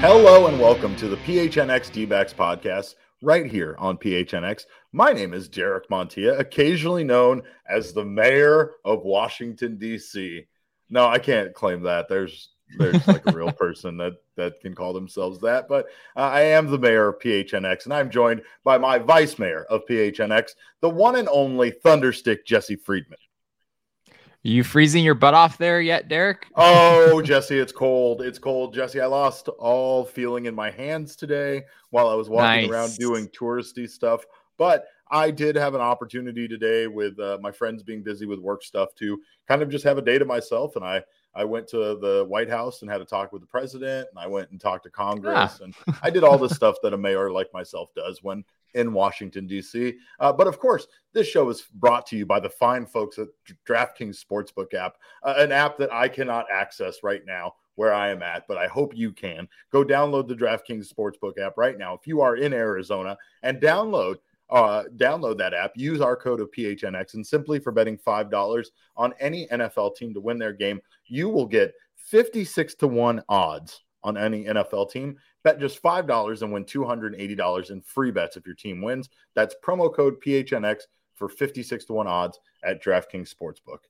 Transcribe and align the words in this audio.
Hello 0.00 0.46
and 0.46 0.60
welcome 0.60 0.94
to 0.96 1.08
the 1.08 1.16
PHNX 1.18 1.92
D-backs 1.92 2.32
podcast 2.32 2.94
right 3.22 3.46
here 3.46 3.74
on 3.78 3.98
PHNX. 3.98 4.64
My 4.92 5.12
name 5.12 5.34
is 5.34 5.48
Derek 5.48 5.88
Montilla, 5.88 6.38
occasionally 6.38 7.04
known 7.04 7.42
as 7.68 7.92
the 7.92 8.04
mayor 8.04 8.72
of 8.84 9.02
Washington 9.02 9.76
D.C. 9.78 10.46
No, 10.88 11.06
I 11.06 11.18
can't 11.18 11.52
claim 11.52 11.82
that. 11.82 12.08
There's 12.08 12.50
there's 12.76 13.06
like 13.08 13.26
a 13.26 13.32
real 13.32 13.52
person 13.58 13.96
that 13.98 14.14
that 14.36 14.60
can 14.60 14.74
call 14.74 14.92
themselves 14.92 15.40
that, 15.40 15.68
but 15.68 15.86
uh, 16.16 16.20
I 16.20 16.42
am 16.42 16.70
the 16.70 16.78
mayor 16.78 17.08
of 17.08 17.18
PHNX, 17.18 17.84
and 17.84 17.94
I'm 17.94 18.10
joined 18.10 18.42
by 18.64 18.78
my 18.78 18.98
vice 18.98 19.38
mayor 19.38 19.64
of 19.70 19.86
PHNX, 19.86 20.50
the 20.80 20.90
one 20.90 21.16
and 21.16 21.28
only 21.28 21.70
Thunderstick 21.70 22.44
Jesse 22.44 22.76
Friedman. 22.76 23.18
Are 24.44 24.48
you 24.48 24.62
freezing 24.62 25.04
your 25.04 25.16
butt 25.16 25.34
off 25.34 25.58
there 25.58 25.80
yet, 25.80 26.08
Derek? 26.08 26.46
Oh, 26.54 27.20
Jesse, 27.24 27.58
it's 27.58 27.72
cold. 27.72 28.22
It's 28.22 28.38
cold, 28.38 28.72
Jesse. 28.72 29.00
I 29.00 29.06
lost 29.06 29.48
all 29.48 30.04
feeling 30.04 30.46
in 30.46 30.54
my 30.54 30.70
hands 30.70 31.16
today 31.16 31.64
while 31.90 32.08
I 32.08 32.14
was 32.14 32.28
walking 32.28 32.62
Nice. 32.62 32.70
around 32.70 32.96
doing 32.96 33.28
touristy 33.28 33.90
stuff. 33.90 34.24
But 34.56 34.86
I 35.10 35.32
did 35.32 35.56
have 35.56 35.74
an 35.74 35.80
opportunity 35.80 36.46
today 36.46 36.86
with 36.86 37.18
uh, 37.18 37.38
my 37.40 37.50
friends 37.50 37.82
being 37.82 38.02
busy 38.02 38.26
with 38.26 38.38
work 38.38 38.62
stuff 38.62 38.94
to 38.96 39.20
kind 39.48 39.60
of 39.60 39.70
just 39.70 39.84
have 39.84 39.98
a 39.98 40.02
day 40.02 40.18
to 40.18 40.24
myself. 40.24 40.76
And 40.76 40.84
I 40.84 41.02
I 41.34 41.44
went 41.44 41.68
to 41.68 41.76
the 41.76 42.24
White 42.28 42.50
House 42.50 42.82
and 42.82 42.90
had 42.90 43.00
a 43.00 43.04
talk 43.04 43.32
with 43.32 43.42
the 43.42 43.46
president, 43.46 44.08
and 44.10 44.18
I 44.18 44.26
went 44.26 44.50
and 44.50 44.60
talked 44.60 44.84
to 44.84 44.90
Congress, 44.90 45.60
and 45.60 45.74
I 46.02 46.10
did 46.10 46.24
all 46.24 46.38
the 46.38 46.48
stuff 46.48 46.76
that 46.82 46.94
a 46.94 46.98
mayor 46.98 47.30
like 47.30 47.52
myself 47.52 47.90
does 47.94 48.22
when 48.22 48.44
in 48.74 48.92
Washington 48.92 49.46
D.C. 49.46 49.94
Uh, 50.20 50.32
but 50.32 50.46
of 50.46 50.58
course, 50.58 50.86
this 51.12 51.26
show 51.26 51.48
is 51.48 51.62
brought 51.74 52.06
to 52.06 52.16
you 52.16 52.26
by 52.26 52.40
the 52.40 52.50
fine 52.50 52.86
folks 52.86 53.18
at 53.18 53.28
DraftKings 53.66 54.22
Sportsbook 54.22 54.74
app, 54.74 54.96
uh, 55.22 55.34
an 55.38 55.52
app 55.52 55.78
that 55.78 55.92
I 55.92 56.08
cannot 56.08 56.46
access 56.52 57.02
right 57.02 57.24
now 57.26 57.54
where 57.76 57.94
I 57.94 58.10
am 58.10 58.22
at, 58.22 58.46
but 58.48 58.58
I 58.58 58.66
hope 58.66 58.96
you 58.96 59.12
can. 59.12 59.48
Go 59.70 59.84
download 59.84 60.26
the 60.26 60.34
DraftKings 60.34 60.92
Sportsbook 60.92 61.38
app 61.38 61.56
right 61.56 61.78
now 61.78 61.94
if 61.94 62.08
you 62.08 62.20
are 62.20 62.36
in 62.36 62.52
Arizona 62.52 63.16
and 63.44 63.60
download 63.60 64.16
uh, 64.50 64.84
download 64.96 65.38
that 65.38 65.54
app, 65.54 65.72
use 65.76 66.00
our 66.00 66.16
code 66.16 66.40
of 66.40 66.50
PHNX, 66.50 67.14
and 67.14 67.26
simply 67.26 67.58
for 67.58 67.72
betting 67.72 67.98
$5 67.98 68.66
on 68.96 69.14
any 69.20 69.46
NFL 69.48 69.96
team 69.96 70.14
to 70.14 70.20
win 70.20 70.38
their 70.38 70.52
game, 70.52 70.80
you 71.06 71.28
will 71.28 71.46
get 71.46 71.74
56 71.96 72.74
to 72.76 72.88
1 72.88 73.22
odds 73.28 73.84
on 74.02 74.16
any 74.16 74.44
NFL 74.44 74.90
team. 74.90 75.16
Bet 75.44 75.60
just 75.60 75.82
$5 75.82 76.42
and 76.42 76.52
win 76.52 76.64
$280 76.64 77.70
in 77.70 77.80
free 77.82 78.10
bets 78.10 78.36
if 78.36 78.46
your 78.46 78.54
team 78.54 78.80
wins. 78.80 79.08
That's 79.34 79.54
promo 79.62 79.94
code 79.94 80.20
PHNX 80.24 80.82
for 81.14 81.28
56 81.28 81.84
to 81.86 81.92
1 81.92 82.06
odds 82.06 82.40
at 82.64 82.82
DraftKings 82.82 83.34
Sportsbook. 83.34 83.80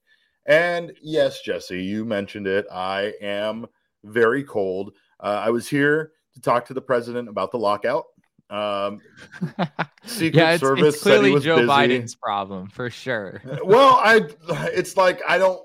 And 0.47 0.93
yes, 1.03 1.43
Jesse, 1.43 1.83
you 1.83 2.05
mentioned 2.05 2.47
it. 2.47 2.67
I 2.73 3.13
am 3.21 3.67
very 4.05 4.43
cold. 4.43 4.95
Uh, 5.21 5.43
I 5.45 5.51
was 5.51 5.69
here 5.69 6.13
to 6.35 6.41
talk 6.41 6.65
to 6.67 6.75
the 6.75 6.81
president 6.81 7.29
about 7.29 7.51
the 7.51 7.59
lockout. 7.59 8.05
Um, 8.51 9.01
Secret 10.05 10.41
yeah, 10.41 10.53
it's, 10.53 10.61
Service 10.61 10.95
it's 10.95 11.03
clearly 11.03 11.39
Joe 11.41 11.57
busy. 11.57 11.69
Biden's 11.69 12.15
problem 12.15 12.69
for 12.69 12.89
sure. 12.91 13.43
well, 13.63 14.01
I 14.03 14.29
it's 14.73 14.97
like 14.97 15.21
I 15.29 15.39
don't 15.39 15.61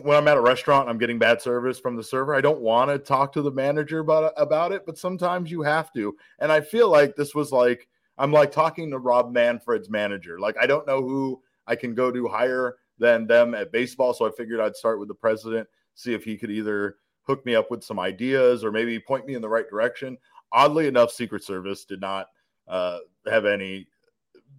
when 0.00 0.16
I'm 0.16 0.28
at 0.28 0.36
a 0.36 0.40
restaurant, 0.40 0.88
I'm 0.88 0.98
getting 0.98 1.18
bad 1.18 1.40
service 1.40 1.78
from 1.78 1.96
the 1.96 2.02
server. 2.02 2.34
I 2.34 2.40
don't 2.40 2.60
want 2.60 2.90
to 2.90 2.98
talk 2.98 3.32
to 3.34 3.42
the 3.42 3.50
manager 3.50 4.00
about 4.00 4.32
about 4.36 4.72
it, 4.72 4.86
but 4.86 4.98
sometimes 4.98 5.50
you 5.50 5.62
have 5.62 5.92
to. 5.92 6.16
And 6.38 6.50
I 6.50 6.60
feel 6.60 6.90
like 6.90 7.16
this 7.16 7.34
was 7.34 7.52
like 7.52 7.88
I'm 8.18 8.32
like 8.32 8.52
talking 8.52 8.90
to 8.90 8.98
Rob 8.98 9.32
Manfred's 9.32 9.90
manager. 9.90 10.38
Like 10.38 10.56
I 10.60 10.66
don't 10.66 10.86
know 10.86 11.02
who 11.02 11.42
I 11.66 11.76
can 11.76 11.94
go 11.94 12.10
to 12.10 12.28
higher 12.28 12.76
than 12.98 13.26
them 13.26 13.54
at 13.54 13.72
baseball, 13.72 14.14
so 14.14 14.26
I 14.26 14.30
figured 14.30 14.60
I'd 14.60 14.76
start 14.76 14.98
with 14.98 15.08
the 15.08 15.14
president, 15.14 15.68
see 15.94 16.14
if 16.14 16.24
he 16.24 16.36
could 16.36 16.50
either 16.50 16.96
hook 17.22 17.44
me 17.46 17.54
up 17.54 17.70
with 17.70 17.82
some 17.82 17.98
ideas 17.98 18.64
or 18.64 18.70
maybe 18.70 18.98
point 19.00 19.26
me 19.26 19.34
in 19.34 19.42
the 19.42 19.48
right 19.48 19.68
direction. 19.68 20.16
Oddly 20.54 20.86
enough, 20.86 21.10
Secret 21.10 21.44
Service 21.44 21.84
did 21.84 22.00
not 22.00 22.28
uh, 22.68 22.98
have 23.26 23.44
any. 23.44 23.88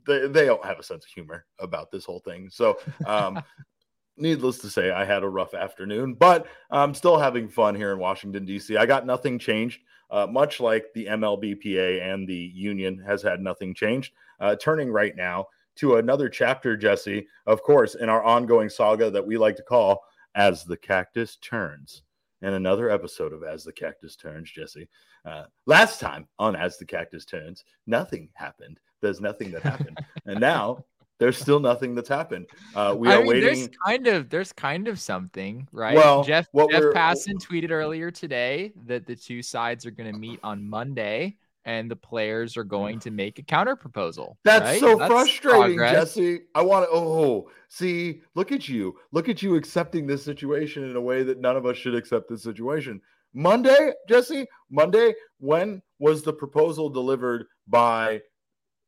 They, 0.06 0.28
they 0.28 0.46
don't 0.46 0.64
have 0.64 0.78
a 0.78 0.84
sense 0.84 1.06
of 1.06 1.12
humor 1.12 1.46
about 1.60 1.90
this 1.90 2.06
whole 2.06 2.20
thing. 2.20 2.50
So, 2.52 2.78
um, 3.08 3.42
needless 4.18 4.60
to 4.60 4.70
say, 4.70 4.92
I 4.92 5.06
had 5.06 5.24
a 5.24 5.30
rough 5.30 5.54
afternoon, 5.54 6.14
but 6.14 6.46
I'm 6.70 6.94
still 6.94 7.18
having 7.18 7.48
fun 7.48 7.76
here 7.76 7.92
in 7.92 7.98
Washington, 7.98 8.46
D.C. 8.46 8.78
I 8.78 8.86
got 8.86 9.06
nothing 9.06 9.40
changed, 9.40 9.82
uh, 10.12 10.28
much 10.28 10.60
like 10.60 10.86
the 10.94 11.06
MLBPA 11.06 12.02
and 12.02 12.28
the 12.28 12.52
union 12.54 13.02
has 13.06 13.24
had 13.24 13.42
nothing 13.42 13.74
changed. 13.74 14.14
Uh, 14.40 14.56
turning 14.56 14.92
right 14.92 15.16
now 15.16 15.48
to 15.78 15.96
another 15.96 16.30
chapter, 16.30 16.78
Jesse, 16.78 17.28
of 17.46 17.62
course, 17.64 17.96
in 17.96 18.10
our 18.10 18.24
ongoing 18.24 18.70
saga 18.70 19.10
that 19.10 19.26
we 19.26 19.38
like 19.38 19.56
to 19.56 19.64
call 19.64 20.04
As 20.36 20.64
the 20.64 20.78
Cactus 20.78 21.38
Turns. 21.38 22.04
And 22.42 22.54
another 22.54 22.90
episode 22.90 23.34
of 23.34 23.44
As 23.44 23.64
the 23.64 23.72
Cactus 23.74 24.16
Turns, 24.16 24.52
Jesse. 24.52 24.88
Uh, 25.26 25.46
last 25.66 26.00
time 26.00 26.28
on 26.38 26.56
As 26.56 26.78
the 26.78 26.86
Cactus 26.86 27.26
Turns, 27.26 27.64
nothing 27.88 28.30
happened. 28.34 28.80
There's 29.02 29.22
nothing 29.22 29.52
that 29.52 29.64
happened. 29.64 29.98
and 30.26 30.40
now 30.40 30.84
there's 31.18 31.38
still 31.38 31.60
nothing 31.60 31.96
that's 31.96 32.10
happened. 32.10 32.48
Uh, 32.76 32.96
we 32.98 33.08
I 33.08 33.16
are 33.16 33.18
mean, 33.20 33.28
waiting. 33.28 33.44
there's 33.46 33.70
kind 33.86 34.08
of 34.08 34.30
there's 34.30 34.52
kind 34.52 34.88
of 34.88 35.00
something, 35.00 35.68
right? 35.72 35.96
Well, 35.96 36.24
Jeff 36.24 36.48
Jeff 36.54 36.84
Passan 36.94 37.36
tweeted 37.42 37.72
earlier 37.72 38.12
today 38.12 38.74
that 38.86 39.06
the 39.06 39.16
two 39.16 39.42
sides 39.42 39.86
are 39.86 39.92
going 39.92 40.12
to 40.12 40.20
meet 40.20 40.40
on 40.44 40.68
Monday 40.68 41.38
and 41.66 41.90
the 41.90 41.96
players 41.96 42.56
are 42.58 42.64
going 42.64 43.00
to 43.00 43.12
make 43.12 43.40
a 43.40 43.44
counter 43.44 43.76
proposal. 43.76 44.38
That's 44.44 44.64
right? 44.64 44.80
so 44.80 44.98
frustrating, 44.98 45.78
progress. 45.78 45.94
Jesse. 46.16 46.42
I 46.54 46.62
want 46.62 46.86
to. 46.86 46.90
Oh, 46.92 47.50
see, 47.68 48.22
look 48.36 48.52
at 48.52 48.70
you. 48.70 48.96
Look 49.12 49.30
at 49.30 49.42
you 49.42 49.56
accepting 49.56 50.06
this 50.06 50.24
situation 50.24 50.84
in 50.90 50.96
a 50.96 51.02
way 51.02 51.24
that 51.24 51.40
none 51.40 51.58
of 51.58 51.66
us 51.66 51.78
should 51.78 51.96
accept 51.96 52.30
this 52.30 52.44
situation. 52.44 53.02
Monday, 53.34 53.92
Jesse, 54.08 54.48
Monday, 54.70 55.14
when 55.40 55.82
was 56.00 56.22
the 56.22 56.32
proposal 56.32 56.90
delivered 56.90 57.46
by 57.68 58.22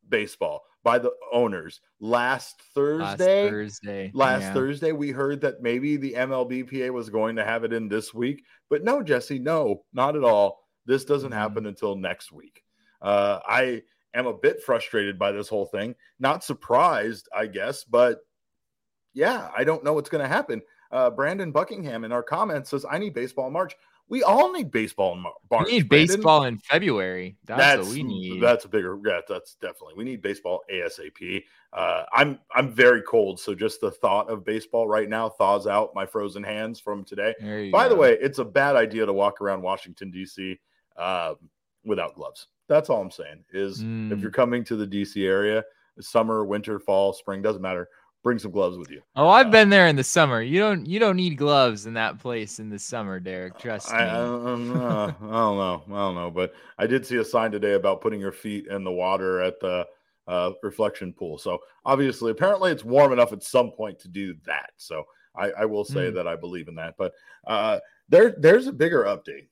baseball, 0.08 0.64
by 0.84 1.00
the 1.00 1.12
owners? 1.34 1.82
Last 2.00 2.62
Last 2.62 3.18
Thursday? 3.18 3.50
Thursday. 3.50 4.12
Last 4.14 4.44
yeah. 4.44 4.54
Thursday, 4.54 4.92
we 4.94 5.10
heard 5.10 5.42
that 5.42 5.62
maybe 5.62 5.98
the 5.98 6.14
MLBPA 6.14 6.92
was 6.92 7.10
going 7.10 7.36
to 7.36 7.44
have 7.44 7.64
it 7.64 7.74
in 7.74 7.90
this 7.90 8.14
week, 8.14 8.44
but 8.70 8.84
no, 8.84 9.02
Jesse, 9.04 9.40
no, 9.40 9.84
not 9.94 10.16
at 10.16 10.24
all. 10.24 10.60
This 10.86 11.04
doesn't 11.04 11.32
Mhm. 11.32 11.36
happen 11.36 11.66
until 11.66 11.98
next 11.98 12.32
week. 12.32 12.64
Uh, 13.02 13.40
I 13.48 13.84
am 14.14 14.28
a 14.28 14.34
bit 14.34 14.62
frustrated 14.62 15.18
by 15.18 15.32
this 15.32 15.48
whole 15.48 15.66
thing. 15.66 15.96
Not 16.20 16.44
surprised, 16.44 17.28
I 17.36 17.48
guess, 17.48 17.84
but 17.84 18.20
yeah, 19.14 19.50
I 19.56 19.64
don't 19.64 19.84
know 19.84 19.94
what's 19.94 20.10
going 20.10 20.24
to 20.24 20.28
happen. 20.28 20.62
Uh, 20.92 21.10
Brandon 21.10 21.52
Buckingham 21.52 22.04
in 22.04 22.12
our 22.12 22.24
comments 22.24 22.70
says, 22.70 22.86
"I 22.90 22.98
need 22.98 23.14
baseball 23.14 23.48
in 23.48 23.54
March." 23.54 23.76
We 24.10 24.24
all 24.24 24.54
need 24.54 24.72
baseball 24.72 25.14
in 25.14 25.22
March. 25.22 25.68
We 25.68 25.74
need 25.74 25.90
Brandon. 25.90 26.16
baseball 26.16 26.46
in 26.46 26.60
February. 26.60 27.36
That's, 27.44 27.60
That's 27.60 27.88
what 27.88 27.94
we 27.94 28.04
need. 28.04 28.42
That's 28.42 28.64
a 28.64 28.70
bigger. 28.70 28.98
Yeah, 29.06 29.20
that's 29.28 29.56
definitely. 29.56 29.96
We 29.98 30.06
need 30.06 30.22
baseball 30.22 30.62
ASAP. 30.72 31.44
Uh, 31.74 32.04
I'm 32.14 32.40
I'm 32.56 32.72
very 32.72 33.02
cold, 33.02 33.40
so 33.40 33.54
just 33.54 33.82
the 33.82 33.92
thought 33.92 34.30
of 34.30 34.46
baseball 34.46 34.88
right 34.88 35.10
now 35.10 35.28
thaws 35.28 35.68
out 35.68 35.94
my 35.94 36.06
frozen 36.06 36.44
hands 36.44 36.80
from 36.80 37.04
today. 37.04 37.36
By 37.72 37.90
the 37.90 37.96
way, 37.96 38.18
it's 38.22 38.40
a 38.40 38.46
bad 38.46 38.78
idea 38.78 39.06
to 39.06 39.12
walk 39.12 39.42
around 39.42 39.62
Washington 39.62 40.10
D.C. 40.10 40.58
Um, 40.96 41.36
without 41.84 42.16
gloves. 42.16 42.48
That's 42.68 42.90
all 42.90 43.02
I'm 43.02 43.12
saying. 43.12 43.44
Is 43.52 43.80
if 43.80 43.86
Mm. 43.86 44.22
you're 44.22 44.32
coming 44.32 44.64
to 44.66 44.76
the 44.76 44.86
D.C. 44.88 45.26
area, 45.26 45.64
summer, 46.00 46.46
winter, 46.46 46.80
fall, 46.80 47.14
spring 47.14 47.42
doesn't 47.42 47.62
matter. 47.62 47.90
bring 48.24 48.40
some 48.40 48.52
gloves 48.52 48.78
with 48.78 48.90
you. 48.92 49.02
Oh, 49.16 49.30
I've 49.30 49.48
uh, 49.48 49.52
been 49.52 49.70
there 49.70 49.88
in 49.88 49.96
the 49.96 50.04
summer. 50.04 50.42
You 50.42 50.60
don't 50.60 50.86
you 50.86 51.00
don't 51.00 51.16
need 51.16 51.38
gloves 51.38 51.86
in 51.86 51.94
that 51.94 52.20
place 52.20 52.60
in 52.60 52.70
the 52.70 52.80
summer, 52.80 53.22
Derek. 53.22 53.58
Trust 53.58 53.94
I, 53.94 53.98
me. 53.98 54.04
I, 54.04 54.16
I, 54.16 54.26
don't 54.26 54.68
know. 54.74 54.84
I 54.84 55.06
don't 55.08 55.58
know. 55.58 55.84
I 55.88 55.98
don't 55.98 56.16
know. 56.16 56.32
But 56.32 56.54
I 56.78 56.88
did 56.88 57.06
see 57.06 57.18
a 57.18 57.24
sign 57.24 57.52
today 57.52 57.74
about 57.74 58.02
putting 58.02 58.20
your 58.20 58.34
feet 58.34 58.68
in 58.68 58.84
the 58.84 58.92
water 58.92 59.42
at 59.42 59.60
the 59.62 59.88
uh, 60.28 60.52
reflection 60.62 61.14
pool. 61.14 61.38
So 61.38 61.60
obviously, 61.86 62.32
apparently, 62.32 62.72
it's 62.72 62.84
warm 62.84 63.14
enough 63.14 63.32
at 63.32 63.44
some 63.44 63.72
point 63.72 63.98
to 64.00 64.10
do 64.10 64.36
that. 64.46 64.72
So 64.76 65.06
I, 65.34 65.52
I 65.52 65.66
will 65.66 65.86
say 65.86 66.12
mm. 66.12 66.16
that 66.16 66.28
I 66.28 66.36
believe 66.36 66.68
in 66.68 66.76
that. 66.76 66.96
But 66.98 67.14
uh, 67.46 67.80
there 68.10 68.36
there's 68.38 68.68
a 68.68 68.74
bigger 68.74 69.04
update, 69.04 69.48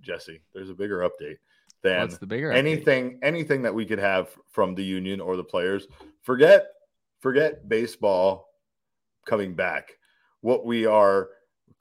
Jesse. 0.00 0.40
There's 0.54 0.70
a 0.70 0.74
bigger 0.74 1.08
update 1.08 1.36
than 1.82 2.00
What's 2.00 2.18
the 2.18 2.26
bigger 2.26 2.52
anything 2.52 3.12
update? 3.12 3.18
anything 3.22 3.62
that 3.62 3.74
we 3.74 3.86
could 3.86 3.98
have 3.98 4.28
from 4.48 4.74
the 4.74 4.84
union 4.84 5.20
or 5.20 5.36
the 5.36 5.44
players. 5.44 5.86
Forget 6.22 6.66
forget 7.20 7.68
baseball 7.68 8.48
coming 9.26 9.54
back. 9.54 9.90
What 10.40 10.64
we 10.64 10.86
are 10.86 11.28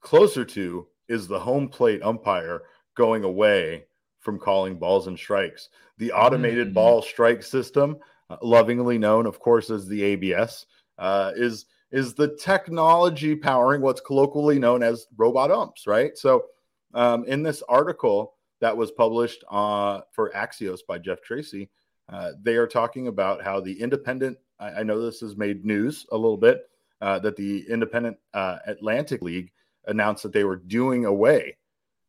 closer 0.02 0.46
to 0.46 0.88
is 1.08 1.28
the 1.28 1.40
home 1.40 1.70
plate 1.70 2.02
umpire 2.04 2.64
going 2.96 3.24
away 3.24 3.86
from 4.20 4.40
calling 4.40 4.78
balls 4.78 5.08
and 5.08 5.18
strikes. 5.18 5.70
The 5.98 6.12
automated 6.12 6.72
mm. 6.72 6.74
ball 6.74 7.02
strike 7.02 7.42
system, 7.44 7.98
uh, 8.30 8.38
lovingly 8.42 8.98
known, 8.98 9.26
of 9.26 9.40
course, 9.40 9.70
as 9.70 9.88
the 9.88 10.04
ABS, 10.04 10.66
uh, 10.98 11.32
is 11.36 11.66
is 11.92 12.14
the 12.14 12.36
technology 12.36 13.36
powering 13.36 13.82
what's 13.82 14.02
colloquially 14.02 14.60
known 14.60 14.84
as 14.84 15.08
robot 15.16 15.52
umps, 15.52 15.88
right? 15.88 16.18
So, 16.18 16.46
um, 16.94 17.24
in 17.26 17.44
this 17.44 17.64
article 17.70 18.34
that 18.60 18.76
was 18.76 18.92
published 18.92 19.44
uh, 19.50 20.02
for 20.12 20.32
Axios 20.32 20.80
by 20.88 20.98
Jeff 20.98 21.22
Tracy, 21.22 21.70
uh, 22.10 22.32
they 22.42 22.56
are 22.56 22.68
talking 22.68 23.08
about 23.08 23.44
how 23.44 23.60
the 23.60 23.80
independent 23.80 24.38
I, 24.60 24.80
I 24.80 24.84
know 24.84 25.02
this 25.02 25.20
has 25.22 25.36
made 25.38 25.66
news 25.66 26.06
a 26.12 26.18
little 26.18 26.38
bit 26.38 26.70
uh, 27.02 27.20
that 27.20 27.36
the 27.36 27.66
independent 27.70 28.18
uh, 28.34 28.58
Atlantic 28.66 29.22
League 29.22 29.52
announced 29.86 30.24
that 30.24 30.34
they 30.34 30.44
were 30.44 30.56
doing 30.56 31.06
away 31.06 31.58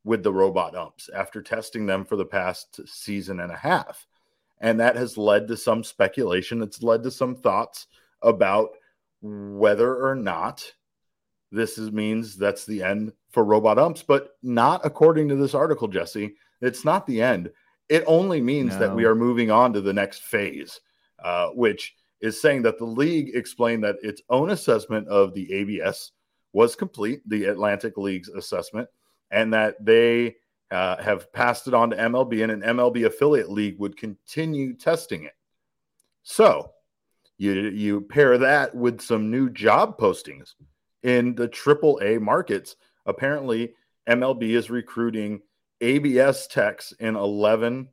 with 0.05 0.23
the 0.23 0.33
robot 0.33 0.75
umps 0.75 1.11
after 1.15 1.43
testing 1.43 1.87
them 1.87 2.05
for 2.05 2.17
the 2.17 2.25
past 2.25 2.81
season 2.87 3.41
and 3.41 3.53
a 3.53 3.57
half. 3.57 4.07
And 4.61 4.81
that 4.81 4.97
has 4.97 5.19
led 5.19 5.47
to 5.49 5.57
some 5.57 5.85
speculation. 5.85 6.63
It's 6.63 6.83
led 6.83 7.03
to 7.05 7.11
some 7.11 7.37
thoughts 7.37 7.87
about 8.23 8.71
whether 9.21 9.95
or 9.95 10.15
not 10.15 10.73
this 11.51 11.79
is, 11.79 11.91
means 11.93 12.37
that's 12.37 12.67
the 12.67 12.83
end 12.83 13.13
for 13.31 13.45
robot 13.45 13.79
umps, 13.79 14.03
but 14.03 14.37
not 14.43 14.85
according 14.85 15.29
to 15.29 15.37
this 15.37 15.55
article, 15.55 15.89
Jesse. 15.89 16.35
It's 16.61 16.85
not 16.85 17.07
the 17.07 17.23
end. 17.23 17.51
It 17.89 18.05
only 18.07 18.41
means 18.41 18.75
no. 18.75 18.81
that 18.81 18.95
we 18.95 19.05
are 19.05 19.15
moving 19.15 19.51
on 19.51 19.73
to 19.73 19.81
the 19.81 19.93
next 19.93 20.23
phase, 20.25 20.81
uh, 21.23 21.49
which 21.51 21.95
is 22.21 22.41
saying 22.41 22.63
that 22.63 22.79
the 22.79 22.85
league 22.85 23.35
explained 23.35 23.85
that 23.85 23.97
its 24.03 24.21
own 24.29 24.51
assessment 24.51 25.09
of 25.09 25.33
the 25.35 25.53
ABS 25.53 26.13
was 26.53 26.75
complete, 26.75 27.21
the 27.27 27.45
Atlantic 27.45 27.97
League's 27.97 28.29
assessment, 28.29 28.89
and 29.31 29.53
that 29.55 29.83
they 29.85 30.37
uh, 30.71 31.01
have 31.03 31.33
passed 31.33 31.69
it 31.69 31.75
on 31.75 31.91
to 31.91 31.97
MLB, 31.97 32.43
and 32.43 32.53
an 32.53 32.77
MLB 32.77 33.07
affiliate 33.07 33.51
league 33.51 33.79
would 33.79 33.97
continue 33.97 34.75
testing 34.75 35.25
it. 35.25 35.35
So 36.23 36.73
you 37.39 37.53
you 37.53 38.01
pair 38.03 38.37
that 38.37 38.75
with 38.75 39.01
some 39.01 39.31
new 39.31 39.49
job 39.49 39.99
postings 39.99 40.55
in 41.03 41.35
the 41.35 41.49
triple 41.49 42.01
A 42.03 42.19
markets. 42.19 42.77
Apparently, 43.07 43.75
MLB 44.09 44.51
is 44.51 44.71
recruiting 44.71 45.41
ABS 45.81 46.47
techs 46.47 46.93
in 46.93 47.17
11 47.17 47.89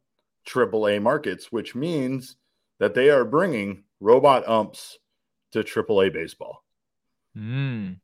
triple 0.46 0.88
A 0.88 1.00
markets, 1.00 1.52
which 1.52 1.75
means 1.75 2.38
that 2.80 2.94
they 2.94 3.10
are 3.10 3.25
bringing 3.25 3.84
robot 4.00 4.48
umps 4.48 4.98
to 5.52 5.63
AAA 5.63 6.13
baseball. 6.13 6.63
Mm. 7.38 8.00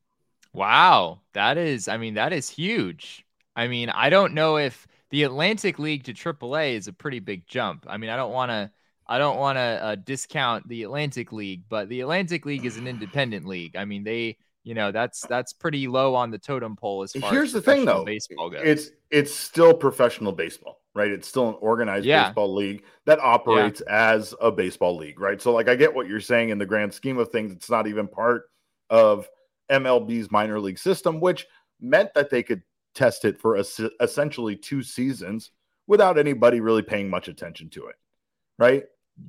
Wow. 0.53 1.21
That 1.33 1.57
is, 1.57 1.87
I 1.87 1.97
mean, 1.97 2.15
that 2.15 2.33
is 2.33 2.49
huge. 2.49 3.25
I 3.55 3.67
mean, 3.67 3.89
I 3.89 4.09
don't 4.09 4.33
know 4.33 4.57
if 4.57 4.87
the 5.09 5.23
Atlantic 5.23 5.77
League 5.79 6.05
to 6.05 6.13
AAA 6.13 6.75
is 6.75 6.87
a 6.87 6.93
pretty 6.93 7.19
big 7.19 7.45
jump. 7.47 7.85
I 7.87 7.97
mean, 7.97 8.09
I 8.09 8.15
don't 8.15 8.31
want 8.31 8.51
to. 8.51 8.71
I 9.07 9.17
don't 9.17 9.39
want 9.39 9.57
to 9.57 9.61
uh, 9.61 9.95
discount 9.95 10.69
the 10.69 10.83
Atlantic 10.83 11.33
League, 11.33 11.63
but 11.67 11.89
the 11.89 11.99
Atlantic 11.99 12.45
League 12.45 12.65
is 12.65 12.77
an 12.77 12.87
independent 12.87 13.45
league. 13.45 13.75
I 13.75 13.83
mean, 13.83 14.05
they, 14.05 14.37
you 14.63 14.73
know, 14.73 14.91
that's 14.91 15.25
that's 15.27 15.53
pretty 15.53 15.87
low 15.87 16.15
on 16.15 16.31
the 16.31 16.37
totem 16.37 16.75
pole 16.75 17.03
as 17.03 17.13
far 17.13 17.31
Here's 17.31 17.49
as 17.49 17.53
the 17.53 17.61
thing, 17.61 17.85
though. 17.85 18.05
Baseball 18.05 18.49
goes. 18.49 18.61
It's 18.63 18.89
it's 19.09 19.33
still 19.33 19.73
professional 19.73 20.31
baseball 20.31 20.81
right? 20.93 21.11
It's 21.11 21.27
still 21.27 21.49
an 21.49 21.55
organized 21.59 22.05
yeah. 22.05 22.27
baseball 22.27 22.53
league 22.53 22.83
that 23.05 23.19
operates 23.19 23.81
yeah. 23.85 24.11
as 24.11 24.33
a 24.41 24.51
baseball 24.51 24.95
league, 24.97 25.19
right? 25.19 25.41
So, 25.41 25.53
like, 25.53 25.69
I 25.69 25.75
get 25.75 25.93
what 25.93 26.07
you're 26.07 26.19
saying 26.19 26.49
in 26.49 26.57
the 26.57 26.65
grand 26.65 26.93
scheme 26.93 27.17
of 27.17 27.29
things. 27.29 27.51
It's 27.51 27.69
not 27.69 27.87
even 27.87 28.07
part 28.07 28.49
of 28.89 29.27
MLB's 29.71 30.31
minor 30.31 30.59
league 30.59 30.79
system, 30.79 31.19
which 31.19 31.47
meant 31.79 32.13
that 32.13 32.29
they 32.29 32.43
could 32.43 32.61
test 32.93 33.25
it 33.25 33.39
for 33.39 33.55
a, 33.55 33.63
essentially 34.01 34.55
two 34.55 34.83
seasons 34.83 35.51
without 35.87 36.17
anybody 36.17 36.59
really 36.59 36.81
paying 36.81 37.09
much 37.09 37.27
attention 37.27 37.69
to 37.69 37.87
it, 37.87 37.95
right? 38.59 38.83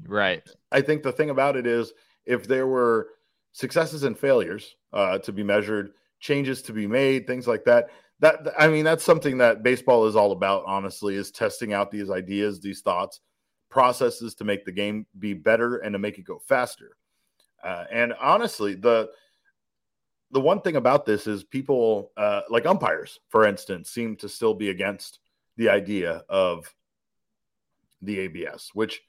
Right. 0.07 0.43
I 0.71 0.81
think 0.81 1.03
the 1.03 1.13
thing 1.13 1.31
about 1.31 1.57
it 1.57 1.67
is 1.67 1.93
if 2.27 2.47
there 2.47 2.67
were 2.67 3.09
successes 3.53 4.03
and 4.03 4.19
failures 4.19 4.77
uh, 4.93 5.19
to 5.19 5.33
be 5.33 5.43
measured, 5.43 5.93
changes 6.21 6.63
to 6.63 6.73
be 6.73 6.87
made, 6.87 7.27
things 7.27 7.47
like 7.47 7.65
that, 7.65 7.89
that 8.21 8.55
I 8.59 8.69
mean 8.69 8.85
that's 8.85 9.05
something 9.05 9.39
that 9.39 9.63
baseball 9.63 10.07
is 10.07 10.17
all 10.17 10.33
about 10.33 10.65
honestly 10.67 11.17
is 11.17 11.31
testing 11.31 11.73
out 11.73 11.91
these 11.91 12.11
ideas, 12.11 12.61
these 12.61 12.81
thoughts, 12.81 13.21
processes 13.69 14.35
to 14.37 14.45
make 14.45 14.65
the 14.65 14.73
game 14.73 15.07
be 15.19 15.35
better 15.35 15.79
and 15.79 15.93
to 15.93 15.99
make 15.99 16.19
it 16.19 16.25
go 16.25 16.39
faster. 16.39 16.97
Uh, 17.65 17.85
and 17.93 18.15
honestly, 18.21 18.75
the 18.75 19.11
the 20.31 20.41
one 20.41 20.61
thing 20.61 20.77
about 20.77 21.05
this 21.05 21.27
is 21.27 21.45
people 21.45 22.13
uh, 22.17 22.43
like 22.49 22.65
umpires, 22.65 23.21
for 23.29 23.45
instance, 23.45 23.91
seem 23.91 24.17
to 24.17 24.29
still 24.29 24.55
be 24.55 24.71
against 24.71 25.19
the 25.57 25.69
idea 25.69 26.23
of 26.29 26.73
the 28.01 28.21
ABS, 28.21 28.71
which 28.73 29.03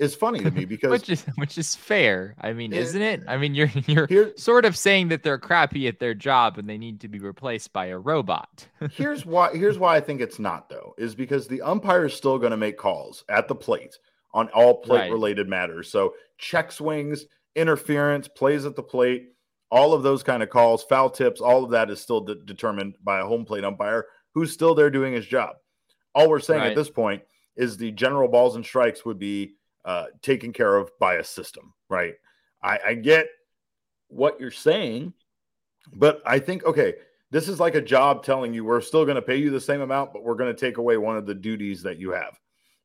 is 0.00 0.14
funny 0.14 0.40
to 0.40 0.50
me 0.50 0.64
because 0.66 0.90
which 0.90 1.08
is 1.08 1.24
which 1.36 1.58
is 1.58 1.76
fair. 1.76 2.34
I 2.40 2.52
mean, 2.52 2.72
is 2.72 2.88
isn't 2.88 3.02
it? 3.02 3.22
I 3.28 3.36
mean, 3.36 3.54
you're 3.54 3.70
you're 3.86 4.06
here, 4.06 4.32
sort 4.36 4.64
of 4.64 4.76
saying 4.76 5.08
that 5.08 5.22
they're 5.22 5.38
crappy 5.38 5.86
at 5.86 6.00
their 6.00 6.14
job 6.14 6.58
and 6.58 6.68
they 6.68 6.78
need 6.78 7.00
to 7.00 7.08
be 7.08 7.20
replaced 7.20 7.72
by 7.72 7.86
a 7.86 7.98
robot. 7.98 8.66
here's 8.90 9.24
why 9.24 9.54
here's 9.54 9.78
why 9.78 9.96
I 9.96 10.00
think 10.00 10.20
it's 10.20 10.38
not 10.40 10.68
though, 10.68 10.94
is 10.98 11.14
because 11.14 11.46
the 11.46 11.62
umpire 11.62 12.06
is 12.06 12.14
still 12.14 12.38
going 12.38 12.50
to 12.50 12.56
make 12.56 12.78
calls 12.78 13.24
at 13.28 13.46
the 13.46 13.54
plate 13.54 13.96
on 14.32 14.48
all 14.48 14.78
plate 14.78 14.98
right. 14.98 15.12
related 15.12 15.48
matters. 15.48 15.90
So 15.90 16.14
check 16.38 16.72
swings, 16.72 17.26
interference, 17.54 18.26
plays 18.26 18.64
at 18.64 18.76
the 18.76 18.82
plate, 18.82 19.28
all 19.70 19.92
of 19.92 20.02
those 20.02 20.22
kind 20.22 20.42
of 20.42 20.50
calls, 20.50 20.82
foul 20.84 21.10
tips, 21.10 21.40
all 21.40 21.64
of 21.64 21.70
that 21.70 21.90
is 21.90 22.00
still 22.00 22.20
de- 22.20 22.36
determined 22.36 22.96
by 23.02 23.20
a 23.20 23.26
home 23.26 23.44
plate 23.44 23.64
umpire 23.64 24.06
who's 24.34 24.52
still 24.52 24.74
there 24.74 24.90
doing 24.90 25.12
his 25.12 25.26
job. 25.26 25.56
All 26.14 26.28
we're 26.28 26.40
saying 26.40 26.60
right. 26.60 26.70
at 26.70 26.76
this 26.76 26.90
point 26.90 27.22
is 27.56 27.76
the 27.76 27.90
general 27.90 28.28
balls 28.28 28.56
and 28.56 28.64
strikes 28.64 29.04
would 29.04 29.18
be 29.18 29.54
uh, 29.84 30.06
taken 30.22 30.52
care 30.52 30.76
of 30.76 30.90
by 30.98 31.14
a 31.14 31.24
system, 31.24 31.72
right? 31.88 32.14
I, 32.62 32.78
I 32.88 32.94
get 32.94 33.28
what 34.08 34.40
you're 34.40 34.50
saying, 34.50 35.14
but 35.92 36.20
I 36.26 36.38
think, 36.38 36.64
okay, 36.64 36.94
this 37.30 37.48
is 37.48 37.60
like 37.60 37.74
a 37.74 37.80
job 37.80 38.24
telling 38.24 38.52
you 38.52 38.64
we're 38.64 38.80
still 38.80 39.04
going 39.04 39.16
to 39.16 39.22
pay 39.22 39.36
you 39.36 39.50
the 39.50 39.60
same 39.60 39.80
amount, 39.80 40.12
but 40.12 40.24
we're 40.24 40.34
going 40.34 40.54
to 40.54 40.60
take 40.60 40.78
away 40.78 40.96
one 40.96 41.16
of 41.16 41.26
the 41.26 41.34
duties 41.34 41.82
that 41.82 41.98
you 41.98 42.10
have. 42.10 42.38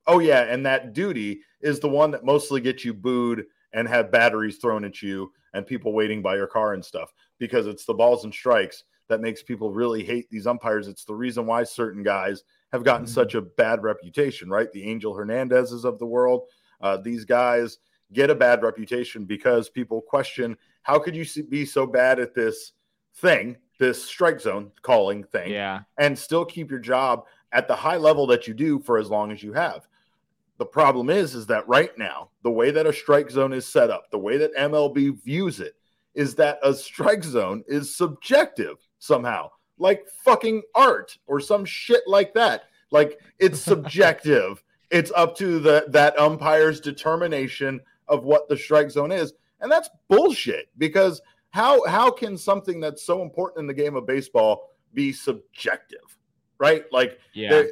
Oh, 0.08 0.20
yeah. 0.20 0.44
And 0.44 0.66
that 0.66 0.94
duty 0.94 1.42
is 1.62 1.80
the 1.80 1.90
one 1.90 2.12
that 2.12 2.24
mostly 2.24 2.62
gets 2.62 2.86
you 2.86 2.94
booed 2.94 3.46
and 3.74 3.88
have 3.88 4.12
batteries 4.12 4.58
thrown 4.58 4.86
at 4.86 5.02
you 5.02 5.32
and 5.54 5.66
people 5.66 5.94
waiting 5.94 6.22
by 6.22 6.36
your 6.36 6.48
car 6.48 6.74
and 6.74 6.86
stuff 6.86 7.12
because 7.40 7.66
it's 7.66 7.86
the 7.86 7.94
balls 7.94 8.24
and 8.24 8.34
strikes 8.34 8.84
that 9.10 9.22
makes 9.22 9.44
people 9.44 9.72
really 9.72 10.04
hate 10.04 10.30
these 10.30 10.48
umpires. 10.48 10.88
It's 10.88 11.06
the 11.06 11.16
reason 11.16 11.46
why 11.46 11.64
certain 11.64 12.04
guys 12.04 12.44
have 12.72 12.84
gotten 12.84 13.06
mm-hmm. 13.06 13.14
such 13.14 13.36
a 13.36 13.42
bad 13.42 13.84
reputation, 13.84 14.50
right? 14.50 14.72
The 14.72 14.84
Angel 14.84 15.14
Hernandezes 15.14 15.86
of 15.86 16.00
the 16.00 16.06
world, 16.06 16.44
uh, 16.82 16.98
these 16.98 17.26
guys 17.26 17.80
get 18.14 18.30
a 18.30 18.36
bad 18.36 18.64
reputation 18.64 19.26
because 19.26 19.70
people 19.70 20.02
question 20.02 20.58
how 20.84 21.00
could 21.00 21.16
you 21.16 21.26
be 21.44 21.66
so 21.66 21.88
bad 21.88 22.20
at 22.20 22.36
this 22.36 22.74
thing, 23.16 23.58
this 23.80 24.04
strike 24.04 24.40
zone 24.40 24.72
calling 24.84 25.24
thing, 25.24 25.52
yeah, 25.52 25.82
and 25.98 26.18
still 26.18 26.46
keep 26.46 26.70
your 26.70 26.80
job 26.80 27.26
at 27.52 27.68
the 27.68 27.76
high 27.76 27.98
level 27.98 28.28
that 28.28 28.48
you 28.48 28.54
do 28.54 28.80
for 28.80 28.98
as 28.98 29.10
long 29.10 29.32
as 29.32 29.42
you 29.42 29.54
have. 29.54 29.88
The 30.58 30.66
problem 30.66 31.10
is, 31.10 31.36
is 31.36 31.48
that 31.48 31.68
right 31.68 31.98
now, 31.98 32.30
the 32.44 32.52
way 32.52 32.72
that 32.72 32.86
a 32.86 32.94
strike 32.94 33.30
zone 33.30 33.52
is 33.52 33.66
set 33.66 33.90
up, 33.90 34.10
the 34.12 34.20
way 34.20 34.38
that 34.38 34.56
MLB 34.56 35.22
views 35.24 35.60
it, 35.60 35.76
is 36.14 36.36
that 36.36 36.60
a 36.64 36.74
strike 36.74 37.24
zone 37.24 37.64
is 37.68 37.96
subjective 37.96 38.78
somehow, 39.00 39.50
like 39.78 40.08
fucking 40.24 40.62
art 40.74 41.18
or 41.28 41.40
some 41.40 41.66
shit 41.66 42.04
like 42.08 42.34
that. 42.34 42.64
Like 42.92 43.20
it's 43.40 43.60
subjective 43.74 44.64
it's 44.92 45.12
up 45.16 45.36
to 45.38 45.60
the 45.60 45.86
that 45.90 46.18
umpire's 46.20 46.80
determination 46.80 47.80
of 48.08 48.24
what 48.24 48.48
the 48.48 48.58
strike 48.58 48.92
zone 48.92 49.12
is, 49.12 49.34
and 49.62 49.72
that's 49.72 49.90
bullshit. 50.08 50.70
Because 50.78 51.22
how 51.50 51.86
how 51.88 52.12
can 52.12 52.38
something 52.38 52.80
that's 52.80 53.04
so 53.04 53.22
important 53.22 53.60
in 53.60 53.68
the 53.68 53.74
game 53.74 53.96
of 53.96 54.06
baseball 54.06 54.72
be 54.94 55.12
subjective, 55.12 56.18
right? 56.58 56.86
Like, 56.92 57.20
yeah, 57.34 57.64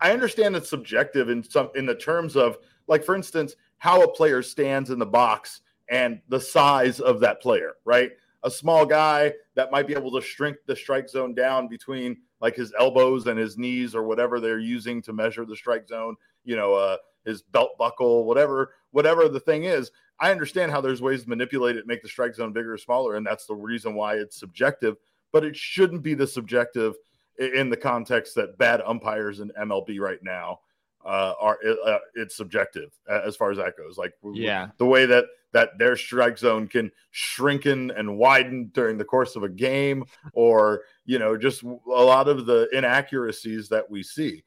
I 0.00 0.12
understand 0.12 0.56
it's 0.56 0.70
subjective 0.70 1.28
in 1.28 1.42
some 1.42 1.70
in 1.74 1.86
the 1.86 1.94
terms 1.94 2.36
of 2.36 2.58
like, 2.86 3.04
for 3.04 3.14
instance, 3.14 3.56
how 3.78 4.02
a 4.02 4.12
player 4.12 4.42
stands 4.42 4.90
in 4.90 4.98
the 4.98 5.06
box 5.06 5.60
and 5.88 6.20
the 6.28 6.40
size 6.40 7.00
of 7.00 7.20
that 7.20 7.42
player, 7.42 7.74
right? 7.84 8.12
a 8.42 8.50
small 8.50 8.86
guy 8.86 9.32
that 9.54 9.70
might 9.70 9.86
be 9.86 9.94
able 9.94 10.10
to 10.12 10.20
shrink 10.20 10.56
the 10.66 10.74
strike 10.74 11.08
zone 11.08 11.34
down 11.34 11.68
between 11.68 12.16
like 12.40 12.56
his 12.56 12.72
elbows 12.78 13.26
and 13.26 13.38
his 13.38 13.58
knees 13.58 13.94
or 13.94 14.02
whatever 14.02 14.40
they're 14.40 14.58
using 14.58 15.02
to 15.02 15.12
measure 15.12 15.44
the 15.44 15.56
strike 15.56 15.86
zone, 15.86 16.16
you 16.44 16.56
know, 16.56 16.74
uh, 16.74 16.96
his 17.24 17.42
belt 17.42 17.70
buckle, 17.78 18.24
whatever, 18.24 18.72
whatever 18.92 19.28
the 19.28 19.40
thing 19.40 19.64
is. 19.64 19.90
I 20.18 20.30
understand 20.30 20.70
how 20.70 20.80
there's 20.80 21.00
ways 21.00 21.22
to 21.22 21.28
manipulate 21.28 21.76
it, 21.76 21.86
make 21.86 22.02
the 22.02 22.08
strike 22.08 22.34
zone 22.34 22.52
bigger 22.52 22.74
or 22.74 22.78
smaller, 22.78 23.16
and 23.16 23.26
that's 23.26 23.46
the 23.46 23.54
reason 23.54 23.94
why 23.94 24.16
it's 24.16 24.38
subjective. 24.38 24.96
But 25.32 25.44
it 25.44 25.56
shouldn't 25.56 26.02
be 26.02 26.14
the 26.14 26.26
subjective 26.26 26.94
in 27.38 27.70
the 27.70 27.76
context 27.76 28.34
that 28.34 28.58
bad 28.58 28.82
umpires 28.84 29.40
in 29.40 29.50
MLB 29.58 29.98
right 29.98 30.22
now 30.22 30.60
uh, 31.04 31.32
are 31.40 31.58
uh, 31.86 31.98
it's 32.14 32.36
subjective 32.36 32.90
as 33.08 33.36
far 33.36 33.50
as 33.50 33.56
that 33.56 33.76
goes. 33.76 33.96
Like 33.96 34.12
yeah, 34.32 34.68
the 34.78 34.86
way 34.86 35.06
that 35.06 35.24
that 35.52 35.78
their 35.78 35.96
strike 35.96 36.38
zone 36.38 36.68
can 36.68 36.90
shrinken 37.12 37.98
and 37.98 38.18
widen 38.18 38.70
during 38.74 38.98
the 38.98 39.04
course 39.04 39.36
of 39.36 39.42
a 39.42 39.48
game, 39.48 40.04
or 40.32 40.82
you 41.06 41.18
know, 41.18 41.36
just 41.36 41.62
a 41.62 41.68
lot 41.86 42.28
of 42.28 42.46
the 42.46 42.68
inaccuracies 42.72 43.68
that 43.68 43.90
we 43.90 44.02
see. 44.02 44.44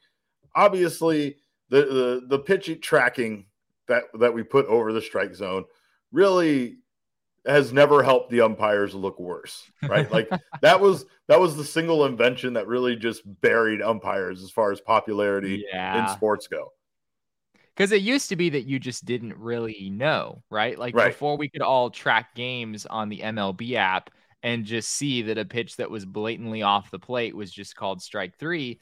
Obviously, 0.55 1.37
the 1.73 1.85
the, 1.85 2.21
the 2.27 2.39
pitch 2.39 2.69
tracking 2.81 3.45
that 3.87 4.03
that 4.19 4.33
we 4.33 4.43
put 4.43 4.67
over 4.67 4.93
the 4.93 5.01
strike 5.01 5.33
zone 5.33 5.65
really 6.11 6.77
has 7.45 7.73
never 7.73 8.03
helped 8.03 8.29
the 8.29 8.39
umpires 8.39 8.95
look 8.95 9.19
worse, 9.19 9.69
right? 9.81 10.09
like 10.11 10.29
that 10.61 10.79
was 10.79 11.05
that 11.27 11.39
was 11.39 11.57
the 11.57 11.63
single 11.65 12.05
invention 12.05 12.53
that 12.53 12.67
really 12.67 12.95
just 12.95 13.21
buried 13.41 13.81
umpires 13.81 14.43
as 14.43 14.51
far 14.51 14.71
as 14.71 14.79
popularity 14.79 15.65
yeah. 15.71 16.09
in 16.09 16.15
sports 16.15 16.47
go. 16.47 16.71
Because 17.75 17.91
it 17.91 18.03
used 18.03 18.29
to 18.29 18.35
be 18.35 18.51
that 18.51 18.65
you 18.65 18.77
just 18.77 19.03
didn't 19.03 19.35
really 19.35 19.89
know, 19.89 20.43
right? 20.51 20.77
Like 20.77 20.95
right. 20.95 21.07
before 21.07 21.37
we 21.37 21.49
could 21.49 21.63
all 21.63 21.89
track 21.89 22.35
games 22.35 22.85
on 22.85 23.09
the 23.09 23.21
MLB 23.21 23.73
app 23.73 24.11
and 24.43 24.63
just 24.63 24.91
see 24.91 25.23
that 25.23 25.39
a 25.39 25.45
pitch 25.45 25.77
that 25.77 25.89
was 25.89 26.05
blatantly 26.05 26.61
off 26.61 26.91
the 26.91 26.99
plate 26.99 27.35
was 27.35 27.51
just 27.51 27.75
called 27.75 27.99
strike 27.99 28.37
three 28.37 28.79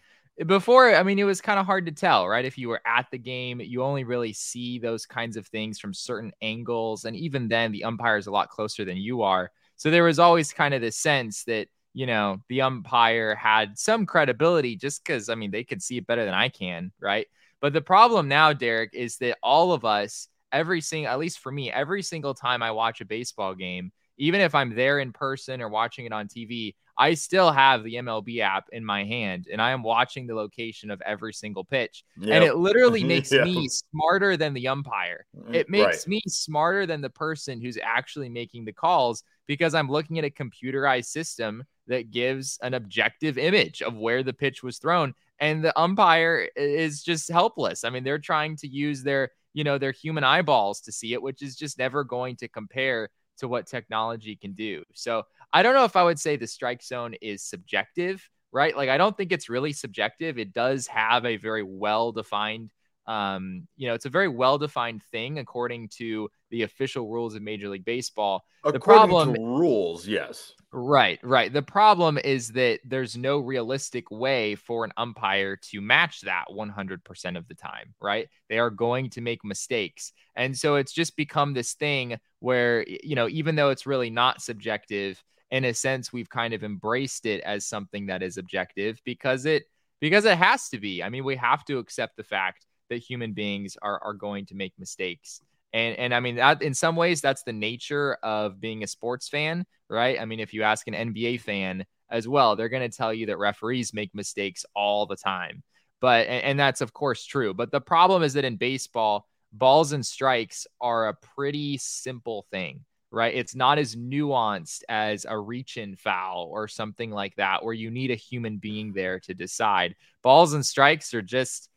before 0.48 0.93
i 0.95 1.03
mean 1.03 1.19
it 1.19 1.24
was 1.24 1.41
kind 1.41 1.60
of 1.60 1.65
hard 1.65 1.86
to 1.86 1.91
tell 1.91 2.27
right? 2.27 2.45
If 2.45 2.57
you 2.57 2.69
were 2.69 2.81
at 2.86 3.07
the 3.12 3.17
game 3.17 3.60
you 3.62 3.83
only 3.83 4.03
really 4.03 4.33
see 4.33 4.79
those 4.79 5.05
kinds 5.05 5.38
of 5.38 5.48
things 5.48 5.79
from 5.79 5.93
certain 5.93 6.31
angles 6.41 7.05
and 7.05 7.15
even 7.15 7.48
then 7.48 7.71
the 7.71 7.83
umpire 7.83 8.17
is 8.17 8.27
a 8.27 8.31
lot 8.31 8.50
closer 8.50 8.86
than 8.86 8.98
you 8.98 9.21
are. 9.21 9.51
So 9.77 9.89
there 9.89 10.03
was 10.03 10.19
always 10.19 10.53
kind 10.53 10.74
of 10.74 10.81
this 10.81 10.98
sense 10.98 11.43
that 11.45 11.67
you 11.93 12.05
know 12.05 12.41
the 12.50 12.62
umpire 12.62 13.36
had 13.36 13.77
some 13.77 14.05
credibility 14.05 14.75
just 14.75 15.03
because 15.03 15.29
i 15.29 15.36
mean 15.36 15.51
they 15.51 15.63
could 15.63 15.81
see 15.81 15.98
it 15.98 16.07
better 16.07 16.25
than 16.25 16.33
i 16.33 16.50
can 16.50 16.91
right? 17.00 17.27
But 17.60 17.74
the 17.74 17.81
problem 17.81 18.27
now 18.27 18.53
derek 18.53 18.93
is 18.93 19.17
that 19.17 19.38
all 19.43 19.74
of 19.74 19.86
us 19.86 20.27
every 20.51 20.81
single 20.81 21.12
at 21.12 21.19
least 21.19 21.39
for 21.39 21.51
me 21.51 21.71
every 21.71 22.01
single 22.01 22.33
time 22.33 22.63
i 22.63 22.71
watch 22.71 23.01
a 23.01 23.05
baseball 23.05 23.53
game 23.55 23.91
even 24.17 24.41
if 24.41 24.55
i'm 24.55 24.75
there 24.75 25.00
in 25.00 25.13
person 25.13 25.62
or 25.62 25.69
watching 25.69 26.05
it 26.05 26.12
on 26.12 26.27
tv 26.27 26.75
I 26.98 27.13
still 27.13 27.51
have 27.51 27.83
the 27.83 27.95
MLB 27.95 28.39
app 28.39 28.65
in 28.71 28.86
my 28.86 29.03
hand 29.03 29.48
and 29.51 29.62
I 29.62 29.71
am 29.71 29.83
watching 29.83 30.27
the 30.27 30.36
location 30.36 30.91
of 30.91 31.01
every 31.01 31.33
single 31.33 31.63
pitch. 31.63 32.03
Yep. 32.19 32.33
And 32.33 32.43
it 32.43 32.57
literally 32.57 33.03
makes 33.03 33.31
yeah. 33.31 33.43
me 33.43 33.67
smarter 33.67 34.38
than 34.38 34.53
the 34.53 34.67
umpire. 34.67 35.25
Mm-hmm. 35.38 35.55
It 35.55 35.69
makes 35.69 35.98
right. 36.00 36.07
me 36.07 36.21
smarter 36.27 36.86
than 36.86 37.01
the 37.01 37.10
person 37.10 37.62
who's 37.62 37.77
actually 37.81 38.29
making 38.29 38.65
the 38.65 38.74
calls 38.74 39.24
because 39.48 39.74
I'm 39.74 39.89
looking 39.89 40.19
at 40.19 40.25
a 40.25 40.29
computerized 40.29 41.05
system 41.05 41.63
that 41.88 42.12
gives 42.12 42.57
an 42.62 42.74
objective 42.74 43.38
image 43.38 43.81
of 43.81 43.98
where 43.98 44.24
the 44.24 44.33
pitch 44.33 44.63
was 44.63 44.77
thrown. 44.77 45.13
And 45.39 45.63
the 45.63 45.77
umpire 45.77 46.48
is 46.55 47.01
just 47.03 47.31
helpless. 47.31 47.83
I 47.83 47.89
mean, 47.89 48.03
they're 48.03 48.19
trying 48.19 48.57
to 48.57 48.67
use 48.67 49.01
their, 49.01 49.31
you 49.53 49.63
know, 49.63 49.77
their 49.77 49.91
human 49.91 50.24
eyeballs 50.24 50.81
to 50.81 50.91
see 50.91 51.13
it, 51.13 51.21
which 51.21 51.41
is 51.41 51.55
just 51.55 51.79
never 51.79 52.03
going 52.03 52.36
to 52.38 52.48
compare 52.48 53.10
to 53.38 53.47
what 53.47 53.67
technology 53.67 54.35
can 54.35 54.53
do. 54.53 54.83
So 54.93 55.23
I 55.53 55.63
don't 55.63 55.73
know 55.73 55.85
if 55.85 55.95
I 55.95 56.03
would 56.03 56.19
say 56.19 56.35
the 56.35 56.47
strike 56.47 56.83
zone 56.83 57.15
is 57.21 57.43
subjective, 57.43 58.27
right? 58.51 58.75
Like 58.75 58.89
I 58.89 58.97
don't 58.97 59.15
think 59.15 59.31
it's 59.31 59.50
really 59.50 59.73
subjective. 59.73 60.38
It 60.38 60.53
does 60.53 60.88
have 60.88 61.25
a 61.25 61.38
very 61.38 61.63
well 61.63 62.11
defined 62.11 62.71
um, 63.08 63.67
you 63.77 63.88
know, 63.88 63.93
it's 63.93 64.05
a 64.05 64.10
very 64.10 64.27
well 64.27 64.58
defined 64.58 65.01
thing 65.12 65.39
according 65.39 65.89
to 65.98 66.29
the 66.50 66.63
official 66.63 67.10
rules 67.10 67.36
of 67.36 67.41
Major 67.41 67.70
League 67.70 67.86
Baseball. 67.86 68.43
According 68.63 68.75
the 68.75 68.79
problem 68.79 69.31
rules, 69.34 70.08
yes. 70.08 70.53
Right, 70.72 71.20
right. 71.24 71.51
The 71.51 71.62
problem 71.62 72.17
is 72.17 72.50
that 72.50 72.79
there's 72.86 73.17
no 73.17 73.39
realistic 73.39 74.10
way 74.12 74.55
for 74.55 74.86
an 74.86 74.93
umpire 74.96 75.58
to 75.72 75.81
match 75.81 76.22
that 76.22 76.46
100% 76.50 77.38
of 77.38 77.48
the 77.48 77.55
time, 77.55 77.93
right? 78.00 78.29
They 78.50 78.60
are 78.60 78.70
going 78.70 79.10
to 79.12 79.22
make 79.22 79.43
mistakes. 79.43 80.13
And 80.36 80.58
so 80.58 80.75
it's 80.75 80.93
just 80.93 81.17
become 81.17 81.53
this 81.53 81.74
thing 81.74 82.17
where, 82.39 82.86
you 82.88 83.15
know, 83.15 83.27
even 83.27 83.55
though 83.55 83.70
it's 83.70 83.86
really 83.86 84.10
not 84.10 84.41
subjective, 84.41 85.22
in 85.50 85.65
a 85.65 85.74
sense, 85.74 86.13
we've 86.13 86.29
kind 86.29 86.53
of 86.53 86.63
embraced 86.63 87.25
it 87.25 87.41
as 87.41 87.65
something 87.65 88.05
that 88.05 88.24
is 88.24 88.38
objective 88.38 89.01
because 89.03 89.46
it 89.46 89.63
because 90.00 90.25
it 90.25 90.38
has 90.38 90.70
to 90.70 90.79
be. 90.79 91.03
I 91.03 91.10
mean, 91.10 91.24
we 91.24 91.36
have 91.36 91.63
to 91.65 91.77
accept 91.77 92.17
the 92.17 92.24
fact 92.24 92.65
that 92.91 93.00
human 93.00 93.33
beings 93.33 93.77
are 93.81 94.00
are 94.03 94.13
going 94.13 94.45
to 94.48 94.55
make 94.55 94.74
mistakes. 94.77 95.41
And 95.74 95.98
and 95.98 96.13
I 96.13 96.19
mean 96.19 96.36
that 96.36 96.62
in 96.62 96.74
some 96.74 96.95
ways 96.95 97.21
that's 97.21 97.43
the 97.43 97.53
nature 97.53 98.17
of 98.21 98.60
being 98.60 98.83
a 98.83 98.88
sports 98.88 99.29
fan, 99.29 99.65
right? 99.89 100.19
I 100.19 100.25
mean, 100.25 100.39
if 100.39 100.53
you 100.53 100.63
ask 100.63 100.88
an 100.88 100.93
NBA 100.93 101.41
fan 101.41 101.86
as 102.10 102.27
well, 102.27 102.55
they're 102.55 102.69
going 102.69 102.89
to 102.89 102.95
tell 102.95 103.13
you 103.13 103.27
that 103.27 103.38
referees 103.38 103.93
make 103.93 104.13
mistakes 104.13 104.65
all 104.75 105.05
the 105.05 105.15
time. 105.15 105.63
But 106.01 106.27
and, 106.27 106.43
and 106.43 106.60
that's 106.60 106.81
of 106.81 106.93
course 106.93 107.25
true. 107.25 107.53
But 107.53 107.71
the 107.71 107.81
problem 107.81 108.21
is 108.21 108.33
that 108.33 108.45
in 108.45 108.57
baseball, 108.57 109.27
balls 109.53 109.93
and 109.93 110.05
strikes 110.05 110.67
are 110.81 111.07
a 111.07 111.13
pretty 111.13 111.77
simple 111.77 112.45
thing 112.51 112.83
right? 113.12 113.36
It's 113.36 113.55
not 113.55 113.77
as 113.77 113.95
nuanced 113.95 114.83
as 114.88 115.25
a 115.27 115.38
reach 115.38 115.77
in 115.77 115.95
foul 115.98 116.50
or 116.50 116.67
something 116.67 117.12
like 117.12 117.36
that, 117.36 117.63
where 117.63 117.74
you 117.74 117.91
need 117.91 118.10
a 118.10 118.15
human 118.15 118.57
being 118.57 118.93
there 118.93 119.19
to 119.21 119.33
decide. 119.33 119.95
Balls 120.24 120.53
and 120.53 120.65
strikes 120.65 121.13
are 121.13 121.21
just 121.21 121.69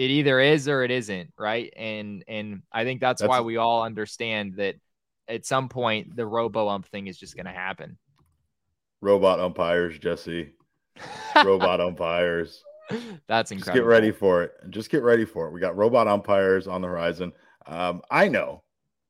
it 0.00 0.10
either 0.10 0.40
is 0.40 0.66
or 0.66 0.82
it 0.82 0.90
isn't, 0.90 1.30
right? 1.38 1.70
And 1.76 2.24
and 2.26 2.62
I 2.72 2.84
think 2.84 3.02
that's, 3.02 3.20
that's 3.20 3.28
why 3.28 3.42
we 3.42 3.58
all 3.58 3.82
understand 3.82 4.54
that 4.54 4.76
at 5.28 5.44
some 5.44 5.68
point 5.68 6.16
the 6.16 6.24
robo 6.24 6.68
ump 6.68 6.86
thing 6.86 7.06
is 7.06 7.18
just 7.18 7.36
going 7.36 7.44
to 7.44 7.52
happen. 7.52 7.98
Robot 9.02 9.40
umpires, 9.40 9.98
Jesse. 9.98 10.54
robot 11.44 11.82
umpires. 11.82 12.62
That's 13.28 13.52
incredible. 13.52 13.58
Just 13.58 13.74
get 13.74 13.84
ready 13.84 14.10
for 14.10 14.42
it. 14.42 14.52
Just 14.70 14.90
get 14.90 15.02
ready 15.02 15.26
for 15.26 15.46
it. 15.46 15.52
We 15.52 15.60
got 15.60 15.76
robot 15.76 16.08
umpires 16.08 16.66
on 16.66 16.80
the 16.80 16.88
horizon. 16.88 17.32
Um, 17.66 18.00
I 18.10 18.28
know, 18.28 18.62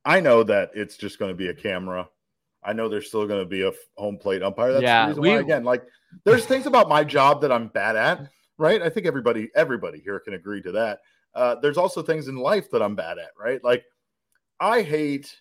I 0.04 0.18
know 0.18 0.42
that 0.42 0.72
it's 0.74 0.96
just 0.96 1.20
going 1.20 1.30
to 1.30 1.36
be 1.36 1.48
a 1.48 1.54
camera. 1.54 2.08
I 2.64 2.72
know 2.72 2.88
there's 2.88 3.06
still 3.06 3.28
going 3.28 3.42
to 3.42 3.48
be 3.48 3.62
a 3.62 3.70
home 3.96 4.18
plate 4.18 4.42
umpire. 4.42 4.72
That's 4.72 4.82
yeah, 4.82 5.02
the 5.04 5.08
reason 5.10 5.22
we, 5.22 5.28
why. 5.30 5.36
Again, 5.36 5.62
like 5.62 5.84
there's 6.24 6.46
things 6.46 6.66
about 6.66 6.88
my 6.88 7.04
job 7.04 7.42
that 7.42 7.52
I'm 7.52 7.68
bad 7.68 7.94
at 7.94 8.28
right? 8.60 8.82
I 8.82 8.90
think 8.90 9.06
everybody 9.06 9.50
everybody 9.54 10.00
here 10.00 10.20
can 10.20 10.34
agree 10.34 10.62
to 10.62 10.72
that. 10.72 11.00
Uh, 11.34 11.56
there's 11.56 11.78
also 11.78 12.02
things 12.02 12.28
in 12.28 12.36
life 12.36 12.70
that 12.70 12.82
I'm 12.82 12.94
bad 12.94 13.18
at, 13.18 13.30
right? 13.38 13.62
Like 13.64 13.84
I 14.60 14.82
hate 14.82 15.40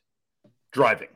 driving. 0.71 1.09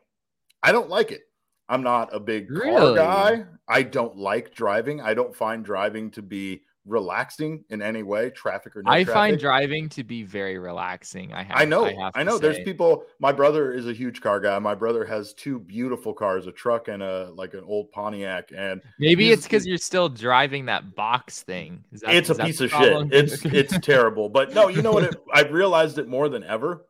I 0.62 0.72
don't 0.72 0.90
like 0.90 1.12
it. 1.12 1.22
I'm 1.70 1.82
not 1.82 2.14
a 2.14 2.20
big 2.20 2.52
really? 2.52 2.96
car 2.96 2.96
guy. 2.96 3.46
I 3.68 3.84
don't 3.84 4.18
like 4.18 4.54
driving. 4.54 5.02
I 5.02 5.14
don't 5.14 5.36
find 5.36 5.64
driving 5.64 6.12
to 6.12 6.22
be 6.22 6.64
relaxing 6.86 7.64
in 7.70 7.82
any 7.82 8.04
way, 8.04 8.30
traffic 8.30 8.76
or 8.76 8.84
no 8.84 8.92
I 8.92 9.04
traffic. 9.04 9.14
find 9.14 9.40
driving 9.40 9.90
to 9.90 10.04
be 10.04 10.24
very 10.24 10.58
relaxing. 10.58 11.34
I 11.34 11.44
have, 11.44 11.58
I 11.58 11.66
know. 11.66 11.86
I, 11.86 12.12
I 12.16 12.24
know. 12.24 12.38
There's 12.38 12.60
people. 12.60 13.06
My 13.20 13.32
brother 13.32 13.72
is 13.72 13.88
a 13.88 13.94
huge 13.94 14.22
car 14.22 14.40
guy. 14.40 14.58
My 14.60 14.76
brother 14.76 15.06
has 15.06 15.34
two 15.34 15.60
beautiful 15.60 16.14
cars, 16.14 16.48
a 16.48 16.52
truck 16.52 16.90
and 16.90 17.02
a 17.02 17.32
like 17.36 17.54
an 17.54 17.64
old 17.66 17.92
Pontiac. 17.92 18.50
And 18.56 18.82
maybe 19.00 19.32
it's 19.32 19.44
because 19.44 19.66
you're 19.66 19.78
still 19.78 20.10
driving 20.10 20.66
that 20.66 20.96
box 20.96 21.44
thing. 21.44 21.84
That, 21.92 22.16
it's 22.16 22.30
a 22.30 22.36
piece 22.36 22.60
of 22.60 22.72
problem? 22.72 23.10
shit. 23.10 23.32
It's 23.32 23.46
it's 23.74 23.80
terrible. 23.80 24.30
But 24.30 24.54
no, 24.54 24.68
you 24.68 24.82
know 24.82 24.92
what? 24.92 25.04
It, 25.04 25.16
I've 25.34 25.52
realized 25.52 25.98
it 26.00 26.08
more 26.08 26.28
than 26.30 26.44
ever 26.44 26.86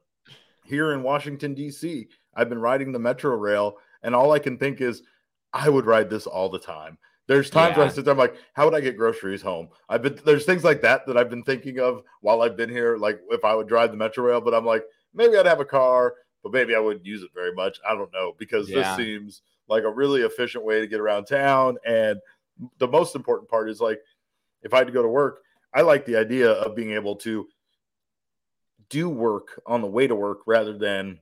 here 0.66 0.94
in 0.94 1.04
Washington 1.04 1.54
D.C. 1.54 2.08
I've 2.36 2.50
been 2.50 2.60
riding 2.60 2.92
the 2.92 3.00
Metro 3.00 3.36
Rail, 3.36 3.78
and 4.02 4.16
all 4.16 4.32
I 4.32 4.40
can 4.40 4.58
think 4.58 4.82
is, 4.82 5.04
I 5.54 5.70
would 5.70 5.86
ride 5.86 6.10
this 6.10 6.26
all 6.26 6.50
the 6.50 6.58
time 6.58 6.98
there's 7.28 7.50
times 7.50 7.74
yeah. 7.74 7.80
when 7.80 7.88
I 7.88 7.92
sit 7.92 8.06
there, 8.06 8.12
I'm 8.12 8.18
like, 8.18 8.36
how 8.54 8.66
would 8.66 8.76
I 8.76 8.82
get 8.82 8.98
groceries 8.98 9.42
home? 9.42 9.70
I've 9.88 10.02
been 10.02 10.20
there's 10.26 10.46
things 10.46 10.64
like 10.64 10.82
that 10.82 11.06
that 11.08 11.18
I've 11.18 11.30
been 11.30 11.44
thinking 11.44 11.80
of 11.80 12.04
while 12.22 12.42
I've 12.42 12.58
been 12.58 12.70
here, 12.70 12.98
like 12.98 13.20
if 13.30 13.46
I 13.46 13.56
would 13.56 13.68
drive 13.68 13.92
the 13.92 13.98
Metro 13.98 14.26
Rail, 14.26 14.42
but 14.42 14.54
I'm 14.54 14.66
like, 14.66 14.84
maybe 15.14 15.38
I'd 15.38 15.46
have 15.46 15.62
a 15.62 15.66
car, 15.66 16.16
but 16.44 16.52
maybe 16.52 16.76
I 16.76 16.80
wouldn't 16.80 17.06
use 17.06 17.24
it 17.24 17.32
very 17.34 17.54
much. 17.54 17.80
I 17.88 17.96
don't 17.96 18.12
know 18.12 18.34
because 18.38 18.70
yeah. 18.70 18.96
this 18.96 18.98
seems 18.98 19.42
like 19.68 19.84
a 19.84 19.90
really 19.90 20.22
efficient 20.22 20.66
way 20.66 20.82
to 20.82 20.88
get 20.88 21.00
around 21.00 21.26
town. 21.26 21.78
And 21.86 22.20
the 22.78 22.88
most 22.88 23.16
important 23.16 23.50
part 23.50 23.70
is 23.70 23.80
like, 23.80 24.00
if 24.62 24.74
I 24.74 24.80
had 24.80 24.88
to 24.88 24.94
go 24.94 25.02
to 25.02 25.08
work, 25.08 25.42
I 25.74 25.82
like 25.82 26.06
the 26.06 26.18
idea 26.18 26.52
of 26.52 26.76
being 26.76 26.92
able 26.92 27.16
to 27.18 27.48
do 28.90 29.10
work 29.10 29.62
on 29.66 29.82
the 29.82 29.88
way 29.88 30.08
to 30.08 30.16
work 30.16 30.40
rather 30.46 30.78
than 30.78 31.20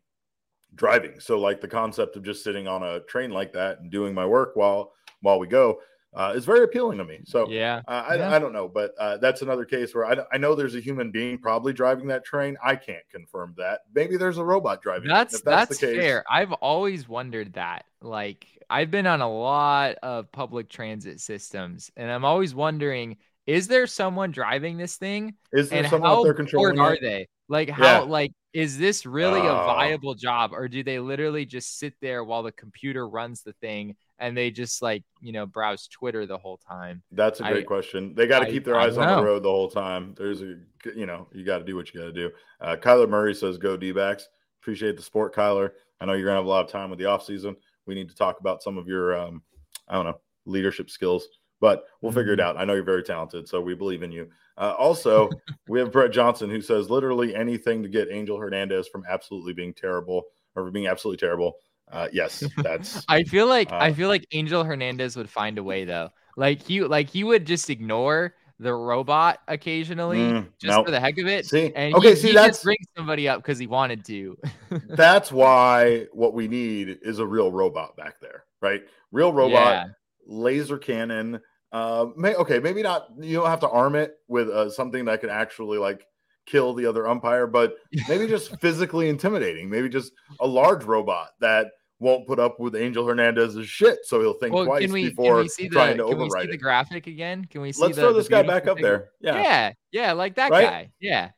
driving. 0.75 1.19
So 1.19 1.39
like 1.39 1.61
the 1.61 1.67
concept 1.67 2.15
of 2.15 2.23
just 2.23 2.43
sitting 2.43 2.67
on 2.67 2.83
a 2.83 3.01
train 3.01 3.31
like 3.31 3.53
that 3.53 3.79
and 3.79 3.91
doing 3.91 4.13
my 4.13 4.25
work 4.25 4.55
while 4.55 4.93
while 5.21 5.39
we 5.39 5.47
go 5.47 5.79
uh, 6.13 6.33
is 6.35 6.45
very 6.45 6.63
appealing 6.63 6.97
to 6.97 7.05
me. 7.05 7.19
So 7.25 7.49
yeah, 7.49 7.81
uh, 7.87 8.03
I, 8.07 8.15
yeah. 8.15 8.35
I 8.35 8.39
don't 8.39 8.53
know, 8.53 8.67
but 8.67 8.93
uh, 8.99 9.17
that's 9.17 9.41
another 9.41 9.63
case 9.63 9.95
where 9.95 10.05
I, 10.05 10.17
I 10.33 10.37
know 10.37 10.55
there's 10.55 10.75
a 10.75 10.81
human 10.81 11.11
being 11.11 11.37
probably 11.37 11.73
driving 11.73 12.07
that 12.07 12.25
train. 12.25 12.57
I 12.63 12.75
can't 12.75 13.03
confirm 13.09 13.55
that. 13.57 13.81
Maybe 13.93 14.17
there's 14.17 14.37
a 14.37 14.43
robot 14.43 14.81
driving. 14.81 15.07
That's 15.07 15.41
that's, 15.41 15.69
that's 15.69 15.79
case, 15.79 15.97
fair. 15.97 16.23
I've 16.29 16.51
always 16.53 17.07
wondered 17.07 17.53
that. 17.53 17.85
Like 18.01 18.45
I've 18.69 18.91
been 18.91 19.07
on 19.07 19.21
a 19.21 19.31
lot 19.31 19.95
of 20.03 20.31
public 20.31 20.69
transit 20.69 21.21
systems, 21.21 21.91
and 21.95 22.11
I'm 22.11 22.25
always 22.25 22.53
wondering: 22.53 23.17
is 23.45 23.67
there 23.67 23.87
someone 23.87 24.31
driving 24.31 24.77
this 24.77 24.97
thing? 24.97 25.35
Is 25.53 25.69
there 25.69 25.79
and 25.79 25.89
someone 25.89 26.09
how 26.09 26.19
out 26.19 26.23
there 26.23 26.33
controlling 26.33 26.79
are 26.79 26.95
it? 26.95 27.01
they? 27.01 27.27
Like 27.47 27.69
how 27.69 27.83
Yeah. 27.83 27.99
like 27.99 28.33
is 28.53 28.77
this 28.77 29.05
really 29.05 29.39
a 29.39 29.51
Oh. 29.51 29.65
viable 29.65 30.13
job, 30.15 30.51
or 30.53 30.67
do 30.67 30.83
they 30.83 30.99
literally 30.99 31.45
just 31.45 31.79
sit 31.79 31.93
there 32.01 32.23
while 32.23 32.43
the 32.43 32.51
computer 32.51 33.07
runs 33.07 33.43
the 33.43 33.53
thing 33.53 33.95
and 34.19 34.35
they 34.37 34.51
just 34.51 34.81
like 34.81 35.03
you 35.21 35.31
know 35.31 35.45
browse 35.45 35.87
Twitter 35.87 36.25
the 36.25 36.37
whole 36.37 36.57
time? 36.57 37.01
That's 37.11 37.39
a 37.39 37.43
great 37.43 37.63
I- 37.63 37.63
question. 37.63 38.13
They 38.13 38.27
got 38.27 38.39
to 38.39 38.51
keep 38.51 38.65
their 38.65 38.75
I 38.75 38.85
eyes 38.85 38.95
don't 38.95 39.07
on 39.07 39.17
the 39.19 39.25
road 39.25 39.43
the 39.43 39.49
whole 39.49 39.69
time. 39.69 40.13
There's 40.17 40.41
a, 40.41 40.55
you 40.95 41.05
know, 41.05 41.27
you 41.33 41.45
got 41.45 41.59
to 41.59 41.63
do 41.63 41.75
what 41.75 41.93
you 41.93 41.99
got 41.99 42.07
to 42.07 42.13
do. 42.13 42.31
Uh, 42.59 42.75
Kyler 42.75 43.07
Murray 43.09 43.33
says, 43.33 43.57
"Go 43.57 43.77
D-backs." 43.77 44.27
Appreciate 44.61 44.95
the 44.97 45.01
sport, 45.03 45.33
Kyler. 45.33 45.71
I 45.99 46.05
know 46.05 46.13
you're 46.13 46.25
gonna 46.25 46.37
have 46.37 46.45
a 46.45 46.49
lot 46.49 46.65
of 46.65 46.71
time 46.71 46.89
with 46.89 46.99
the 46.99 47.05
offseason. 47.05 47.55
We 47.85 47.95
need 47.95 48.09
to 48.09 48.15
talk 48.15 48.39
about 48.39 48.61
some 48.61 48.77
of 48.77 48.87
your, 48.87 49.15
um, 49.17 49.41
I 49.87 49.95
don't 49.95 50.05
know, 50.05 50.19
leadership 50.45 50.89
skills, 50.89 51.27
but 51.61 51.85
we'll 52.01 52.11
figure 52.11 52.33
it 52.33 52.39
Mm-hmm. 52.39 52.49
out. 52.49 52.57
I 52.57 52.65
know 52.65 52.73
you're 52.73 52.83
very 52.83 53.03
talented, 53.03 53.47
so 53.47 53.61
we 53.61 53.73
believe 53.75 54.03
in 54.03 54.11
you. 54.11 54.27
Uh, 54.57 54.73
also, 54.77 55.29
we 55.69 55.79
have 55.79 55.91
Brett 55.93 56.11
Johnson 56.11 56.49
who 56.49 56.59
says 56.59 56.89
literally 56.89 57.33
anything 57.33 57.81
to 57.83 57.87
get 57.89 58.09
Angel 58.11 58.37
Hernandez 58.37 58.89
from 58.89 59.05
absolutely 59.07 59.53
being 59.53 59.73
terrible 59.73 60.23
or 60.57 60.69
being 60.69 60.87
absolutely 60.87 61.17
terrible. 61.25 61.53
Uh, 61.89 62.07
yes, 62.11 62.43
that's 62.57 63.05
I 63.09 63.23
feel 63.23 63.47
like 63.47 63.71
I 63.71 63.89
Uh, 63.89 63.93
feel 63.93 64.09
like 64.09 64.25
Angel 64.33 64.63
Hernandez 64.65 65.15
would 65.15 65.29
find 65.29 65.57
a 65.57 65.63
way 65.63 65.85
though. 65.85 66.09
Like 66.35 66.61
he 66.61 66.81
like 66.83 67.09
he 67.09 67.23
would 67.23 67.45
just 67.45 67.69
ignore 67.69 68.33
the 68.59 68.73
robot 68.73 69.39
occasionally 69.47 70.19
Mm, 70.19 70.47
just 70.59 70.71
nope. 70.77 70.85
for 70.85 70.91
the 70.91 70.99
heck 70.99 71.17
of 71.17 71.25
it. 71.27 71.45
See, 71.47 71.71
and 71.75 71.95
okay, 71.95 72.11
he, 72.11 72.15
see, 72.15 72.27
he 72.29 72.33
that's- 72.33 72.51
just 72.57 72.63
brings 72.63 72.85
somebody 72.95 73.27
up 73.27 73.41
because 73.41 73.57
he 73.57 73.67
wanted 73.67 74.05
to. 74.05 74.37
that's 74.89 75.31
why 75.31 76.05
what 76.13 76.33
we 76.33 76.47
need 76.47 76.99
is 77.01 77.19
a 77.19 77.25
real 77.25 77.51
robot 77.51 77.97
back 77.97 78.19
there, 78.21 78.43
right? 78.61 78.83
Real 79.11 79.33
robot, 79.33 79.73
Yeah. 79.73 79.85
laser 80.27 80.77
cannon. 80.77 81.41
Uh, 81.71 82.07
may, 82.17 82.35
okay, 82.35 82.59
maybe 82.59 82.81
not. 82.81 83.07
You 83.19 83.37
don't 83.37 83.49
have 83.49 83.61
to 83.61 83.69
arm 83.69 83.95
it 83.95 84.15
with 84.27 84.49
uh, 84.49 84.69
something 84.69 85.05
that 85.05 85.21
can 85.21 85.29
actually 85.29 85.77
like 85.77 86.05
kill 86.45 86.73
the 86.73 86.85
other 86.85 87.07
umpire, 87.07 87.47
but 87.47 87.75
maybe 88.09 88.27
just 88.27 88.59
physically 88.59 89.09
intimidating. 89.09 89.69
Maybe 89.69 89.89
just 89.89 90.11
a 90.39 90.47
large 90.47 90.83
robot 90.83 91.29
that 91.39 91.67
won't 91.99 92.27
put 92.27 92.39
up 92.39 92.59
with 92.59 92.75
Angel 92.75 93.05
Hernandez's 93.05 93.69
shit, 93.69 93.99
so 94.03 94.19
he'll 94.19 94.33
think 94.33 94.53
Well, 94.53 94.65
twice 94.65 94.89
we, 94.89 95.09
before 95.09 95.35
can 95.35 95.41
we 95.43 95.47
see 95.49 95.67
the 95.67 95.75
trying 95.75 95.97
to 95.97 96.05
can 96.07 96.17
we 96.17 96.29
see 96.31 96.47
the 96.47 96.53
it. 96.53 96.57
graphic 96.61 97.07
again? 97.07 97.45
Can 97.45 97.61
we 97.61 97.71
see 97.71 97.83
Let's 97.83 97.95
the, 97.95 98.01
throw 98.01 98.13
this 98.13 98.27
guy 98.27 98.41
back 98.43 98.67
up 98.67 98.79
there. 98.79 99.11
Yeah. 99.21 99.41
yeah, 99.41 99.73
yeah, 99.91 100.11
like 100.13 100.35
that 100.35 100.51
Right? 100.51 100.63
guy. 100.65 100.91
Yeah. 100.99 101.29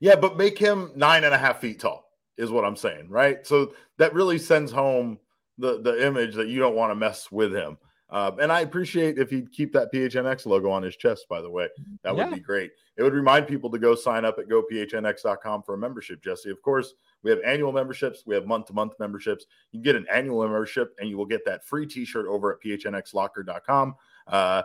Yeah, 0.00 0.16
but 0.16 0.36
make 0.36 0.58
him 0.58 0.92
nine 0.94 1.24
and 1.24 1.32
a 1.32 1.38
half 1.38 1.60
feet 1.60 1.80
tall, 1.80 2.04
is 2.36 2.50
what 2.50 2.64
I'm 2.64 2.76
saying, 2.76 3.08
right? 3.08 3.46
So 3.46 3.74
that 3.98 4.12
really 4.12 4.38
sends 4.38 4.70
home 4.70 5.18
the 5.56 5.80
the 5.80 6.04
image 6.06 6.34
that 6.34 6.48
you 6.48 6.58
don't 6.60 6.76
want 6.76 6.90
to 6.90 6.94
mess 6.94 7.30
with 7.32 7.52
him. 7.54 7.78
Um, 8.10 8.38
and 8.40 8.50
I 8.50 8.60
appreciate 8.60 9.18
if 9.18 9.28
he'd 9.28 9.52
keep 9.52 9.72
that 9.74 9.92
PHNX 9.92 10.46
logo 10.46 10.70
on 10.70 10.82
his 10.82 10.96
chest, 10.96 11.26
by 11.28 11.42
the 11.42 11.50
way. 11.50 11.68
That 12.02 12.16
would 12.16 12.28
Yeah. 12.28 12.34
be 12.34 12.40
great. 12.40 12.72
It 12.96 13.02
would 13.02 13.12
remind 13.12 13.46
people 13.46 13.70
to 13.70 13.78
go 13.78 13.94
sign 13.94 14.24
up 14.24 14.38
at 14.38 14.48
gophnx.com 14.48 15.62
for 15.62 15.74
a 15.74 15.78
membership, 15.78 16.22
Jesse. 16.22 16.50
Of 16.50 16.62
course, 16.62 16.94
we 17.22 17.30
have 17.30 17.40
annual 17.44 17.70
memberships, 17.72 18.22
we 18.26 18.34
have 18.34 18.46
month 18.46 18.66
to 18.66 18.72
month 18.72 18.94
memberships. 18.98 19.44
You 19.72 19.80
get 19.82 19.94
an 19.94 20.06
annual 20.10 20.42
membership 20.42 20.94
and 20.98 21.08
you 21.08 21.18
will 21.18 21.26
get 21.26 21.44
that 21.44 21.64
free 21.66 21.86
t 21.86 22.04
shirt 22.04 22.26
over 22.26 22.52
at 22.54 22.60
phnxlocker.com. 22.60 23.94
Uh, 24.26 24.62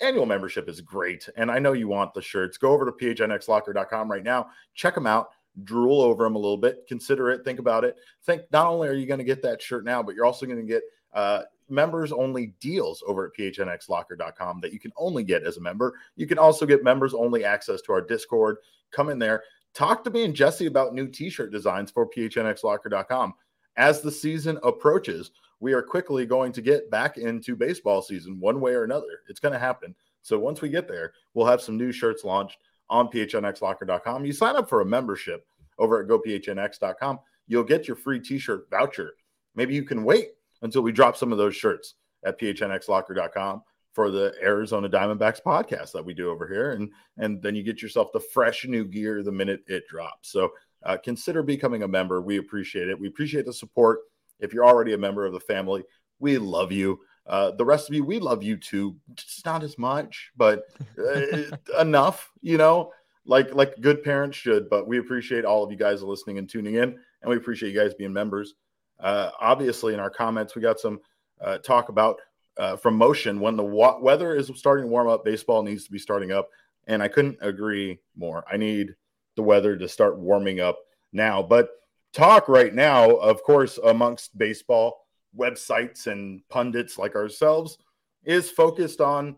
annual 0.00 0.26
membership 0.26 0.68
is 0.68 0.80
great. 0.80 1.28
And 1.36 1.50
I 1.50 1.58
know 1.58 1.72
you 1.72 1.88
want 1.88 2.14
the 2.14 2.22
shirts. 2.22 2.58
Go 2.58 2.70
over 2.72 2.84
to 2.86 2.92
phnxlocker.com 2.92 4.10
right 4.10 4.24
now, 4.24 4.48
check 4.74 4.94
them 4.94 5.06
out, 5.06 5.30
drool 5.64 6.00
over 6.00 6.24
them 6.24 6.36
a 6.36 6.38
little 6.38 6.56
bit, 6.58 6.86
consider 6.88 7.30
it, 7.30 7.44
think 7.44 7.58
about 7.58 7.84
it. 7.84 7.96
Think 8.24 8.42
not 8.52 8.66
only 8.66 8.88
are 8.88 8.92
you 8.94 9.06
going 9.06 9.18
to 9.18 9.24
get 9.24 9.42
that 9.42 9.60
shirt 9.62 9.84
now, 9.84 10.02
but 10.02 10.14
you're 10.14 10.24
also 10.26 10.46
going 10.46 10.58
to 10.60 10.64
get 10.66 10.82
uh, 11.12 11.42
members 11.70 12.12
only 12.12 12.54
deals 12.60 13.02
over 13.06 13.26
at 13.26 13.32
phnxlocker.com 13.38 14.60
that 14.60 14.72
you 14.72 14.80
can 14.80 14.92
only 14.96 15.24
get 15.24 15.44
as 15.44 15.56
a 15.56 15.60
member. 15.60 15.94
You 16.16 16.26
can 16.26 16.38
also 16.38 16.66
get 16.66 16.84
members 16.84 17.14
only 17.14 17.44
access 17.44 17.80
to 17.82 17.92
our 17.92 18.00
Discord. 18.00 18.56
Come 18.90 19.08
in 19.08 19.18
there, 19.18 19.44
talk 19.74 20.04
to 20.04 20.10
me 20.10 20.24
and 20.24 20.34
Jesse 20.34 20.66
about 20.66 20.94
new 20.94 21.06
t 21.06 21.30
shirt 21.30 21.52
designs 21.52 21.90
for 21.90 22.08
phnxlocker.com. 22.10 23.34
As 23.76 24.00
the 24.00 24.10
season 24.10 24.58
approaches, 24.62 25.30
we 25.60 25.72
are 25.72 25.82
quickly 25.82 26.26
going 26.26 26.52
to 26.52 26.62
get 26.62 26.90
back 26.90 27.18
into 27.18 27.54
baseball 27.54 28.02
season 28.02 28.40
one 28.40 28.60
way 28.60 28.72
or 28.72 28.84
another. 28.84 29.20
It's 29.28 29.40
going 29.40 29.52
to 29.52 29.58
happen. 29.58 29.94
So 30.22 30.38
once 30.38 30.60
we 30.60 30.68
get 30.68 30.88
there, 30.88 31.12
we'll 31.34 31.46
have 31.46 31.60
some 31.62 31.76
new 31.76 31.92
shirts 31.92 32.24
launched 32.24 32.58
on 32.88 33.08
phnxlocker.com. 33.08 34.24
You 34.24 34.32
sign 34.32 34.56
up 34.56 34.68
for 34.68 34.80
a 34.80 34.86
membership 34.86 35.46
over 35.78 36.00
at 36.00 36.08
gophnx.com, 36.08 37.20
you'll 37.46 37.64
get 37.64 37.88
your 37.88 37.96
free 37.96 38.20
t-shirt 38.20 38.68
voucher. 38.70 39.14
Maybe 39.54 39.74
you 39.74 39.82
can 39.82 40.04
wait 40.04 40.32
until 40.62 40.82
we 40.82 40.92
drop 40.92 41.16
some 41.16 41.32
of 41.32 41.38
those 41.38 41.56
shirts 41.56 41.94
at 42.24 42.38
phnxlocker.com 42.38 43.62
for 43.92 44.10
the 44.10 44.32
Arizona 44.42 44.88
Diamondbacks 44.88 45.42
podcast 45.42 45.92
that 45.92 46.04
we 46.04 46.14
do 46.14 46.30
over 46.30 46.46
here 46.46 46.72
and 46.72 46.90
and 47.18 47.42
then 47.42 47.54
you 47.54 47.62
get 47.62 47.82
yourself 47.82 48.12
the 48.12 48.20
fresh 48.20 48.64
new 48.64 48.84
gear 48.84 49.22
the 49.22 49.32
minute 49.32 49.62
it 49.66 49.86
drops. 49.88 50.30
So 50.30 50.52
uh, 50.84 50.96
consider 50.96 51.42
becoming 51.42 51.82
a 51.82 51.88
member. 51.88 52.20
We 52.20 52.38
appreciate 52.38 52.88
it. 52.88 52.98
We 52.98 53.08
appreciate 53.08 53.46
the 53.46 53.52
support. 53.52 54.00
If 54.38 54.54
you're 54.54 54.66
already 54.66 54.94
a 54.94 54.98
member 54.98 55.26
of 55.26 55.32
the 55.32 55.40
family, 55.40 55.84
we 56.18 56.38
love 56.38 56.72
you. 56.72 57.00
Uh, 57.26 57.50
the 57.52 57.64
rest 57.64 57.88
of 57.88 57.94
you, 57.94 58.04
we 58.04 58.18
love 58.18 58.42
you 58.42 58.56
too. 58.56 58.96
Just 59.14 59.44
not 59.44 59.62
as 59.62 59.78
much, 59.78 60.30
but 60.36 60.64
uh, 60.98 61.56
enough, 61.80 62.30
you 62.40 62.56
know, 62.56 62.92
like 63.26 63.54
like 63.54 63.80
good 63.80 64.02
parents 64.02 64.36
should. 64.36 64.70
But 64.70 64.88
we 64.88 64.98
appreciate 64.98 65.44
all 65.44 65.62
of 65.62 65.70
you 65.70 65.76
guys 65.76 66.02
listening 66.02 66.38
and 66.38 66.48
tuning 66.48 66.74
in, 66.74 66.98
and 67.22 67.30
we 67.30 67.36
appreciate 67.36 67.72
you 67.72 67.78
guys 67.78 67.94
being 67.94 68.12
members. 68.12 68.54
Uh, 69.00 69.30
obviously, 69.40 69.94
in 69.94 70.00
our 70.00 70.10
comments, 70.10 70.54
we 70.54 70.62
got 70.62 70.80
some 70.80 71.00
uh, 71.40 71.58
talk 71.58 71.88
about 71.88 72.20
uh, 72.56 72.76
from 72.76 72.94
motion 72.94 73.40
when 73.40 73.56
the 73.56 73.64
wa- 73.64 73.98
weather 73.98 74.36
is 74.36 74.50
starting 74.54 74.84
to 74.84 74.90
warm 74.90 75.08
up. 75.08 75.24
Baseball 75.24 75.62
needs 75.62 75.84
to 75.84 75.92
be 75.92 75.98
starting 75.98 76.32
up, 76.32 76.48
and 76.86 77.02
I 77.02 77.08
couldn't 77.08 77.38
agree 77.40 77.98
more. 78.16 78.44
I 78.50 78.56
need 78.56 78.94
the 79.36 79.42
weather 79.42 79.76
to 79.76 79.88
start 79.88 80.18
warming 80.18 80.60
up 80.60 80.78
now. 81.12 81.42
But 81.42 81.70
talk 82.12 82.48
right 82.48 82.74
now, 82.74 83.10
of 83.16 83.42
course, 83.42 83.78
amongst 83.82 84.36
baseball 84.36 85.06
websites 85.36 86.06
and 86.06 86.46
pundits 86.48 86.98
like 86.98 87.14
ourselves, 87.14 87.78
is 88.24 88.50
focused 88.50 89.00
on, 89.00 89.36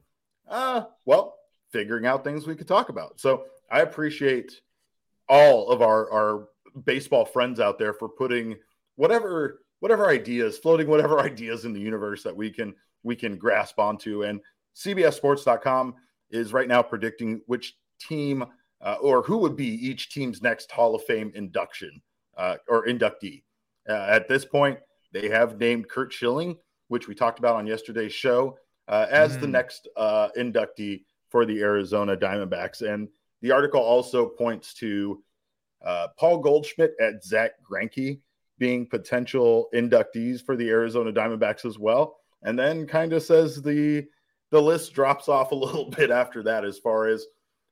uh, 0.49 0.85
well, 1.05 1.37
figuring 1.71 2.07
out 2.07 2.25
things 2.25 2.47
we 2.47 2.57
could 2.57 2.69
talk 2.69 2.89
about. 2.89 3.21
So 3.21 3.45
I 3.71 3.81
appreciate 3.81 4.61
all 5.29 5.71
of 5.71 5.83
our 5.83 6.11
our 6.11 6.49
baseball 6.85 7.25
friends 7.25 7.61
out 7.61 7.79
there 7.79 7.93
for 7.93 8.09
putting 8.09 8.57
whatever 8.97 9.61
whatever 9.81 10.09
ideas, 10.09 10.59
floating 10.59 10.87
whatever 10.87 11.19
ideas 11.31 11.65
in 11.65 11.73
the 11.73 11.81
universe 11.81 12.23
that 12.23 12.37
we 12.37 12.51
can 12.51 12.75
we 13.03 13.17
can 13.17 13.37
grasp 13.37 13.79
onto. 13.79 14.23
And 14.23 14.41
CBSSports.com 14.77 15.95
is 16.31 16.53
right 16.53 16.69
now 16.69 16.83
predicting 16.83 17.41
which 17.47 17.77
team 18.01 18.45
uh, 18.81 18.97
or 19.01 19.23
who 19.23 19.39
would 19.39 19.57
be 19.57 19.67
each 19.67 20.11
team's 20.11 20.43
next 20.43 20.71
Hall 20.71 20.95
of 20.95 21.05
Fame 21.05 21.33
induction 21.35 22.01
uh, 22.37 22.57
or 22.69 22.87
inductee. 22.87 23.43
Uh, 23.89 24.07
at 24.09 24.29
this 24.29 24.45
point, 24.45 24.79
they 25.13 25.29
have 25.29 25.59
named 25.59 25.89
Curt 25.89 26.13
Schilling, 26.13 26.57
which 26.89 27.07
we 27.09 27.15
talked 27.15 27.39
about 27.39 27.57
on 27.57 27.67
yesterday's 27.67 28.13
show, 28.13 28.57
uh, 28.89 29.07
as 29.11 29.37
the 29.39 29.47
Mm. 29.47 29.51
next 29.51 29.89
uh, 29.97 30.29
inductee 30.37 31.05
for 31.29 31.45
the 31.45 31.61
Arizona 31.61 32.17
Diamondbacks. 32.17 32.83
And 32.83 33.09
the 33.41 33.51
article 33.51 33.81
also 33.81 34.27
points 34.27 34.75
to 34.75 35.23
uh, 35.85 36.09
Paul 36.19 36.39
Goldschmidt 36.39 36.95
at 37.01 37.25
Zack 37.25 37.53
Greinke 37.69 38.21
being 38.63 38.87
potential 38.87 39.69
inductees 39.75 40.41
for 40.41 40.55
the 40.55 40.69
Arizona 40.71 41.13
Diamondbacks 41.13 41.65
as 41.65 41.81
well. 41.81 42.19
And 42.45 42.57
then 42.57 42.87
kind 42.87 43.13
of 43.13 43.25
says 43.25 43.61
the 43.61 44.07
the 44.53 44.63
list 44.63 44.93
drops 44.93 45.29
off 45.29 45.51
a 45.51 45.55
little 45.67 45.91
bit 45.91 46.13
after 46.13 46.45
that 46.45 46.65
as 46.65 46.79
far 46.79 47.09
as 47.09 47.27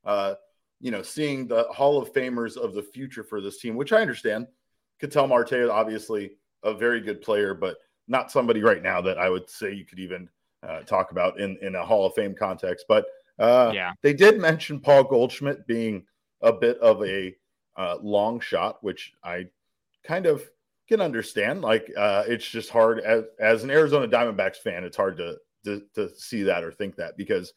uh, 0.04 0.34
you 0.80 0.90
know, 0.90 1.00
seeing 1.02 1.46
the 1.46 1.62
Hall 1.70 2.02
of 2.02 2.12
Famers 2.12 2.56
of 2.56 2.74
the 2.74 2.82
future 2.82 3.22
for 3.22 3.40
this 3.40 3.58
team, 3.60 3.76
which 3.76 3.92
I 3.92 4.00
understand. 4.00 4.48
Ketel 4.98 5.28
Marte 5.28 5.52
is 5.52 5.70
obviously 5.70 6.32
a 6.64 6.74
very 6.74 7.00
good 7.00 7.22
player, 7.22 7.54
but 7.54 7.76
not 8.08 8.32
somebody 8.32 8.60
right 8.60 8.82
now 8.82 9.00
that 9.00 9.16
I 9.16 9.30
would 9.30 9.48
say 9.48 9.72
you 9.72 9.84
could 9.84 10.00
even 10.00 10.28
uh, 10.66 10.80
talk 10.80 11.12
about 11.12 11.38
in, 11.38 11.56
in 11.62 11.76
a 11.76 11.84
Hall 11.86 12.04
of 12.04 12.14
Fame 12.14 12.34
context. 12.36 12.86
But 12.88 13.06
uh, 13.38 13.70
Yeah. 13.72 13.92
they 14.02 14.12
did 14.12 14.40
mention 14.40 14.80
Paul 14.80 15.04
Goldschmidt 15.04 15.68
being 15.68 16.04
a 16.40 16.52
bit 16.52 16.78
of 16.78 17.04
a 17.04 17.32
uh, 17.76 17.98
long 18.02 18.40
shot, 18.40 18.82
which 18.82 19.12
I 19.22 19.46
kind 20.02 20.26
of 20.26 20.42
can 20.90 21.00
understand. 21.00 21.62
Like 21.62 21.90
uh, 21.96 22.24
it's 22.26 22.46
just 22.48 22.68
hard 22.70 23.00
as 23.00 23.24
as 23.38 23.64
an 23.64 23.70
Arizona 23.70 24.08
Diamondbacks 24.08 24.56
fan, 24.56 24.84
it's 24.84 24.96
hard 24.96 25.16
to, 25.18 25.38
to 25.64 25.82
to 25.94 26.08
see 26.10 26.42
that 26.42 26.64
or 26.64 26.72
think 26.72 26.96
that 26.96 27.16
because 27.16 27.52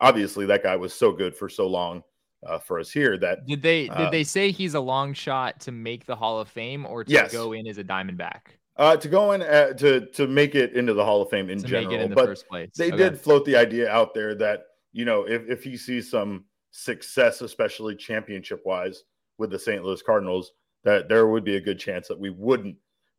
obviously 0.00 0.46
that 0.46 0.62
guy 0.62 0.76
was 0.76 0.94
so 0.94 1.12
good 1.12 1.34
for 1.34 1.48
so 1.48 1.66
long 1.66 2.02
uh, 2.46 2.58
for 2.58 2.78
us 2.78 2.90
here 2.90 3.18
that 3.18 3.44
Did 3.46 3.62
they 3.62 3.82
did 3.88 3.90
Uh, 3.90 4.10
they 4.10 4.22
say 4.24 4.52
he's 4.52 4.74
a 4.74 4.80
long 4.80 5.12
shot 5.12 5.58
to 5.60 5.72
make 5.72 6.06
the 6.06 6.14
Hall 6.14 6.38
of 6.40 6.48
Fame 6.48 6.86
or 6.86 7.02
to 7.04 7.10
Yes. 7.12 7.32
go 7.32 7.52
in 7.52 7.66
as 7.66 7.78
a 7.78 7.84
Diamondback 7.84 8.42
uh, 8.76 8.96
to 8.96 9.08
go 9.08 9.32
in 9.32 9.42
uh, 9.42 9.72
to 9.72 10.06
to 10.12 10.28
make 10.28 10.54
it 10.54 10.72
into 10.74 10.94
the 10.94 11.04
Hall 11.04 11.20
of 11.20 11.28
Fame 11.30 11.50
in 11.50 11.58
to 11.62 11.66
general, 11.66 11.90
make 11.90 12.00
it 12.00 12.02
in 12.04 12.10
the 12.10 12.14
but 12.16 12.26
first 12.26 12.46
place? 12.48 12.70
they 12.76 12.88
Okay. 12.88 12.96
did 12.96 13.20
float 13.20 13.44
the 13.44 13.56
idea 13.56 13.90
out 13.90 14.14
there 14.14 14.36
that 14.36 14.66
you 14.92 15.04
know 15.04 15.26
if 15.26 15.48
if 15.50 15.64
he 15.64 15.76
sees 15.76 16.08
some 16.08 16.44
success, 16.70 17.40
especially 17.40 17.96
championship 17.96 18.62
wise, 18.64 19.02
with 19.38 19.50
the 19.50 19.58
St. 19.58 19.82
Louis 19.82 20.00
Cardinals, 20.02 20.52
that 20.84 21.08
there 21.08 21.26
would 21.26 21.44
be 21.44 21.56
a 21.56 21.60
good 21.60 21.78
chance 21.78 22.08
that 22.08 22.18
we 22.18 22.30
wouldn't 22.30 22.76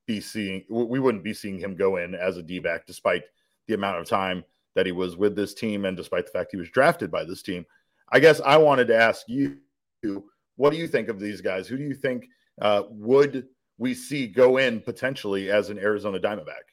be 0.08 0.20
seeing 0.20 0.64
we 0.70 1.00
wouldn't 1.00 1.24
be 1.24 1.34
seeing 1.34 1.60
him 1.60 1.76
go 1.76 1.98
in 1.98 2.16
as 2.16 2.38
a 2.38 2.44
D-back 2.44 2.88
despite 2.88 3.24
the 3.68 3.76
amount 3.76 4.00
of 4.00 4.08
time 4.08 4.44
that 4.76 4.86
he 4.86 4.92
was 4.92 5.18
with 5.18 5.36
this 5.36 5.54
team 5.54 5.86
and 5.86 5.96
despite 5.96 6.26
the 6.26 6.32
fact 6.32 6.52
he 6.52 6.58
was 6.58 6.70
drafted 6.70 7.12
by 7.12 7.24
this 7.24 7.42
team. 7.44 7.66
I 8.12 8.20
guess 8.20 8.42
I 8.42 8.58
wanted 8.58 8.88
to 8.88 8.98
ask 8.98 9.28
you, 9.28 9.58
what 10.56 10.72
do 10.72 10.78
you 10.78 10.88
think 10.88 11.10
of 11.10 11.20
these 11.20 11.42
guys? 11.42 11.68
Who 11.68 11.78
do 11.78 11.84
you 11.84 11.94
think 11.94 12.28
uh, 12.62 12.84
would 12.90 13.48
we 13.78 13.94
see 13.94 14.28
go 14.28 14.58
in 14.58 14.82
potentially 14.82 15.52
as 15.52 15.70
an 15.70 15.78
Arizona 15.78 16.20
Diamondback? 16.20 16.66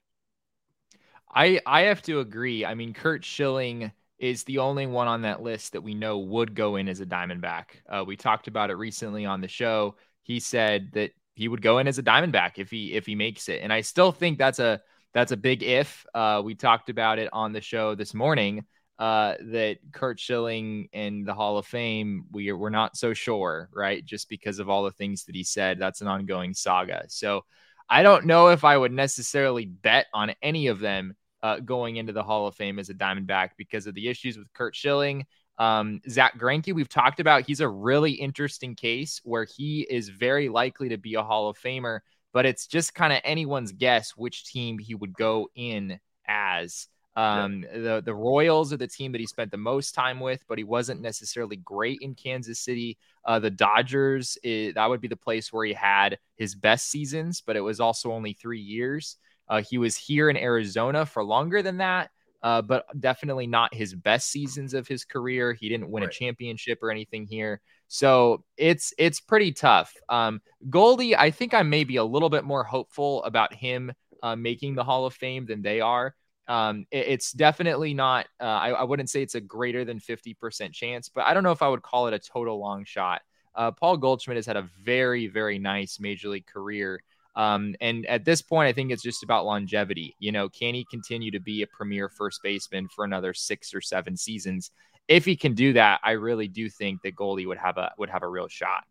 I 1.30 1.60
I 1.66 1.82
have 1.82 2.02
to 2.02 2.20
agree. 2.20 2.64
I 2.64 2.74
mean, 2.74 2.94
Curt 2.94 3.24
Schilling 3.24 3.92
is 4.18 4.44
the 4.44 4.58
only 4.58 4.86
one 4.86 5.08
on 5.08 5.22
that 5.22 5.42
list 5.42 5.72
that 5.72 5.82
we 5.82 5.94
know 5.94 6.18
would 6.18 6.54
go 6.54 6.76
in 6.76 6.88
as 6.88 7.00
a 7.00 7.06
Diamondback. 7.06 7.64
Uh, 7.88 8.02
we 8.06 8.16
talked 8.16 8.48
about 8.48 8.70
it 8.70 8.74
recently 8.76 9.26
on 9.26 9.42
the 9.42 9.48
show. 9.48 9.96
He 10.26 10.40
said 10.40 10.90
that 10.94 11.12
he 11.34 11.46
would 11.46 11.62
go 11.62 11.78
in 11.78 11.86
as 11.86 11.98
a 11.98 12.02
Diamondback 12.02 12.52
if 12.56 12.68
he 12.70 12.92
if 12.92 13.06
he 13.06 13.14
makes 13.14 13.48
it, 13.48 13.62
and 13.62 13.72
I 13.72 13.80
still 13.80 14.10
think 14.10 14.38
that's 14.38 14.58
a 14.58 14.80
that's 15.14 15.30
a 15.30 15.36
big 15.36 15.62
if. 15.62 16.04
Uh, 16.12 16.42
we 16.44 16.56
talked 16.56 16.90
about 16.90 17.20
it 17.20 17.28
on 17.32 17.52
the 17.52 17.60
show 17.60 17.94
this 17.94 18.12
morning. 18.12 18.64
Uh, 18.98 19.34
that 19.52 19.76
Curt 19.92 20.18
Schilling 20.18 20.88
in 20.90 21.24
the 21.24 21.34
Hall 21.34 21.58
of 21.58 21.66
Fame, 21.66 22.24
we 22.32 22.48
are, 22.48 22.56
we're 22.56 22.70
not 22.70 22.96
so 22.96 23.12
sure, 23.12 23.68
right? 23.74 24.02
Just 24.02 24.30
because 24.30 24.58
of 24.58 24.70
all 24.70 24.84
the 24.84 24.90
things 24.90 25.26
that 25.26 25.34
he 25.34 25.44
said, 25.44 25.78
that's 25.78 26.00
an 26.00 26.08
ongoing 26.08 26.54
saga. 26.54 27.04
So 27.08 27.44
I 27.90 28.02
don't 28.02 28.24
know 28.24 28.48
if 28.48 28.64
I 28.64 28.76
would 28.76 28.92
necessarily 28.92 29.66
bet 29.66 30.06
on 30.14 30.34
any 30.40 30.68
of 30.68 30.80
them 30.80 31.14
uh, 31.42 31.60
going 31.60 31.96
into 31.96 32.14
the 32.14 32.22
Hall 32.22 32.46
of 32.46 32.54
Fame 32.54 32.78
as 32.78 32.88
a 32.88 32.94
Diamondback 32.94 33.50
because 33.58 33.86
of 33.86 33.94
the 33.94 34.08
issues 34.08 34.38
with 34.38 34.52
Curt 34.54 34.74
Schilling. 34.74 35.26
Um, 35.58 36.00
Zack 36.08 36.38
Greinke, 36.38 36.74
we've 36.74 36.88
talked 36.88 37.20
about, 37.20 37.46
he's 37.46 37.60
a 37.60 37.68
really 37.68 38.12
interesting 38.12 38.74
case 38.74 39.20
where 39.24 39.44
he 39.44 39.86
is 39.88 40.08
very 40.08 40.48
likely 40.48 40.90
to 40.90 40.98
be 40.98 41.14
a 41.14 41.22
Hall 41.22 41.48
of 41.48 41.58
Famer, 41.58 42.00
but 42.32 42.44
it's 42.44 42.66
just 42.66 42.94
kind 42.94 43.12
of 43.12 43.20
anyone's 43.24 43.72
guess 43.72 44.10
which 44.10 44.44
team 44.44 44.78
he 44.78 44.94
would 44.94 45.14
go 45.14 45.48
in 45.54 45.98
as. 46.28 46.88
Um, 47.16 47.62
the 47.62 48.02
the 48.04 48.14
Royals 48.14 48.74
are 48.74 48.76
the 48.76 48.86
team 48.86 49.12
that 49.12 49.22
he 49.22 49.26
spent 49.26 49.50
the 49.50 49.56
most 49.56 49.94
time 49.94 50.20
with, 50.20 50.44
but 50.46 50.58
he 50.58 50.64
wasn't 50.64 51.00
necessarily 51.00 51.56
great 51.56 52.00
in 52.02 52.14
Kansas 52.14 52.60
City. 52.60 52.98
Uh, 53.24 53.38
the 53.38 53.50
Dodgers, 53.50 54.36
is, 54.42 54.74
that 54.74 54.86
would 54.86 55.00
be 55.00 55.08
the 55.08 55.16
place 55.16 55.50
where 55.50 55.64
he 55.64 55.72
had 55.72 56.18
his 56.36 56.54
best 56.54 56.90
seasons, 56.90 57.40
but 57.40 57.56
it 57.56 57.62
was 57.62 57.80
also 57.80 58.12
only 58.12 58.34
three 58.34 58.60
years. 58.60 59.16
Uh, 59.48 59.62
he 59.62 59.78
was 59.78 59.96
here 59.96 60.28
in 60.28 60.36
Arizona 60.36 61.06
for 61.06 61.24
longer 61.24 61.62
than 61.62 61.78
that, 61.78 62.10
uh, 62.46 62.62
but 62.62 62.86
definitely 63.00 63.48
not 63.48 63.74
his 63.74 63.92
best 63.92 64.30
seasons 64.30 64.72
of 64.72 64.86
his 64.86 65.04
career. 65.04 65.52
He 65.52 65.68
didn't 65.68 65.90
win 65.90 66.04
right. 66.04 66.12
a 66.12 66.16
championship 66.16 66.78
or 66.80 66.92
anything 66.92 67.26
here, 67.26 67.60
so 67.88 68.44
it's 68.56 68.94
it's 68.98 69.18
pretty 69.18 69.50
tough. 69.50 69.92
Um, 70.08 70.40
Goldie, 70.70 71.16
I 71.16 71.32
think 71.32 71.54
I 71.54 71.64
may 71.64 71.82
be 71.82 71.96
a 71.96 72.04
little 72.04 72.30
bit 72.30 72.44
more 72.44 72.62
hopeful 72.62 73.24
about 73.24 73.52
him 73.52 73.92
uh, 74.22 74.36
making 74.36 74.76
the 74.76 74.84
Hall 74.84 75.06
of 75.06 75.14
Fame 75.14 75.44
than 75.46 75.60
they 75.60 75.80
are. 75.80 76.14
Um, 76.46 76.86
it, 76.92 77.08
it's 77.08 77.32
definitely 77.32 77.94
not. 77.94 78.26
Uh, 78.40 78.44
I, 78.44 78.68
I, 78.70 78.84
wouldn't 78.84 79.10
say 79.10 79.22
it's 79.22 79.34
a 79.34 79.40
greater 79.40 79.84
than 79.84 79.98
fifty 79.98 80.32
percent 80.32 80.72
chance, 80.72 81.08
but 81.08 81.24
I 81.24 81.34
don't 81.34 81.42
know 81.42 81.50
if 81.50 81.62
I 81.62 81.68
would 81.68 81.82
call 81.82 82.06
it 82.06 82.14
a 82.14 82.20
total 82.20 82.60
long 82.60 82.84
shot. 82.84 83.22
Uh, 83.56 83.72
Paul 83.72 83.96
Goldschmidt 83.96 84.36
has 84.36 84.46
had 84.46 84.56
a 84.56 84.68
very 84.84 85.26
very 85.26 85.58
nice 85.58 85.98
major 85.98 86.28
league 86.28 86.46
career. 86.46 87.00
Um, 87.36 87.74
and 87.82 88.06
at 88.06 88.24
this 88.24 88.40
point, 88.40 88.68
I 88.68 88.72
think 88.72 88.90
it's 88.90 89.02
just 89.02 89.22
about 89.22 89.44
longevity. 89.44 90.16
You 90.18 90.32
know, 90.32 90.48
can 90.48 90.74
he 90.74 90.86
continue 90.90 91.30
to 91.30 91.40
be 91.40 91.62
a 91.62 91.66
premier 91.66 92.08
first 92.08 92.42
baseman 92.42 92.88
for 92.88 93.04
another 93.04 93.34
six 93.34 93.74
or 93.74 93.80
seven 93.80 94.16
seasons? 94.16 94.70
If 95.06 95.24
he 95.24 95.36
can 95.36 95.54
do 95.54 95.74
that, 95.74 96.00
I 96.02 96.12
really 96.12 96.48
do 96.48 96.68
think 96.70 97.02
that 97.02 97.14
Goldie 97.14 97.46
would 97.46 97.58
have 97.58 97.76
a 97.76 97.92
would 97.98 98.10
have 98.10 98.22
a 98.22 98.28
real 98.28 98.48
shot. 98.48 98.84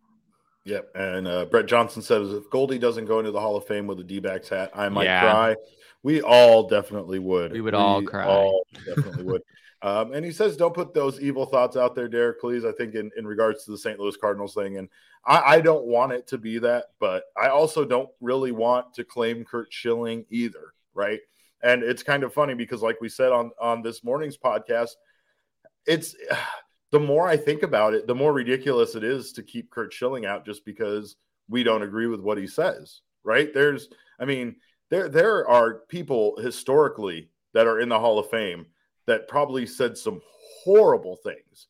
Yep. 0.63 0.91
And 0.95 1.27
uh, 1.27 1.45
Brett 1.45 1.65
Johnson 1.65 2.01
says 2.01 2.31
if 2.31 2.49
Goldie 2.49 2.79
doesn't 2.79 3.05
go 3.05 3.19
into 3.19 3.31
the 3.31 3.39
Hall 3.39 3.55
of 3.55 3.65
Fame 3.65 3.87
with 3.87 3.99
a 3.99 4.03
D 4.03 4.19
backs 4.19 4.49
hat, 4.49 4.71
I 4.73 4.89
might 4.89 5.05
yeah. 5.05 5.21
cry. 5.21 5.55
We 6.03 6.21
all 6.21 6.67
definitely 6.67 7.19
would. 7.19 7.51
We 7.51 7.61
would 7.61 7.73
we 7.73 7.79
all 7.79 8.03
cry. 8.03 8.25
All 8.25 8.65
definitely 8.85 9.23
would. 9.23 9.41
Um, 9.81 10.13
and 10.13 10.25
he 10.25 10.31
says, 10.31 10.57
don't 10.57 10.73
put 10.73 10.95
those 10.95 11.19
evil 11.19 11.45
thoughts 11.45 11.77
out 11.77 11.93
there, 11.93 12.07
Derek, 12.07 12.41
please. 12.41 12.65
I 12.65 12.71
think 12.71 12.95
in, 12.95 13.11
in 13.17 13.27
regards 13.27 13.65
to 13.65 13.71
the 13.71 13.77
St. 13.77 13.99
Louis 13.99 14.17
Cardinals 14.17 14.55
thing. 14.55 14.77
And 14.77 14.89
I, 15.25 15.55
I 15.55 15.61
don't 15.61 15.85
want 15.85 16.11
it 16.11 16.27
to 16.27 16.37
be 16.37 16.59
that, 16.59 16.85
but 16.99 17.23
I 17.37 17.49
also 17.49 17.85
don't 17.85 18.09
really 18.21 18.51
want 18.51 18.93
to 18.95 19.03
claim 19.03 19.43
Curt 19.43 19.71
Schilling 19.71 20.25
either. 20.29 20.73
Right. 20.93 21.19
And 21.63 21.83
it's 21.83 22.03
kind 22.03 22.23
of 22.23 22.33
funny 22.33 22.53
because, 22.53 22.81
like 22.81 23.01
we 23.01 23.09
said 23.09 23.31
on, 23.31 23.51
on 23.59 23.81
this 23.81 24.03
morning's 24.03 24.37
podcast, 24.37 24.91
it's 25.85 26.15
the 26.91 26.99
more 26.99 27.27
I 27.27 27.37
think 27.37 27.63
about 27.63 27.93
it, 27.93 28.07
the 28.07 28.15
more 28.15 28.33
ridiculous 28.33 28.95
it 28.95 29.03
is 29.03 29.33
to 29.33 29.43
keep 29.43 29.71
Curt 29.71 29.91
Schilling 29.91 30.25
out 30.25 30.45
just 30.45 30.63
because 30.65 31.15
we 31.49 31.63
don't 31.63 31.83
agree 31.83 32.07
with 32.07 32.21
what 32.21 32.37
he 32.37 32.47
says. 32.47 33.01
Right. 33.23 33.53
There's, 33.53 33.89
I 34.19 34.25
mean, 34.25 34.57
there, 34.91 35.09
there 35.09 35.47
are 35.49 35.81
people 35.89 36.37
historically 36.37 37.29
that 37.53 37.65
are 37.65 37.79
in 37.79 37.89
the 37.89 37.99
Hall 37.99 38.19
of 38.19 38.29
Fame 38.29 38.67
that 39.07 39.27
probably 39.27 39.65
said 39.65 39.97
some 39.97 40.21
horrible 40.63 41.17
things. 41.23 41.67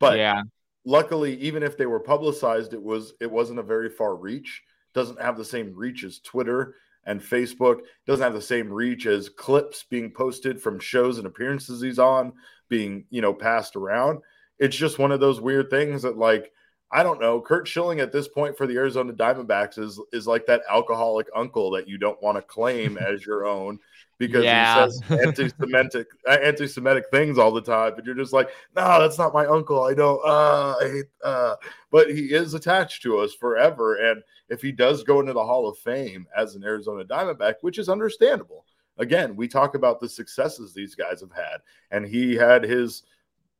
But 0.00 0.18
yeah, 0.18 0.42
luckily, 0.84 1.36
even 1.36 1.62
if 1.62 1.76
they 1.76 1.86
were 1.86 2.00
publicized, 2.00 2.72
it 2.72 2.82
was 2.82 3.14
it 3.20 3.30
wasn't 3.30 3.58
a 3.58 3.64
very 3.64 3.90
far 3.90 4.16
reach. 4.16 4.62
Doesn't 4.94 5.20
have 5.20 5.36
the 5.36 5.44
same 5.44 5.74
reach 5.74 6.04
as 6.04 6.20
Twitter 6.20 6.74
and 7.04 7.20
Facebook. 7.20 7.80
Doesn't 8.06 8.24
have 8.24 8.34
the 8.34 8.40
same 8.40 8.72
reach 8.72 9.06
as 9.06 9.28
clips 9.28 9.84
being 9.88 10.10
posted 10.10 10.60
from 10.60 10.78
shows 10.78 11.18
and 11.18 11.26
appearances 11.26 11.80
he's 11.80 11.98
on 11.98 12.32
being 12.68 13.04
you 13.10 13.22
know 13.22 13.32
passed 13.34 13.76
around. 13.76 14.20
It's 14.58 14.76
just 14.76 14.98
one 14.98 15.12
of 15.12 15.20
those 15.20 15.40
weird 15.40 15.70
things 15.70 16.02
that 16.02 16.18
like 16.18 16.52
I 16.90 17.02
don't 17.02 17.20
know. 17.20 17.40
Curt 17.40 17.68
Schilling 17.68 18.00
at 18.00 18.12
this 18.12 18.28
point 18.28 18.56
for 18.56 18.66
the 18.66 18.76
Arizona 18.76 19.12
Diamondbacks 19.12 19.78
is 19.78 20.00
is 20.12 20.26
like 20.26 20.46
that 20.46 20.62
alcoholic 20.70 21.26
uncle 21.34 21.70
that 21.72 21.88
you 21.88 21.98
don't 21.98 22.22
want 22.22 22.36
to 22.36 22.42
claim 22.42 22.96
as 23.00 23.24
your 23.24 23.46
own 23.46 23.78
because 24.18 24.44
yeah. 24.44 24.86
he 24.86 24.90
says 24.90 25.02
anti-Semitic 25.10 26.06
anti-Semitic 26.28 27.04
things 27.10 27.38
all 27.38 27.52
the 27.52 27.62
time, 27.62 27.92
but 27.94 28.04
you're 28.04 28.14
just 28.14 28.32
like, 28.32 28.48
no, 28.76 29.00
that's 29.00 29.18
not 29.18 29.32
my 29.32 29.46
uncle. 29.46 29.82
I 29.82 29.94
don't. 29.94 30.20
Uh, 30.24 30.74
I 30.80 30.88
hate. 30.88 31.06
Uh. 31.22 31.56
But 31.90 32.10
he 32.10 32.26
is 32.26 32.54
attached 32.54 33.02
to 33.02 33.18
us 33.18 33.34
forever, 33.34 33.96
and 34.10 34.22
if 34.48 34.60
he 34.60 34.72
does 34.72 35.04
go 35.04 35.20
into 35.20 35.32
the 35.32 35.44
Hall 35.44 35.68
of 35.68 35.78
Fame 35.78 36.26
as 36.36 36.54
an 36.54 36.64
Arizona 36.64 37.04
Diamondback, 37.04 37.54
which 37.62 37.78
is 37.78 37.88
understandable. 37.88 38.64
Again, 39.00 39.36
we 39.36 39.46
talk 39.46 39.76
about 39.76 40.00
the 40.00 40.08
successes 40.08 40.74
these 40.74 40.96
guys 40.96 41.20
have 41.20 41.30
had, 41.30 41.58
and 41.92 42.04
he 42.04 42.34
had 42.34 42.64
his 42.64 43.04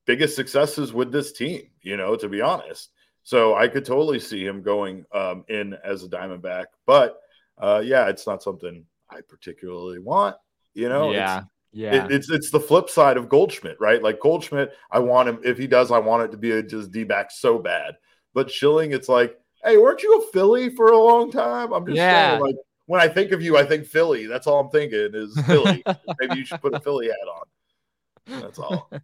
biggest 0.05 0.35
successes 0.35 0.92
with 0.92 1.12
this 1.12 1.33
team. 1.33 1.71
You 1.81 1.97
know, 1.97 2.16
to 2.16 2.29
be 2.29 2.40
honest 2.40 2.90
so 3.29 3.55
I 3.55 3.68
could 3.68 3.85
totally 3.85 4.21
see 4.21 4.42
him 4.42 4.62
going 4.62 5.05
um, 5.12 5.44
in 5.49 5.77
as 5.85 6.03
a 6.03 6.09
Diamondback. 6.09 6.68
But 6.87 7.21
uh, 7.59 7.83
yeah, 7.85 8.09
it's 8.09 8.27
not 8.27 8.42
something 8.42 8.87
I 9.11 9.21
particularly 9.21 9.99
want. 9.99 10.35
You 10.79 10.88
know, 10.88 11.11
yeah. 11.11 11.38
It's, 11.38 11.47
yeah, 11.73 12.05
it, 12.05 12.12
it's 12.12 12.31
it's 12.31 12.51
the 12.51 12.61
flip 12.61 12.88
side 12.88 13.17
of 13.17 13.29
Goldschmidt, 13.29 13.81
right? 13.81 14.01
Like 14.01 14.21
Goldschmidt, 14.21 14.73
I 14.93 15.01
want 15.01 15.29
him 15.29 15.41
if 15.43 15.59
he 15.59 15.67
does, 15.67 15.91
I 15.91 15.99
want 15.99 16.23
it 16.23 16.31
to 16.31 16.37
be 16.37 16.53
a 16.53 16.62
just 16.62 16.93
D 16.93 17.03
back 17.03 17.33
so 17.33 17.59
bad. 17.59 17.97
But 18.33 18.49
Schilling, 18.49 18.93
it's 18.93 19.09
like, 19.09 19.37
hey, 19.64 19.77
weren't 19.77 20.05
you 20.05 20.19
a 20.19 20.33
Philly 20.33 20.71
for 20.71 20.93
a 20.93 20.99
long 20.99 21.33
time? 21.33 21.73
I'm 21.73 21.85
just 21.85 21.97
yeah. 21.97 22.31
saying, 22.31 22.43
like 22.43 22.55
when 22.87 23.01
I 23.01 23.09
think 23.09 23.33
of 23.33 23.43
you, 23.43 23.57
I 23.57 23.64
think 23.64 23.87
Philly. 23.87 24.27
That's 24.27 24.47
all 24.47 24.61
I'm 24.61 24.71
thinking 24.71 25.11
is 25.12 25.37
Philly. 25.47 25.83
Maybe 26.21 26.37
you 26.37 26.45
should 26.45 26.61
put 26.61 26.75
a 26.75 26.81
Philly 26.81 27.09
hat 27.09 27.29
on. 27.29 28.41
That's 28.41 28.59
all. 28.59 28.91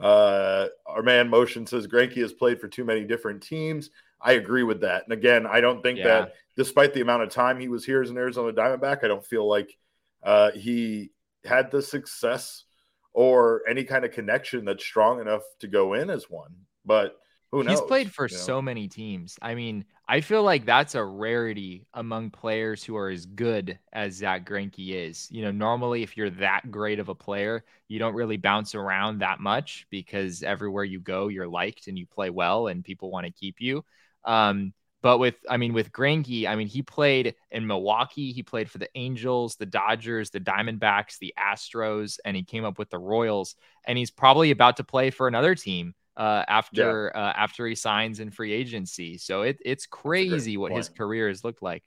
Uh, 0.00 0.68
our 0.86 1.02
man 1.02 1.28
Motion 1.28 1.66
says 1.66 1.88
Greinke 1.88 2.18
has 2.18 2.32
played 2.32 2.60
for 2.60 2.68
too 2.68 2.84
many 2.84 3.02
different 3.02 3.42
teams. 3.42 3.90
I 4.20 4.34
agree 4.34 4.62
with 4.62 4.82
that. 4.82 5.02
And 5.02 5.12
again, 5.12 5.48
I 5.48 5.60
don't 5.60 5.82
think 5.82 5.98
yeah. 5.98 6.04
that 6.06 6.34
despite 6.56 6.94
the 6.94 7.00
amount 7.00 7.24
of 7.24 7.30
time 7.30 7.58
he 7.58 7.66
was 7.66 7.84
here 7.84 8.00
as 8.00 8.08
an 8.08 8.16
Arizona 8.18 8.52
Diamondback, 8.52 9.02
I 9.02 9.08
don't 9.08 9.26
feel 9.26 9.48
like 9.48 9.76
uh, 10.22 10.50
he 10.52 11.10
had 11.44 11.70
the 11.70 11.82
success 11.82 12.64
or 13.12 13.62
any 13.68 13.84
kind 13.84 14.04
of 14.04 14.12
connection 14.12 14.64
that's 14.64 14.84
strong 14.84 15.20
enough 15.20 15.42
to 15.60 15.66
go 15.66 15.94
in 15.94 16.10
as 16.10 16.30
one. 16.30 16.54
But 16.84 17.18
who 17.50 17.62
knows? 17.62 17.80
He's 17.80 17.88
played 17.88 18.12
for 18.12 18.28
you 18.28 18.36
know? 18.36 18.42
so 18.42 18.62
many 18.62 18.88
teams. 18.88 19.38
I 19.40 19.54
mean, 19.54 19.84
I 20.06 20.20
feel 20.20 20.42
like 20.42 20.64
that's 20.64 20.94
a 20.94 21.04
rarity 21.04 21.86
among 21.94 22.30
players 22.30 22.84
who 22.84 22.96
are 22.96 23.08
as 23.08 23.26
good 23.26 23.78
as 23.92 24.14
Zack 24.14 24.48
Greinke 24.48 24.92
is. 24.94 25.28
You 25.30 25.42
know, 25.42 25.50
normally 25.50 26.02
if 26.02 26.16
you're 26.16 26.30
that 26.30 26.70
great 26.70 26.98
of 26.98 27.08
a 27.08 27.14
player, 27.14 27.64
you 27.88 27.98
don't 27.98 28.14
really 28.14 28.36
bounce 28.36 28.74
around 28.74 29.18
that 29.18 29.40
much 29.40 29.86
because 29.90 30.42
everywhere 30.42 30.84
you 30.84 31.00
go, 31.00 31.28
you're 31.28 31.48
liked 31.48 31.88
and 31.88 31.98
you 31.98 32.06
play 32.06 32.30
well 32.30 32.68
and 32.68 32.84
people 32.84 33.10
want 33.10 33.26
to 33.26 33.32
keep 33.32 33.56
you. 33.60 33.84
Um, 34.24 34.72
but 35.00 35.18
with, 35.18 35.36
I 35.48 35.56
mean, 35.56 35.72
with 35.72 35.92
Greinke, 35.92 36.46
I 36.46 36.56
mean, 36.56 36.66
he 36.66 36.82
played 36.82 37.34
in 37.50 37.66
Milwaukee. 37.66 38.32
He 38.32 38.42
played 38.42 38.70
for 38.70 38.78
the 38.78 38.88
Angels, 38.96 39.56
the 39.56 39.66
Dodgers, 39.66 40.30
the 40.30 40.40
Diamondbacks, 40.40 41.18
the 41.18 41.32
Astros, 41.38 42.18
and 42.24 42.36
he 42.36 42.42
came 42.42 42.64
up 42.64 42.78
with 42.78 42.90
the 42.90 42.98
Royals. 42.98 43.54
And 43.84 43.96
he's 43.96 44.10
probably 44.10 44.50
about 44.50 44.76
to 44.78 44.84
play 44.84 45.10
for 45.10 45.28
another 45.28 45.54
team 45.54 45.94
uh, 46.16 46.44
after 46.48 47.12
yeah. 47.14 47.20
uh, 47.20 47.32
after 47.36 47.66
he 47.66 47.76
signs 47.76 48.18
in 48.18 48.30
free 48.30 48.52
agency. 48.52 49.18
So 49.18 49.42
it, 49.42 49.58
it's 49.64 49.86
crazy 49.86 50.56
what 50.56 50.70
point. 50.70 50.78
his 50.78 50.88
career 50.88 51.28
has 51.28 51.44
looked 51.44 51.62
like. 51.62 51.84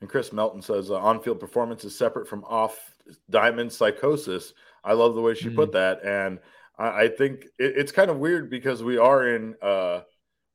And 0.00 0.10
Chris 0.10 0.32
Melton 0.32 0.62
says 0.62 0.90
uh, 0.90 0.96
on-field 0.96 1.40
performance 1.40 1.84
is 1.84 1.96
separate 1.96 2.28
from 2.28 2.44
off 2.44 2.94
diamond 3.30 3.72
psychosis. 3.72 4.54
I 4.84 4.92
love 4.92 5.14
the 5.14 5.20
way 5.20 5.34
she 5.34 5.46
mm-hmm. 5.46 5.56
put 5.56 5.72
that, 5.72 6.04
and 6.04 6.38
I, 6.78 7.04
I 7.04 7.08
think 7.08 7.44
it, 7.58 7.74
it's 7.76 7.92
kind 7.92 8.10
of 8.10 8.18
weird 8.18 8.50
because 8.50 8.82
we 8.82 8.98
are 8.98 9.28
in 9.28 9.54
uh, 9.62 10.00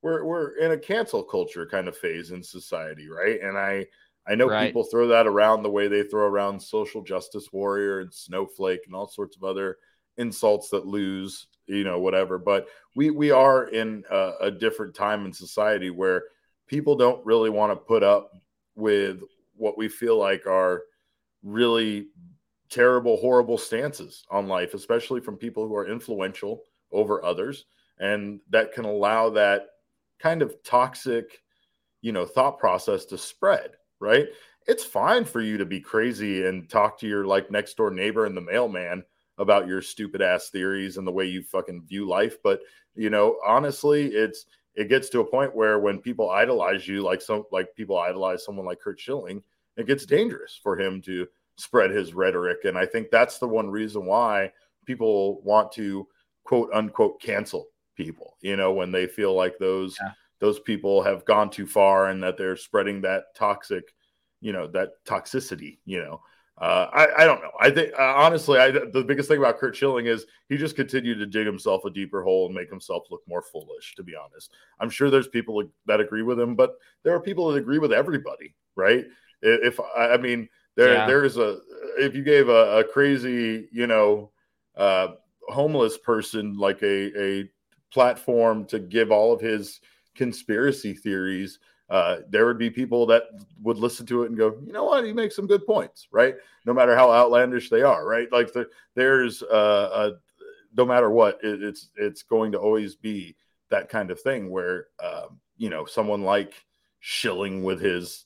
we're 0.03 0.23
we're 0.25 0.57
in 0.57 0.71
a 0.73 0.77
cancel 0.79 1.23
culture 1.23 1.65
kind 1.67 1.87
of 1.87 1.97
phase 1.97 2.31
in 2.31 2.43
society, 2.43 3.09
right? 3.09 3.41
And 3.41 3.57
I 3.57 3.87
I 4.27 4.35
know 4.35 4.49
Right. 4.49 4.51
people 4.51 4.83
throw 4.85 5.07
that 5.07 5.27
around 5.27 5.63
the 5.63 5.71
way 5.71 5.87
they 5.87 6.03
throw 6.03 6.27
around 6.27 6.61
social 6.61 7.01
justice 7.03 7.51
warrior 7.53 8.01
and 8.01 8.13
snowflake 8.13 8.81
and 8.85 8.95
all 8.95 9.07
sorts 9.07 9.37
of 9.37 9.43
other 9.43 9.77
insults 10.17 10.69
that 10.69 10.85
lose, 10.85 11.47
you 11.67 11.83
know, 11.83 11.99
whatever. 11.99 12.37
But 12.37 12.67
we 12.95 13.09
we 13.11 13.31
are 13.31 13.65
in 13.69 14.03
a, 14.11 14.33
a 14.41 14.51
different 14.51 14.95
time 14.95 15.25
in 15.25 15.33
society 15.33 15.89
where 15.89 16.23
people 16.67 16.95
don't 16.95 17.25
really 17.25 17.49
want 17.49 17.71
to 17.71 17.75
put 17.77 18.03
up 18.03 18.31
with 18.75 19.21
what 19.55 19.77
we 19.77 19.87
feel 19.87 20.17
like 20.17 20.47
are 20.47 20.83
really 21.43 22.09
terrible, 22.69 23.17
horrible 23.17 23.57
stances 23.57 24.25
on 24.29 24.47
life, 24.47 24.73
especially 24.73 25.21
from 25.21 25.37
people 25.37 25.67
who 25.67 25.75
are 25.75 25.87
influential 25.87 26.63
over 26.91 27.23
others, 27.23 27.65
and 27.99 28.39
that 28.49 28.73
can 28.73 28.85
allow 28.85 29.29
that 29.29 29.67
kind 30.23 30.41
of 30.41 30.55
toxic, 30.63 31.41
you 32.01 32.13
know, 32.13 32.25
thought 32.25 32.57
process 32.57 33.05
to 33.05 33.17
spread. 33.17 33.71
Right? 33.99 34.27
It's 34.65 34.83
fine 34.83 35.25
for 35.25 35.41
you 35.41 35.57
to 35.57 35.65
be 35.65 35.81
crazy 35.81 36.45
and 36.45 36.69
talk 36.69 36.97
to 36.99 37.07
your 37.07 37.25
like 37.25 37.51
next 37.51 37.75
door 37.75 37.91
neighbor 37.91 38.25
and 38.25 38.35
the 38.35 38.41
mailman 38.41 39.03
about 39.37 39.67
your 39.67 39.81
stupid 39.81 40.21
ass 40.21 40.49
theories 40.49 40.97
and 40.97 41.05
the 41.05 41.11
way 41.11 41.25
you 41.25 41.43
fucking 41.43 41.83
view 41.85 42.07
life, 42.07 42.37
but 42.43 42.61
you 42.95 43.09
know, 43.09 43.37
honestly, 43.45 44.07
it's 44.07 44.45
it 44.75 44.89
gets 44.89 45.09
to 45.09 45.19
a 45.19 45.25
point 45.25 45.55
where 45.55 45.79
when 45.79 45.99
people 45.99 46.29
idolize 46.29 46.87
you, 46.87 47.01
like 47.01 47.21
some 47.21 47.43
like 47.51 47.75
people 47.75 47.97
idolize 47.97 48.43
someone 48.43 48.65
like 48.65 48.79
Curt 48.79 48.99
Schilling, 48.99 49.43
it 49.77 49.87
gets 49.87 50.05
dangerous 50.05 50.59
for 50.61 50.79
him 50.79 51.01
to 51.03 51.27
spread 51.57 51.91
his 51.91 52.13
rhetoric. 52.13 52.65
And 52.65 52.77
I 52.77 52.85
think 52.85 53.09
that's 53.11 53.37
the 53.37 53.47
one 53.47 53.69
reason 53.69 54.05
why 54.05 54.51
people 54.85 55.41
want 55.41 55.71
to 55.73 56.07
quote 56.43 56.69
unquote 56.73 57.21
cancel 57.21 57.67
people, 57.95 58.37
you 58.41 58.55
know, 58.55 58.73
when 58.73 58.91
they 58.91 59.07
feel 59.07 59.33
like 59.33 59.57
those 59.59 59.97
Yeah. 60.01 60.11
those 60.39 60.59
people 60.59 61.01
have 61.03 61.25
gone 61.25 61.49
too 61.49 61.65
far 61.67 62.09
and 62.09 62.21
that 62.23 62.37
they're 62.37 62.57
spreading 62.57 63.01
that 63.01 63.33
toxic, 63.35 63.93
you 64.41 64.51
know, 64.51 64.67
that 64.67 64.89
toxicity, 65.05 65.79
you 65.85 65.99
know. 66.03 66.21
Uh, 66.55 66.87
I, 66.93 67.23
I 67.23 67.25
don't 67.25 67.41
know. 67.41 67.49
I 67.59 67.71
think 67.71 67.93
uh, 67.97 68.13
honestly, 68.15 68.59
I, 68.59 68.69
the 68.69 69.03
biggest 69.07 69.27
thing 69.27 69.39
about 69.39 69.57
Curt 69.57 69.75
Schilling 69.75 70.05
is 70.05 70.25
he 70.49 70.55
just 70.57 70.75
continued 70.75 71.17
to 71.17 71.25
dig 71.25 71.47
himself 71.47 71.83
a 71.83 71.89
deeper 71.89 72.21
hole 72.21 72.45
and 72.45 72.53
make 72.53 72.69
himself 72.69 73.05
look 73.09 73.21
more 73.27 73.41
foolish. 73.41 73.95
To 73.95 74.03
be 74.03 74.13
honest, 74.15 74.51
I'm 74.79 74.89
sure 74.91 75.09
there's 75.09 75.27
people 75.27 75.63
that 75.87 75.99
agree 75.99 76.21
with 76.21 76.39
him, 76.39 76.55
but 76.55 76.75
there 77.03 77.15
are 77.15 77.19
people 77.19 77.49
that 77.49 77.57
agree 77.57 77.79
with 77.79 77.91
everybody, 77.91 78.53
right? 78.75 79.05
If 79.41 79.79
I 79.97 80.17
mean, 80.17 80.47
there 80.75 80.93
Yeah. 80.93 81.07
there's 81.07 81.37
a 81.37 81.57
if 81.97 82.15
you 82.15 82.23
gave 82.23 82.49
a, 82.49 82.79
a 82.79 82.83
crazy, 82.83 83.67
you 83.71 83.87
know, 83.87 84.31
uh, 84.77 85.07
homeless 85.49 85.97
person 85.97 86.53
like 86.53 86.81
a 86.83 87.19
a 87.19 87.49
platform 87.93 88.65
to 88.65 88.79
give 88.79 89.11
all 89.11 89.31
of 89.31 89.39
his 89.39 89.79
conspiracy 90.15 90.93
theories, 90.93 91.59
uh, 91.89 92.17
there 92.29 92.45
would 92.45 92.57
be 92.57 92.69
people 92.69 93.05
that 93.05 93.23
would 93.61 93.77
listen 93.77 94.05
to 94.07 94.23
it 94.23 94.29
and 94.29 94.37
go, 94.37 94.57
you 94.65 94.73
know 94.73 94.85
what, 94.85 95.03
he 95.03 95.13
makes 95.13 95.35
some 95.35 95.47
good 95.47 95.65
points, 95.65 96.07
right? 96.11 96.35
No 96.65 96.73
matter 96.73 96.95
how 96.95 97.11
outlandish 97.11 97.69
they 97.69 97.81
are, 97.81 98.05
right? 98.05 98.31
Like 98.31 98.51
the, 98.53 98.67
there's 98.95 99.43
uh, 99.43 99.89
a, 99.93 100.11
no 100.75 100.85
matter 100.85 101.09
what, 101.09 101.39
it, 101.43 101.61
it's 101.61 101.89
it's 101.95 102.23
going 102.23 102.51
to 102.53 102.57
always 102.57 102.95
be 102.95 103.35
that 103.69 103.89
kind 103.89 104.11
of 104.11 104.21
thing 104.21 104.49
where 104.49 104.87
um, 105.03 105.39
you 105.57 105.69
know 105.69 105.85
someone 105.85 106.23
like 106.23 106.53
Schilling 106.99 107.63
with 107.63 107.81
his 107.81 108.25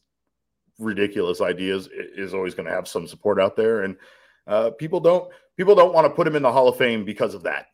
ridiculous 0.77 1.41
ideas 1.41 1.89
is 1.91 2.35
always 2.35 2.53
going 2.53 2.67
to 2.67 2.73
have 2.73 2.87
some 2.87 3.07
support 3.07 3.39
out 3.39 3.55
there, 3.55 3.81
and 3.81 3.97
uh, 4.45 4.69
people 4.69 4.99
don't 4.99 5.31
people 5.57 5.73
don't 5.73 5.93
want 5.93 6.05
to 6.05 6.13
put 6.13 6.27
him 6.27 6.35
in 6.35 6.43
the 6.43 6.51
Hall 6.51 6.67
of 6.67 6.77
Fame 6.77 7.03
because 7.03 7.33
of 7.33 7.43
that, 7.43 7.67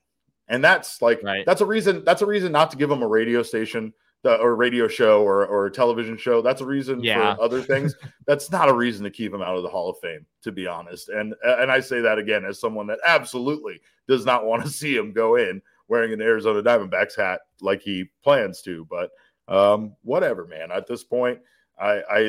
and 0.47 0.63
that's 0.63 1.01
like 1.01 1.21
Right. 1.23 1.45
that's 1.45 1.61
a 1.61 1.65
reason 1.65 2.03
that's 2.03 2.21
a 2.21 2.25
reason 2.25 2.51
not 2.51 2.71
to 2.71 2.77
give 2.77 2.89
him 2.91 3.01
a 3.01 3.07
radio 3.07 3.43
station 3.43 3.93
the, 4.23 4.37
or 4.37 4.55
radio 4.55 4.87
show 4.87 5.21
or, 5.21 5.45
or 5.45 5.65
a 5.65 5.71
television 5.71 6.15
show. 6.15 6.41
That's 6.41 6.61
a 6.61 6.65
reason 6.65 7.03
Yeah. 7.03 7.35
for 7.35 7.41
other 7.41 7.61
things. 7.71 7.93
that's 8.25 8.49
not 8.51 8.69
a 8.69 8.73
reason 8.73 9.03
to 9.03 9.09
keep 9.11 9.33
him 9.33 9.41
out 9.41 9.57
of 9.57 9.63
the 9.63 9.69
Hall 9.69 9.89
of 9.89 9.97
Fame, 9.99 10.25
to 10.43 10.51
be 10.51 10.65
honest. 10.65 11.09
And 11.09 11.35
and 11.43 11.69
I 11.71 11.79
say 11.81 11.99
that 12.01 12.17
again 12.17 12.45
as 12.45 12.59
someone 12.59 12.87
that 12.87 12.99
absolutely 13.05 13.81
does 14.07 14.25
not 14.25 14.45
want 14.45 14.63
to 14.63 14.69
see 14.81 14.95
him 14.95 15.11
go 15.11 15.35
in 15.35 15.61
wearing 15.89 16.13
an 16.13 16.21
Arizona 16.21 16.63
Diamondbacks 16.63 17.17
hat 17.17 17.41
like 17.59 17.81
he 17.81 18.05
plans 18.23 18.61
to. 18.61 18.85
But 18.89 19.11
um, 19.49 19.93
whatever, 20.03 20.45
man. 20.47 20.71
At 20.71 20.87
this 20.87 21.03
point, 21.03 21.39
I, 21.77 22.01
I 22.09 22.19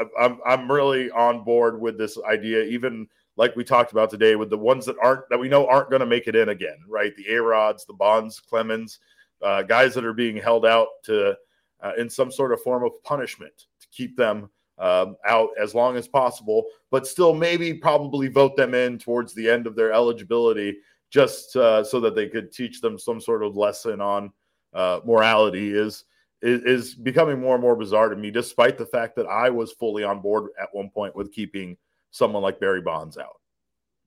I 0.00 0.04
I'm 0.18 0.38
I'm 0.46 0.72
really 0.72 1.10
on 1.10 1.44
board 1.44 1.78
with 1.78 1.98
this 1.98 2.16
idea, 2.26 2.62
even 2.62 3.06
like 3.38 3.54
we 3.54 3.64
talked 3.64 3.92
about 3.92 4.10
today, 4.10 4.34
with 4.34 4.50
the 4.50 4.58
ones 4.58 4.84
that 4.84 4.96
aren't 5.00 5.26
that 5.30 5.38
we 5.38 5.48
know 5.48 5.66
aren't 5.66 5.90
going 5.90 6.00
to 6.00 6.06
make 6.06 6.26
it 6.26 6.36
in 6.36 6.50
again, 6.50 6.78
right? 6.86 7.14
The 7.16 7.34
A 7.34 7.40
Rods, 7.40 7.86
the 7.86 7.94
Bonds, 7.94 8.40
Clemens, 8.40 8.98
uh, 9.40 9.62
guys 9.62 9.94
that 9.94 10.04
are 10.04 10.12
being 10.12 10.36
held 10.36 10.66
out 10.66 10.88
to 11.04 11.36
uh, 11.80 11.92
in 11.96 12.10
some 12.10 12.32
sort 12.32 12.52
of 12.52 12.60
form 12.60 12.84
of 12.84 12.92
punishment 13.04 13.66
to 13.80 13.86
keep 13.92 14.16
them 14.16 14.50
um, 14.78 15.16
out 15.26 15.50
as 15.60 15.74
long 15.74 15.96
as 15.96 16.08
possible, 16.08 16.64
but 16.90 17.06
still 17.06 17.32
maybe 17.32 17.72
probably 17.72 18.28
vote 18.28 18.56
them 18.56 18.74
in 18.74 18.98
towards 18.98 19.34
the 19.34 19.48
end 19.48 19.66
of 19.66 19.76
their 19.76 19.92
eligibility, 19.92 20.76
just 21.10 21.54
uh, 21.56 21.82
so 21.84 22.00
that 22.00 22.16
they 22.16 22.28
could 22.28 22.52
teach 22.52 22.80
them 22.80 22.98
some 22.98 23.20
sort 23.20 23.44
of 23.44 23.56
lesson 23.56 24.00
on 24.00 24.32
uh, 24.74 24.98
morality. 25.06 25.72
Is 25.72 26.04
is 26.42 26.94
becoming 26.94 27.40
more 27.40 27.54
and 27.54 27.62
more 27.62 27.76
bizarre 27.76 28.08
to 28.08 28.16
me, 28.16 28.30
despite 28.30 28.78
the 28.78 28.86
fact 28.86 29.14
that 29.16 29.26
I 29.26 29.48
was 29.48 29.72
fully 29.72 30.04
on 30.04 30.20
board 30.20 30.50
at 30.60 30.68
one 30.72 30.90
point 30.90 31.14
with 31.14 31.32
keeping 31.32 31.76
someone 32.10 32.42
like 32.42 32.60
Barry 32.60 32.82
Bonds 32.82 33.18
out. 33.18 33.40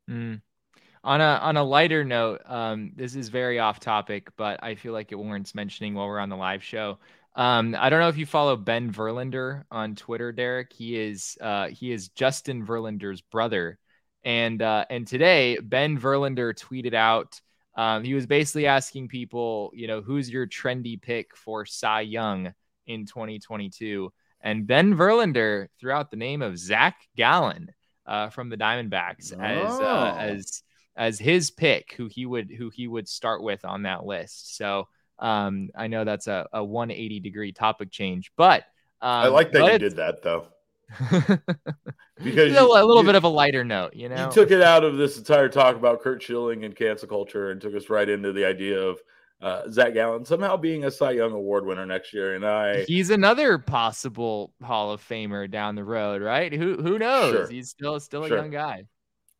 Mm. 0.10 0.42
On 1.04 1.20
a 1.20 1.40
on 1.42 1.58
a 1.58 1.64
lighter 1.64 2.04
note, 2.04 2.42
um, 2.46 2.92
this 2.96 3.16
is 3.16 3.30
very 3.30 3.58
off 3.58 3.80
topic, 3.80 4.30
but 4.38 4.64
I 4.64 4.76
feel 4.76 4.94
like 4.94 5.12
it 5.12 5.16
warrants 5.16 5.56
mentioning 5.56 5.96
while 5.96 6.08
we're 6.08 6.20
on 6.20 6.30
the 6.30 6.36
live 6.36 6.64
show. 6.64 7.00
Um, 7.36 7.76
I 7.80 7.90
don't 7.90 8.02
know 8.02 8.10
if 8.10 8.18
you 8.18 8.26
follow 8.26 8.56
Ben 8.56 8.92
Verlander 8.92 9.64
on 9.72 9.96
Twitter, 9.96 10.32
Derek. 10.32 10.74
He 10.74 11.00
is 11.00 11.38
uh, 11.42 11.70
he 11.70 11.92
is 11.92 12.10
Justin 12.10 12.66
Verlander's 12.66 13.22
brother, 13.22 13.80
and 14.24 14.62
uh, 14.62 14.86
and 14.90 15.08
today 15.08 15.58
Ben 15.60 16.00
Verlander 16.00 16.54
tweeted 16.54 16.94
out. 16.94 17.42
Um, 17.74 18.04
he 18.04 18.14
was 18.14 18.28
basically 18.28 18.68
asking 18.68 19.08
people, 19.08 19.72
you 19.74 19.88
know, 19.88 20.02
who's 20.02 20.30
your 20.30 20.46
trendy 20.46 21.02
pick 21.02 21.36
for 21.38 21.66
Cy 21.66 22.02
Young 22.02 22.54
in 22.86 23.06
2022? 23.06 24.12
And 24.42 24.68
Ben 24.68 24.94
Verlander 24.94 25.68
threw 25.80 25.94
out 25.94 26.12
the 26.12 26.18
name 26.18 26.42
of 26.42 26.58
Zach 26.58 26.98
Gallen 27.16 27.72
uh, 28.06 28.30
from 28.30 28.50
the 28.50 28.58
Diamondbacks 28.58 29.32
as 29.40 29.70
Oh. 29.72 29.84
uh, 29.86 30.16
as 30.20 30.64
as 30.96 31.18
his 31.20 31.52
pick, 31.52 31.94
who 31.94 32.08
he 32.08 32.26
would 32.26 32.52
who 32.52 32.70
he 32.70 32.88
would 32.88 33.08
start 33.08 33.42
with 33.44 33.64
on 33.66 33.84
that 33.84 34.06
list. 34.06 34.58
So 34.58 34.88
um, 35.20 35.70
I 35.76 35.88
know 35.88 36.04
that's 36.04 36.28
a, 36.28 36.48
a 36.52 36.64
180 36.64 37.20
degree 37.20 37.52
topic 37.52 37.92
change, 37.92 38.32
but 38.36 38.64
um, 39.02 39.10
I 39.10 39.28
like 39.28 39.52
that 39.54 39.72
you 39.74 39.78
did 39.80 39.96
that 39.98 40.22
though, 40.24 40.48
because 42.24 42.52
you- 42.52 42.60
a 42.60 42.86
little 42.86 42.98
you- 43.02 43.06
bit 43.08 43.16
of 43.16 43.24
a 43.24 43.28
lighter 43.30 43.64
note, 43.64 43.96
you 43.96 44.10
know. 44.10 44.26
You 44.26 44.32
took 44.32 44.52
it 44.52 44.62
out 44.62 44.84
of 44.84 44.98
this 44.98 45.18
entire 45.18 45.50
talk 45.50 45.76
about 45.76 46.02
Curt 46.02 46.22
Schilling 46.22 46.66
and 46.66 46.76
cancel 46.76 47.08
culture 47.08 47.52
and 47.52 47.62
took 47.62 47.76
us 47.76 47.90
right 47.90 48.08
into 48.08 48.32
the 48.34 48.46
idea 48.46 48.80
of 48.80 49.00
uh, 49.42 49.70
Zach 49.70 49.94
Gallen 49.94 50.24
somehow 50.26 50.56
being 50.58 50.86
a 50.86 50.92
Cy 50.92 51.12
Young 51.12 51.32
Award 51.32 51.66
winner 51.66 51.86
next 51.86 52.14
year. 52.14 52.36
And 52.36 52.46
I, 52.46 52.84
He's 52.84 53.10
another 53.10 53.58
possible 53.58 54.54
Hall 54.64 54.92
of 54.92 55.02
Famer 55.02 55.50
down 55.50 55.76
the 55.76 55.84
road, 55.84 56.22
right? 56.22 56.54
Who 56.54 56.78
who 56.82 57.00
knows? 57.00 57.34
Sure. 57.34 57.48
He's 57.50 57.70
still 57.70 58.00
still 58.00 58.24
a 58.26 58.28
Sure. 58.28 58.38
young 58.38 58.52
guy. 58.52 58.86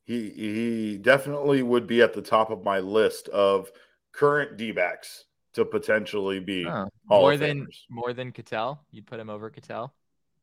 he 0.06 0.30
he 0.32 0.98
definitely 0.98 1.62
would 1.64 1.86
be 1.88 2.02
at 2.02 2.14
the 2.14 2.22
top 2.22 2.50
of 2.50 2.64
my 2.64 2.80
list 2.80 3.28
of 3.30 3.72
current 4.12 4.58
D 4.58 4.72
backs 4.72 5.26
to 5.54 5.66
potentially 5.66 6.40
be. 6.40 6.64
Huh. 6.64 6.88
Hall 7.08 7.22
more 7.22 7.34
of 7.34 7.40
than 7.40 7.66
Famers. 7.66 7.78
more 7.90 8.14
than 8.14 8.32
Ketel. 8.32 8.80
You'd 8.92 9.06
put 9.06 9.20
him 9.20 9.30
over 9.30 9.50
Ketel. 9.50 9.94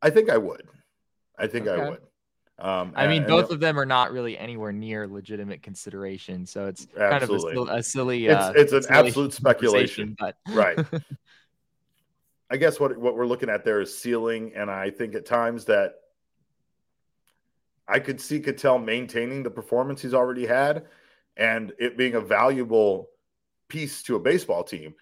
I 0.01 0.11
think 0.11 0.31
I 0.31 0.37
would. 0.39 0.63
I 1.39 1.47
think 1.49 1.67
I 1.67 1.89
would. 1.91 2.01
Um, 2.59 2.93
I 2.97 3.07
mean, 3.07 3.19
and- 3.19 3.29
both 3.29 3.51
of 3.51 3.61
them 3.61 3.79
are 3.79 3.87
not 3.87 4.11
really 4.13 4.37
anywhere 4.37 4.73
near 4.73 5.07
legitimate 5.07 5.63
consideration, 5.63 6.45
so 6.45 6.67
it's 6.67 6.87
kind 6.97 7.23
of 7.23 7.31
a, 7.31 7.35
a 7.71 7.83
silly. 7.83 8.27
It's- 8.27 8.45
uh, 8.45 8.53
it's 8.57 8.73
an 8.73 8.85
absolute 8.89 9.33
speculation. 9.33 10.17
but 10.19 10.37
right. 10.51 10.79
I 12.51 12.57
guess 12.57 12.81
what 12.81 12.97
what 12.97 13.15
we're 13.15 13.27
looking 13.27 13.51
at 13.51 13.65
there 13.65 13.81
is 13.81 13.97
ceiling, 13.97 14.53
and 14.57 14.71
I 14.71 14.91
think 14.91 15.15
at 15.15 15.27
times 15.27 15.67
that 15.67 15.97
I 17.87 18.01
could 18.01 18.21
see 18.21 18.41
Ketel 18.41 18.79
maintaining 18.79 19.43
the 19.43 19.51
performance 19.51 20.03
he's 20.03 20.15
already 20.15 20.47
had, 20.47 20.87
and 21.37 21.73
it 21.79 21.97
being 21.97 22.15
a 22.15 22.21
valuable 22.21 23.11
piece 23.69 24.03
to 24.05 24.17
a 24.17 24.19
baseball 24.19 24.65
team. 24.65 24.95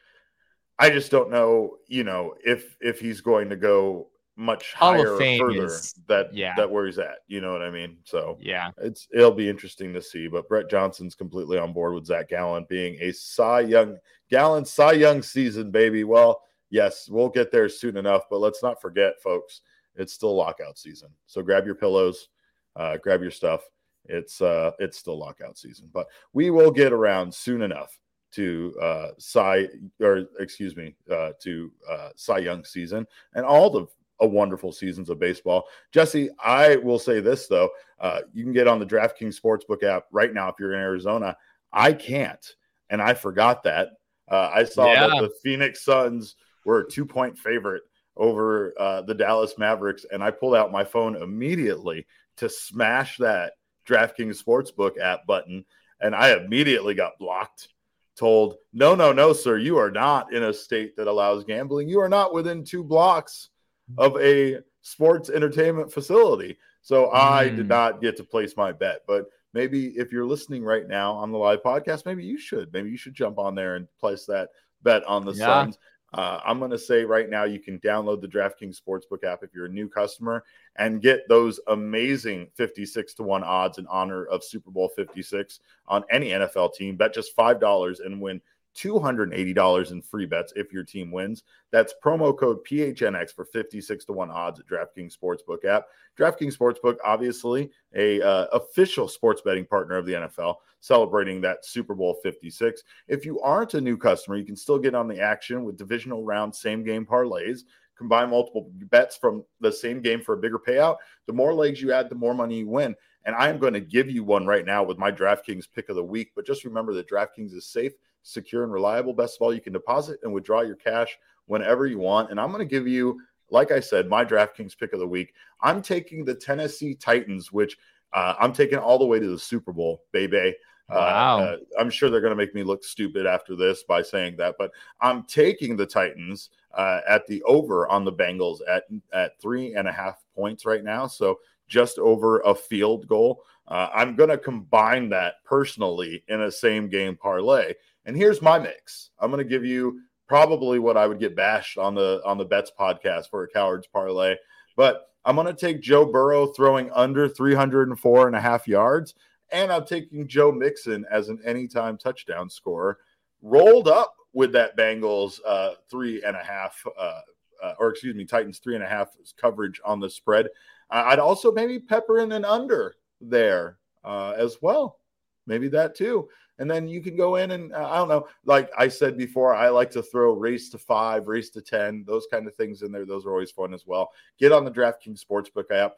I 0.78 0.90
just 0.90 1.10
don't 1.10 1.30
know, 1.30 1.78
you 1.86 2.04
know, 2.04 2.34
if 2.44 2.76
if 2.80 3.00
he's 3.00 3.20
going 3.20 3.48
to 3.48 3.56
go 3.56 4.08
much 4.36 4.74
Hall 4.74 4.92
higher 4.92 5.14
or 5.14 5.18
further 5.18 5.66
is- 5.66 5.94
that 6.08 6.32
yeah. 6.32 6.54
that 6.56 6.70
where 6.70 6.86
he's 6.86 6.98
at. 6.98 7.18
You 7.26 7.40
know 7.40 7.52
what 7.52 7.62
I 7.62 7.70
mean? 7.70 7.96
So 8.04 8.38
yeah, 8.40 8.70
it's 8.78 9.08
it'll 9.12 9.32
be 9.32 9.48
interesting 9.48 9.92
to 9.94 10.02
see. 10.02 10.28
But 10.28 10.48
Brett 10.48 10.70
Johnson's 10.70 11.14
completely 11.14 11.58
on 11.58 11.72
board 11.72 11.94
with 11.94 12.06
Zach 12.06 12.28
Gallen 12.28 12.66
being 12.68 12.98
a 13.00 13.12
Cy 13.12 13.60
Young 13.60 13.96
Gallen 14.30 14.64
Cy 14.64 14.92
Young 14.92 15.22
season, 15.22 15.70
baby. 15.70 16.04
Well, 16.04 16.42
yes, 16.70 17.08
we'll 17.08 17.30
get 17.30 17.50
there 17.50 17.68
soon 17.68 17.96
enough. 17.96 18.24
But 18.30 18.38
let's 18.38 18.62
not 18.62 18.80
forget, 18.80 19.20
folks, 19.22 19.62
it's 19.94 20.12
still 20.12 20.36
lockout 20.36 20.78
season. 20.78 21.08
So 21.26 21.42
grab 21.42 21.64
your 21.64 21.74
pillows, 21.74 22.28
uh, 22.76 22.98
grab 22.98 23.22
your 23.22 23.30
stuff. 23.30 23.62
It's 24.04 24.40
uh 24.40 24.72
it's 24.78 24.98
still 24.98 25.18
lockout 25.18 25.58
season, 25.58 25.88
but 25.92 26.06
we 26.32 26.50
will 26.50 26.70
get 26.70 26.92
around 26.92 27.34
soon 27.34 27.62
enough 27.62 27.98
to 28.32 28.74
uh 28.80 29.08
Cy 29.18 29.66
or 30.00 30.26
excuse 30.38 30.76
me, 30.76 30.94
uh 31.10 31.30
to 31.40 31.72
uh 31.90 32.10
Cy 32.14 32.38
Young 32.38 32.64
season 32.64 33.06
and 33.34 33.44
all 33.44 33.70
the 33.70 33.86
a 34.20 34.26
wonderful 34.26 34.72
seasons 34.72 35.10
of 35.10 35.18
baseball. 35.18 35.64
Jesse, 35.92 36.30
I 36.42 36.76
will 36.76 36.98
say 36.98 37.20
this 37.20 37.46
though: 37.46 37.70
uh, 38.00 38.20
you 38.32 38.44
can 38.44 38.52
get 38.52 38.68
on 38.68 38.78
the 38.78 38.86
DraftKings 38.86 39.40
Sportsbook 39.40 39.82
app 39.82 40.06
right 40.10 40.32
now 40.32 40.48
if 40.48 40.56
you're 40.58 40.74
in 40.74 40.80
Arizona. 40.80 41.36
I 41.72 41.92
can't, 41.92 42.54
and 42.90 43.02
I 43.02 43.14
forgot 43.14 43.62
that. 43.64 43.90
Uh, 44.28 44.50
I 44.54 44.64
saw 44.64 44.92
yeah. 44.92 45.06
that 45.06 45.20
the 45.20 45.32
Phoenix 45.42 45.84
Suns 45.84 46.36
were 46.64 46.80
a 46.80 46.88
two 46.88 47.04
point 47.04 47.38
favorite 47.38 47.82
over 48.16 48.72
uh, 48.78 49.02
the 49.02 49.14
Dallas 49.14 49.54
Mavericks, 49.58 50.06
and 50.10 50.22
I 50.22 50.30
pulled 50.30 50.54
out 50.54 50.72
my 50.72 50.84
phone 50.84 51.16
immediately 51.16 52.06
to 52.36 52.48
smash 52.48 53.18
that 53.18 53.54
DraftKings 53.86 54.42
Sportsbook 54.42 54.98
app 54.98 55.26
button, 55.26 55.64
and 56.00 56.14
I 56.14 56.36
immediately 56.36 56.94
got 56.94 57.18
blocked. 57.18 57.68
Told, 58.16 58.56
no, 58.72 58.94
no, 58.94 59.12
no, 59.12 59.34
sir, 59.34 59.58
you 59.58 59.76
are 59.76 59.90
not 59.90 60.32
in 60.32 60.44
a 60.44 60.52
state 60.52 60.96
that 60.96 61.06
allows 61.06 61.44
gambling. 61.44 61.90
You 61.90 62.00
are 62.00 62.08
not 62.08 62.32
within 62.32 62.64
two 62.64 62.82
blocks 62.82 63.50
of 63.98 64.16
a 64.20 64.58
sports 64.82 65.30
entertainment 65.30 65.92
facility. 65.92 66.58
So 66.82 67.10
I 67.10 67.48
did 67.48 67.60
hmm. 67.60 67.68
not 67.68 68.00
get 68.00 68.16
to 68.18 68.24
place 68.24 68.56
my 68.56 68.72
bet. 68.72 69.02
But 69.06 69.26
maybe 69.52 69.86
if 69.96 70.12
you're 70.12 70.26
listening 70.26 70.62
right 70.62 70.86
now 70.86 71.12
on 71.12 71.32
the 71.32 71.38
live 71.38 71.62
podcast, 71.62 72.06
maybe 72.06 72.24
you 72.24 72.38
should. 72.38 72.72
Maybe 72.72 72.90
you 72.90 72.96
should 72.96 73.14
jump 73.14 73.38
on 73.38 73.54
there 73.54 73.76
and 73.76 73.88
place 73.98 74.26
that 74.26 74.50
bet 74.82 75.04
on 75.04 75.24
the 75.24 75.32
yeah. 75.32 75.46
Suns. 75.46 75.78
Uh, 76.14 76.40
I'm 76.46 76.58
going 76.58 76.70
to 76.70 76.78
say 76.78 77.04
right 77.04 77.28
now 77.28 77.44
you 77.44 77.58
can 77.58 77.80
download 77.80 78.20
the 78.20 78.28
DraftKings 78.28 78.80
Sportsbook 78.80 79.24
app 79.24 79.42
if 79.42 79.52
you're 79.52 79.66
a 79.66 79.70
new 79.70 79.88
customer 79.88 80.44
and 80.76 81.02
get 81.02 81.28
those 81.28 81.58
amazing 81.66 82.46
56 82.54 83.14
to 83.14 83.22
1 83.22 83.42
odds 83.42 83.78
in 83.78 83.86
honor 83.88 84.24
of 84.26 84.44
Super 84.44 84.70
Bowl 84.70 84.88
56 84.94 85.60
on 85.88 86.04
any 86.10 86.28
NFL 86.28 86.74
team. 86.74 86.96
Bet 86.96 87.12
just 87.12 87.36
$5 87.36 88.06
and 88.06 88.20
win 88.20 88.40
$280 88.76 89.90
in 89.90 90.02
free 90.02 90.26
bets 90.26 90.52
if 90.56 90.72
your 90.72 90.84
team 90.84 91.10
wins. 91.10 91.42
That's 91.72 91.94
promo 92.04 92.36
code 92.36 92.58
PHNX 92.64 93.34
for 93.34 93.44
56 93.44 94.04
to 94.04 94.12
1 94.12 94.30
odds 94.30 94.60
at 94.60 94.66
DraftKings 94.66 95.14
Sportsbook 95.16 95.64
app. 95.64 95.86
DraftKings 96.18 96.56
Sportsbook, 96.56 96.96
obviously, 97.04 97.70
a 97.94 98.20
uh, 98.22 98.46
official 98.52 99.08
sports 99.08 99.42
betting 99.44 99.66
partner 99.66 99.96
of 99.96 100.06
the 100.06 100.12
NFL, 100.12 100.56
celebrating 100.80 101.40
that 101.40 101.64
Super 101.64 101.94
Bowl 101.94 102.18
56. 102.22 102.82
If 103.08 103.24
you 103.24 103.40
aren't 103.40 103.74
a 103.74 103.80
new 103.80 103.96
customer, 103.96 104.36
you 104.36 104.44
can 104.44 104.56
still 104.56 104.78
get 104.78 104.94
on 104.94 105.08
the 105.08 105.20
action 105.20 105.64
with 105.64 105.78
divisional 105.78 106.24
round 106.24 106.54
same 106.54 106.84
game 106.84 107.06
parlays. 107.06 107.60
Combine 107.96 108.28
multiple 108.28 108.70
bets 108.90 109.16
from 109.16 109.42
the 109.60 109.72
same 109.72 110.02
game 110.02 110.20
for 110.20 110.34
a 110.34 110.38
bigger 110.38 110.58
payout. 110.58 110.96
The 111.26 111.32
more 111.32 111.54
legs 111.54 111.80
you 111.80 111.92
add, 111.92 112.10
the 112.10 112.14
more 112.14 112.34
money 112.34 112.58
you 112.58 112.68
win. 112.68 112.94
And 113.24 113.34
I 113.34 113.48
am 113.48 113.58
going 113.58 113.72
to 113.72 113.80
give 113.80 114.10
you 114.10 114.22
one 114.22 114.46
right 114.46 114.64
now 114.64 114.84
with 114.84 114.98
my 114.98 115.10
DraftKings 115.10 115.64
pick 115.74 115.88
of 115.88 115.96
the 115.96 116.04
week. 116.04 116.32
But 116.36 116.46
just 116.46 116.64
remember 116.64 116.92
that 116.94 117.08
DraftKings 117.08 117.54
is 117.54 117.66
safe 117.66 117.92
secure 118.26 118.64
and 118.64 118.72
reliable. 118.72 119.14
Best 119.14 119.36
of 119.36 119.42
all, 119.42 119.54
you 119.54 119.60
can 119.60 119.72
deposit 119.72 120.18
and 120.22 120.32
withdraw 120.32 120.62
your 120.62 120.76
cash 120.76 121.16
whenever 121.46 121.86
you 121.86 121.98
want. 121.98 122.30
And 122.30 122.40
I'm 122.40 122.50
going 122.50 122.66
to 122.66 122.70
give 122.70 122.88
you, 122.88 123.20
like 123.50 123.70
I 123.70 123.80
said, 123.80 124.08
my 124.08 124.24
DraftKings 124.24 124.76
pick 124.76 124.92
of 124.92 124.98
the 124.98 125.06
week. 125.06 125.32
I'm 125.62 125.80
taking 125.80 126.24
the 126.24 126.34
Tennessee 126.34 126.94
Titans, 126.94 127.52
which 127.52 127.76
uh, 128.12 128.34
I'm 128.38 128.52
taking 128.52 128.78
all 128.78 128.98
the 128.98 129.06
way 129.06 129.18
to 129.18 129.28
the 129.28 129.38
Super 129.38 129.72
Bowl, 129.72 130.02
baby. 130.12 130.54
Uh, 130.88 130.94
wow. 130.94 131.40
Uh, 131.40 131.56
I'm 131.78 131.90
sure 131.90 132.10
they're 132.10 132.20
going 132.20 132.32
to 132.32 132.36
make 132.36 132.54
me 132.54 132.62
look 132.62 132.84
stupid 132.84 133.26
after 133.26 133.56
this 133.56 133.82
by 133.84 134.02
saying 134.02 134.36
that, 134.36 134.54
but 134.58 134.70
I'm 135.00 135.24
taking 135.24 135.76
the 135.76 135.86
Titans 135.86 136.50
uh, 136.74 137.00
at 137.08 137.26
the 137.26 137.42
over 137.42 137.88
on 137.88 138.04
the 138.04 138.12
Bengals 138.12 138.58
at 138.68 138.84
at 139.12 139.40
three 139.40 139.74
and 139.74 139.88
a 139.88 139.92
half 139.92 140.22
points 140.36 140.64
right 140.64 140.84
now. 140.84 141.08
So 141.08 141.38
just 141.68 141.98
over 141.98 142.40
a 142.40 142.54
field 142.54 143.08
goal. 143.08 143.42
Uh, 143.68 143.88
I'm 143.92 144.14
going 144.14 144.30
to 144.30 144.38
combine 144.38 145.08
that 145.08 145.42
personally 145.44 146.22
in 146.28 146.42
a 146.42 146.52
same 146.52 146.88
game 146.88 147.16
parlay. 147.16 147.74
And 148.06 148.16
here's 148.16 148.40
my 148.40 148.58
mix. 148.58 149.10
I'm 149.18 149.30
going 149.30 149.44
to 149.44 149.48
give 149.48 149.64
you 149.64 150.00
probably 150.28 150.78
what 150.78 150.96
I 150.96 151.06
would 151.06 151.18
get 151.18 151.36
bashed 151.36 151.76
on 151.76 151.94
the 151.94 152.22
on 152.24 152.38
the 152.38 152.44
bets 152.44 152.70
podcast 152.78 153.28
for 153.30 153.42
a 153.42 153.48
cowards 153.48 153.88
parlay, 153.92 154.36
but 154.76 155.08
I'm 155.24 155.34
going 155.34 155.48
to 155.48 155.52
take 155.52 155.82
Joe 155.82 156.06
Burrow 156.06 156.46
throwing 156.46 156.90
under 156.92 157.28
304 157.28 158.28
and 158.28 158.36
a 158.36 158.40
half 158.40 158.68
yards, 158.68 159.14
and 159.50 159.72
I'm 159.72 159.84
taking 159.84 160.28
Joe 160.28 160.52
Mixon 160.52 161.04
as 161.10 161.28
an 161.28 161.40
anytime 161.44 161.98
touchdown 161.98 162.48
scorer, 162.48 162.98
rolled 163.42 163.88
up 163.88 164.14
with 164.32 164.52
that 164.52 164.76
Bengals 164.76 165.40
uh, 165.44 165.72
three 165.90 166.22
and 166.22 166.36
a 166.36 166.44
half, 166.44 166.80
uh, 166.96 167.20
uh, 167.62 167.74
or 167.80 167.90
excuse 167.90 168.14
me, 168.14 168.24
Titans 168.24 168.60
three 168.60 168.76
and 168.76 168.84
a 168.84 168.88
half 168.88 169.08
coverage 169.40 169.80
on 169.84 169.98
the 169.98 170.08
spread. 170.08 170.46
I'd 170.90 171.18
also 171.18 171.50
maybe 171.50 171.80
pepper 171.80 172.20
in 172.20 172.30
an 172.30 172.44
under 172.44 172.94
there 173.20 173.78
uh, 174.04 174.34
as 174.36 174.58
well. 174.62 175.00
Maybe 175.48 175.66
that 175.68 175.96
too 175.96 176.28
and 176.58 176.70
then 176.70 176.88
you 176.88 177.00
can 177.00 177.16
go 177.16 177.36
in 177.36 177.50
and 177.52 177.72
uh, 177.72 177.88
I 177.88 177.96
don't 177.96 178.08
know. 178.08 178.28
Like 178.44 178.70
I 178.76 178.88
said 178.88 179.16
before, 179.16 179.54
I 179.54 179.68
like 179.68 179.90
to 179.92 180.02
throw 180.02 180.32
race 180.32 180.70
to 180.70 180.78
five, 180.78 181.28
race 181.28 181.50
to 181.50 181.60
ten, 181.60 182.04
those 182.06 182.26
kind 182.30 182.46
of 182.46 182.54
things 182.54 182.82
in 182.82 182.92
there. 182.92 183.04
Those 183.04 183.26
are 183.26 183.30
always 183.30 183.50
fun 183.50 183.74
as 183.74 183.86
well. 183.86 184.10
Get 184.38 184.52
on 184.52 184.64
the 184.64 184.70
DraftKings 184.70 185.24
Sportsbook 185.24 185.70
app, 185.70 185.96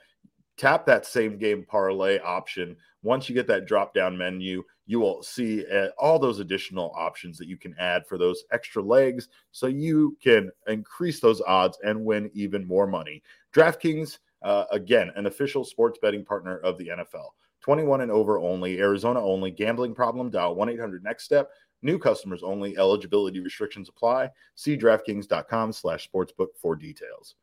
tap 0.57 0.85
that 0.87 1.07
same 1.07 1.39
game 1.39 1.65
parlay 1.67 2.19
option. 2.19 2.77
Once 3.03 3.29
you 3.29 3.35
get 3.35 3.47
that 3.47 3.67
drop 3.67 3.95
down 3.95 4.19
menu, 4.19 4.65
you 4.87 4.99
will 4.99 5.23
see 5.23 5.65
uh, 5.73 5.89
all 5.99 6.19
those 6.19 6.41
additional 6.41 6.93
options 6.97 7.39
that 7.39 7.47
you 7.47 7.57
can 7.57 7.75
add 7.79 8.07
for 8.07 8.19
those 8.19 8.43
extra 8.51 8.83
legs, 8.83 9.29
so 9.53 9.69
you 9.69 10.17
can 10.21 10.51
increase 10.67 11.21
those 11.21 11.41
odds 11.43 11.79
and 11.85 12.05
win 12.05 12.29
even 12.35 12.67
more 12.67 12.87
money. 12.87 13.23
DraftKings, 13.55 14.19
uh, 14.43 14.65
again, 14.73 15.13
an 15.15 15.27
official 15.27 15.65
sports 15.65 15.99
betting 16.03 16.25
partner 16.25 16.59
of 16.59 16.77
the 16.79 16.89
NFL. 16.89 17.29
21 17.61 18.03
and 18.03 18.11
over 18.11 18.39
only, 18.39 18.81
Arizona 18.81 19.21
only. 19.21 19.51
Gambling 19.51 19.95
problem, 19.95 20.31
dial 20.31 20.55
1 20.55 20.69
800 20.71 21.03
next 21.05 21.25
step. 21.25 21.51
New 21.83 21.99
customers 21.99 22.43
only. 22.43 22.77
Eligibility 22.77 23.41
restrictions 23.41 23.89
apply. 23.89 24.31
See 24.55 24.77
DraftKings.com 24.77 25.73
slash 25.73 26.09
sportsbook 26.11 26.49
for 26.61 26.75
details. 26.77 27.37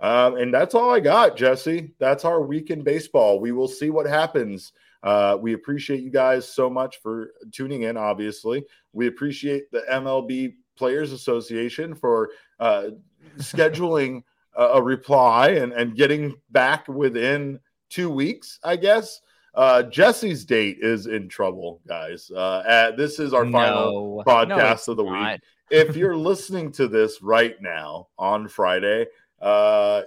Um, 0.00 0.36
and 0.36 0.54
that's 0.54 0.74
all 0.74 0.90
I 0.90 1.00
got, 1.00 1.36
Jesse. 1.36 1.92
That's 1.98 2.24
our 2.24 2.40
week 2.42 2.70
in 2.70 2.82
baseball. 2.82 3.40
We 3.40 3.52
will 3.52 3.68
see 3.68 3.90
what 3.90 4.06
happens. 4.06 4.72
Uh, 5.02 5.36
we 5.40 5.52
appreciate 5.54 6.02
you 6.02 6.10
guys 6.10 6.48
so 6.48 6.68
much 6.68 7.00
for 7.00 7.32
tuning 7.52 7.82
in, 7.82 7.96
obviously. 7.96 8.64
We 8.92 9.06
appreciate 9.06 9.70
the 9.70 9.84
MLB 9.90 10.54
Players 10.76 11.12
Association 11.12 11.94
for 11.94 12.30
uh, 12.60 12.90
scheduling 13.38 14.22
a, 14.54 14.64
a 14.64 14.82
reply 14.82 15.50
and, 15.50 15.72
and 15.72 15.96
getting 15.96 16.34
back 16.50 16.86
within 16.88 17.58
two 17.88 18.10
weeks, 18.10 18.58
I 18.62 18.76
guess. 18.76 19.20
Uh, 19.58 19.82
Jesse's 19.82 20.44
date 20.44 20.78
is 20.80 21.06
in 21.06 21.28
trouble, 21.28 21.80
guys. 21.88 22.30
Uh, 22.30 22.62
at, 22.64 22.96
this 22.96 23.18
is 23.18 23.34
our 23.34 23.44
no. 23.44 23.50
final 23.50 24.24
podcast 24.24 24.86
no, 24.86 24.92
of 24.92 24.96
the 24.98 25.02
not. 25.02 25.32
week. 25.32 25.40
if 25.68 25.96
you're 25.96 26.16
listening 26.16 26.70
to 26.70 26.86
this 26.86 27.20
right 27.22 27.60
now 27.60 28.06
on 28.16 28.46
Friday, 28.46 29.06
uh, 29.42 30.02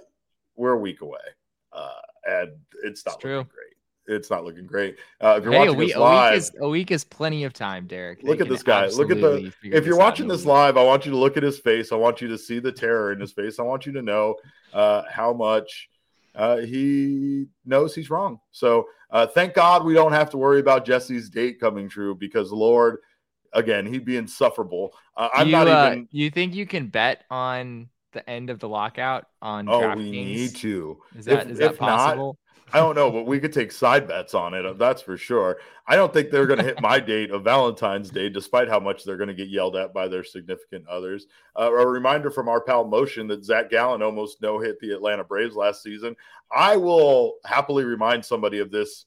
we're 0.56 0.72
a 0.72 0.78
week 0.78 1.02
away, 1.02 1.18
uh, 1.70 1.90
and 2.24 2.52
it's 2.82 3.04
not 3.04 3.16
it's 3.16 3.24
looking 3.24 3.50
great. 3.52 4.16
It's 4.16 4.30
not 4.30 4.42
looking 4.42 4.66
great. 4.66 4.96
Uh, 5.20 5.34
if 5.36 5.44
you're 5.44 5.52
hey, 5.52 5.58
watching 5.58 5.74
a 5.74 5.78
week, 5.78 5.88
this 5.88 5.96
live, 5.98 6.30
a 6.30 6.32
week, 6.32 6.38
is, 6.38 6.52
a 6.58 6.68
week 6.70 6.90
is 6.90 7.04
plenty 7.04 7.44
of 7.44 7.52
time, 7.52 7.86
Derek. 7.86 8.22
They 8.22 8.28
look 8.28 8.40
at 8.40 8.48
this 8.48 8.62
guy. 8.62 8.86
Look 8.86 9.10
at 9.10 9.20
the. 9.20 9.52
If 9.64 9.84
you're 9.84 9.98
watching 9.98 10.28
this 10.28 10.46
live, 10.46 10.78
I 10.78 10.82
want 10.82 11.04
you 11.04 11.12
to 11.12 11.18
look 11.18 11.36
at 11.36 11.42
his 11.42 11.58
face. 11.58 11.92
I 11.92 11.96
want 11.96 12.22
you 12.22 12.28
to 12.28 12.38
see 12.38 12.58
the 12.58 12.72
terror 12.72 13.12
in 13.12 13.20
his 13.20 13.32
face. 13.32 13.58
I 13.58 13.64
want 13.64 13.84
you 13.84 13.92
to 13.92 14.02
know 14.02 14.36
uh, 14.72 15.02
how 15.10 15.34
much 15.34 15.90
uh, 16.34 16.58
he 16.58 17.46
knows 17.64 17.94
he's 17.94 18.10
wrong. 18.10 18.40
So 18.50 18.86
uh, 19.10 19.26
thank 19.26 19.54
God 19.54 19.84
we 19.84 19.94
don't 19.94 20.12
have 20.12 20.30
to 20.30 20.38
worry 20.38 20.60
about 20.60 20.84
Jesse's 20.84 21.28
date 21.28 21.60
coming 21.60 21.88
true 21.88 22.14
because 22.14 22.52
Lord, 22.52 22.98
again, 23.52 23.86
he'd 23.86 24.04
be 24.04 24.16
insufferable. 24.16 24.94
Uh, 25.16 25.28
I'm 25.34 25.46
you, 25.48 25.52
not 25.52 25.68
uh, 25.68 25.90
even. 25.92 26.08
You 26.10 26.30
think 26.30 26.54
you 26.54 26.66
can 26.66 26.88
bet 26.88 27.24
on 27.30 27.88
the 28.12 28.28
end 28.28 28.50
of 28.50 28.58
the 28.58 28.68
lockout 28.68 29.26
on? 29.40 29.68
Oh, 29.68 29.80
DraftKings? 29.80 29.96
we 29.96 30.10
need 30.10 30.56
to. 30.56 30.98
Is 31.16 31.26
that 31.26 31.46
if, 31.46 31.52
is 31.52 31.58
that 31.58 31.76
possible? 31.76 32.38
I 32.72 32.78
don't 32.78 32.94
know, 32.94 33.10
but 33.10 33.26
we 33.26 33.38
could 33.38 33.52
take 33.52 33.70
side 33.70 34.08
bets 34.08 34.34
on 34.34 34.54
it. 34.54 34.78
That's 34.78 35.02
for 35.02 35.16
sure. 35.16 35.58
I 35.86 35.96
don't 35.96 36.12
think 36.12 36.30
they're 36.30 36.46
going 36.46 36.58
to 36.58 36.64
hit 36.64 36.80
my 36.80 37.00
date 37.14 37.30
of 37.30 37.44
Valentine's 37.44 38.10
Day, 38.10 38.28
despite 38.28 38.68
how 38.68 38.80
much 38.80 39.04
they're 39.04 39.16
going 39.16 39.28
to 39.28 39.34
get 39.34 39.48
yelled 39.48 39.76
at 39.76 39.92
by 39.92 40.08
their 40.08 40.24
significant 40.24 40.86
others. 40.88 41.26
Uh, 41.58 41.72
a 41.72 41.86
reminder 41.86 42.30
from 42.30 42.48
our 42.48 42.60
pal 42.60 42.84
Motion 42.84 43.26
that 43.28 43.44
Zac 43.44 43.70
Gallen 43.70 44.02
almost 44.02 44.40
no 44.40 44.58
hit 44.58 44.80
the 44.80 44.92
Atlanta 44.92 45.24
Braves 45.24 45.54
last 45.54 45.82
season. 45.82 46.16
I 46.54 46.76
will 46.76 47.36
happily 47.44 47.84
remind 47.84 48.24
somebody 48.24 48.58
of 48.58 48.70
this 48.70 49.06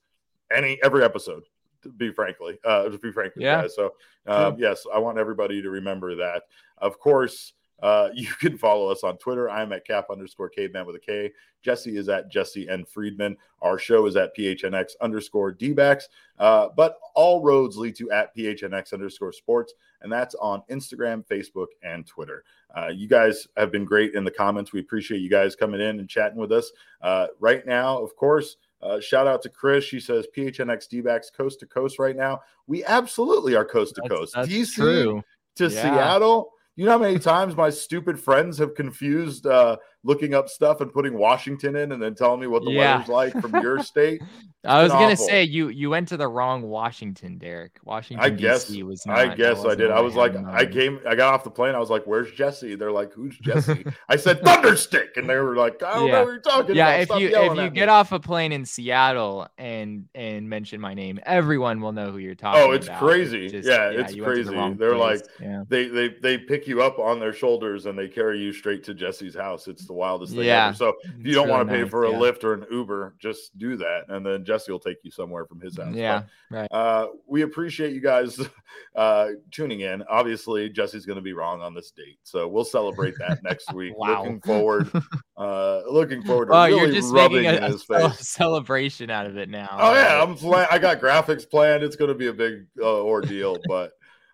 any 0.56 0.80
every 0.84 1.04
episode. 1.04 1.44
To 1.84 1.90
be 1.90 2.12
frankly, 2.12 2.58
uh, 2.66 2.90
to 2.90 2.98
be 2.98 3.12
frank, 3.12 3.34
yeah. 3.38 3.62
Guys. 3.62 3.76
So, 3.76 3.94
um, 4.26 4.56
yes, 4.58 4.88
I 4.92 4.98
want 4.98 5.20
everybody 5.20 5.62
to 5.62 5.70
remember 5.70 6.16
that. 6.16 6.44
Of 6.80 7.00
course, 7.00 7.54
uh, 7.82 8.10
you 8.14 8.28
can 8.40 8.58
follow 8.58 8.90
us 8.90 9.04
on 9.04 9.18
Twitter. 9.18 9.50
I'm 9.50 9.74
at 9.74 9.86
cap 9.86 10.08
underscore 10.12 10.50
caveman 10.50 10.86
with 10.86 10.96
a 10.96 11.00
K. 11.00 11.32
Jesse 11.62 11.98
is 11.98 12.10
at 12.10 12.30
Jesse 12.30 12.70
N. 12.70 12.86
Friedman. 12.86 13.38
Our 13.62 13.80
show 13.80 14.06
is 14.06 14.16
at 14.16 14.36
PHNX 14.38 14.92
underscore 15.02 15.52
DBacks. 15.54 16.04
Uh, 16.38 16.70
but 16.76 17.00
all 17.16 17.42
roads 17.42 17.76
lead 17.76 17.96
to 17.96 18.12
at 18.12 18.36
PHNX 18.36 18.94
underscore 18.94 19.32
sports. 19.32 19.74
And 20.02 20.12
that's 20.12 20.36
on 20.36 20.62
Instagram, 20.70 21.26
Facebook, 21.26 21.68
and 21.82 22.06
Twitter. 22.06 22.44
Uh, 22.76 22.88
you 22.88 23.08
guys 23.08 23.48
have 23.58 23.72
been 23.72 23.86
great 23.86 24.14
in 24.14 24.24
the 24.24 24.32
comments. 24.32 24.74
We 24.74 24.80
appreciate 24.82 25.20
you 25.20 25.30
guys 25.30 25.56
coming 25.56 25.82
in 25.82 26.00
and 26.00 26.08
chatting 26.08 26.38
with 26.38 26.52
us. 26.52 26.72
Uh, 27.02 27.28
right 27.40 27.66
now, 27.66 27.98
of 27.98 28.16
course, 28.16 28.58
uh, 28.82 29.00
shout 29.00 29.26
out 29.26 29.42
to 29.42 29.50
Chris. 29.50 29.84
She 29.84 30.00
says 30.00 30.28
PHNX 30.38 30.88
D-backs 30.88 31.32
coast 31.32 31.60
to 31.62 31.66
coast 31.66 31.98
right 31.98 32.16
now. 32.16 32.42
We 32.68 32.84
absolutely 32.84 33.56
are 33.56 33.66
coast 33.66 33.96
to 33.96 34.02
coast. 34.02 34.36
DC 34.36 34.74
true. 34.74 35.24
to 35.56 35.64
yeah. 35.64 35.82
Seattle 35.82 36.52
you 36.76 36.86
know 36.86 36.92
how 36.92 36.98
many 36.98 37.20
times 37.20 37.56
my 37.56 37.70
stupid 37.70 38.20
friends 38.20 38.58
have 38.58 38.76
confused 38.76 39.46
uh, 39.46 39.78
looking 40.06 40.34
up 40.34 40.48
stuff 40.48 40.80
and 40.82 40.94
putting 40.94 41.18
Washington 41.18 41.76
in 41.76 41.92
and 41.92 42.02
then 42.02 42.16
telling 42.16 42.40
me 42.40 42.48
what 42.48 42.64
the 42.64 42.72
Yeah. 42.72 42.94
weather's 42.98 43.10
like 43.10 43.34
from 43.42 43.54
your 43.62 43.82
state. 43.84 44.22
I 44.64 44.82
was 44.82 44.92
gonna 44.92 45.14
awful. 45.14 45.28
say 45.28 45.44
you 45.44 45.68
you 45.70 45.90
went 45.92 46.08
to 46.08 46.18
the 46.18 46.28
wrong 46.28 46.64
Washington, 46.64 47.38
Derek. 47.38 47.74
Washington 47.84 48.26
I 48.26 48.30
guess 48.32 48.66
DC 48.70 48.82
was 48.84 49.06
not, 49.06 49.18
I 49.20 49.36
guess 49.36 49.64
I 49.64 49.76
did. 49.76 49.92
I 49.92 50.00
was 50.00 50.16
like, 50.16 50.36
I 50.36 50.66
came, 50.66 51.00
I 51.08 51.14
got 51.16 51.34
off 51.36 51.44
the 51.44 51.52
plane. 51.52 51.76
I 51.76 51.80
was 51.80 51.92
like, 51.92 52.06
"Where's 52.06 52.32
Jesse?" 52.32 52.74
They're 52.76 52.92
like, 52.92 53.14
"Who's 53.14 53.38
Jesse?" 53.38 53.86
I 54.10 54.16
said, 54.16 54.42
"Thunderstick," 54.44 55.18
and 55.18 55.30
they 55.30 55.36
were 55.38 55.56
like, 55.56 55.84
"I 55.84 55.94
don't 55.94 56.08
know 56.08 56.14
Yeah. 56.14 56.20
what 56.22 56.28
you're 56.32 56.40
talking 56.40 56.76
yeah 56.76 56.88
about." 56.90 57.00
if 57.02 57.08
Stop 57.10 57.20
you 57.20 57.28
if 57.28 57.58
you 57.58 57.70
get 57.70 57.86
me." 57.88 57.92
off 57.94 58.12
a 58.12 58.20
plane 58.20 58.52
in 58.52 58.66
seattle 58.66 59.48
and 59.60 60.06
and 60.16 60.50
mention 60.50 60.82
my 60.82 60.96
name 60.96 61.20
everyone 61.28 61.80
will 61.82 61.92
know 61.92 62.12
who 62.12 62.18
you're 62.18 62.34
talking 62.34 62.60
about. 62.62 62.70
Oh, 62.72 62.74
it's 62.74 62.88
about. 62.88 63.00
crazy. 63.02 63.50
just- 63.50 63.68
Yeah, 63.68 63.90
it's 63.92 64.16
you 64.16 64.24
went 64.24 64.36
to 64.38 64.44
the 64.46 64.52
crazy. 64.52 64.74
They're 64.80 64.96
place. 64.96 65.22
like- 65.22 65.30
yeah 65.42 65.64
they 65.70 65.88
they 65.90 66.08
they 66.24 66.38
pick 66.40 66.66
you 66.68 66.82
up 66.82 66.98
on 66.98 67.20
their 67.20 67.34
shoulders 67.34 67.86
and 67.86 67.98
they 67.98 68.08
carry 68.08 68.40
you 68.40 68.52
straight 68.52 68.84
to 68.86 68.96
Jesse's 68.96 69.36
house. 69.36 69.68
It's 69.68 69.86
the 69.86 69.94
wildest 69.96 70.34
thing 70.34 70.44
Yeah. 70.46 70.68
ever. 70.68 70.76
So 70.76 70.90
if 71.04 71.12
you 71.14 71.24
It's 71.26 71.36
don't 71.36 71.46
really 71.48 71.52
want 71.58 71.68
to 71.70 71.74
pay 71.76 71.82
nice, 71.82 71.90
for 71.90 72.06
a 72.06 72.12
yeah. 72.12 72.18
Lyft 72.18 72.44
or 72.44 72.54
an 72.54 72.66
Uber, 72.72 73.16
just 73.20 73.58
do 73.58 73.76
that, 73.78 74.04
and 74.10 74.26
then 74.26 74.46
Jesse 74.46 74.72
will 74.72 74.80
take 74.80 74.98
you 75.04 75.12
somewhere 75.12 75.46
from 75.46 75.60
his 75.62 75.78
house. 75.78 75.88
But, 75.88 75.96
yeah 75.96 76.24
right 76.52 76.68
Uh, 76.72 77.08
we 77.28 77.42
appreciate 77.42 77.94
you 77.94 78.02
guys 78.02 78.40
uh, 78.96 79.30
tuning 79.52 79.80
in. 79.82 80.04
Obviously, 80.10 80.70
Jesse's 80.70 81.06
going 81.06 81.16
to 81.18 81.22
be 81.22 81.34
wrong 81.34 81.62
on 81.62 81.74
this 81.74 81.92
date, 81.92 82.20
so 82.24 82.48
we'll 82.48 82.64
celebrate 82.66 83.16
that 83.20 83.42
next 83.44 83.74
week. 83.74 83.98
Wow. 83.98 84.22
Looking 84.24 84.42
forward, 84.42 84.92
uh, 85.38 85.82
looking 85.90 86.22
forward 86.24 86.48
to 86.48 86.54
oh 86.54 86.66
really 86.66 86.80
you're 86.82 86.92
just 86.92 87.14
rubbing 87.14 87.44
making 87.44 87.58
in 87.58 87.64
a, 87.64 87.68
a 87.68 87.72
his 87.72 87.86
cel- 87.86 88.10
face. 88.10 88.28
celebration 88.30 89.10
out 89.10 89.26
of 89.26 89.38
it 89.38 89.50
now 89.50 89.70
Oh 89.80 89.94
yeah, 89.94 90.22
I'm 90.22 90.36
pla- 90.36 90.68
I 90.70 90.78
got 90.80 91.00
graphics 91.02 91.50
planned. 91.50 91.84
It's 91.84 91.96
going 91.96 92.10
to 92.10 92.16
be 92.16 92.28
a 92.28 92.34
big 92.34 92.68
uh, 92.80 93.02
ordeal, 93.04 93.58
but 93.68 93.94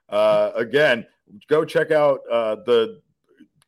uh, 0.10 0.52
again, 0.56 1.06
go 1.48 1.64
check 1.64 1.92
out 1.92 2.20
uh, 2.30 2.56
the 2.66 3.02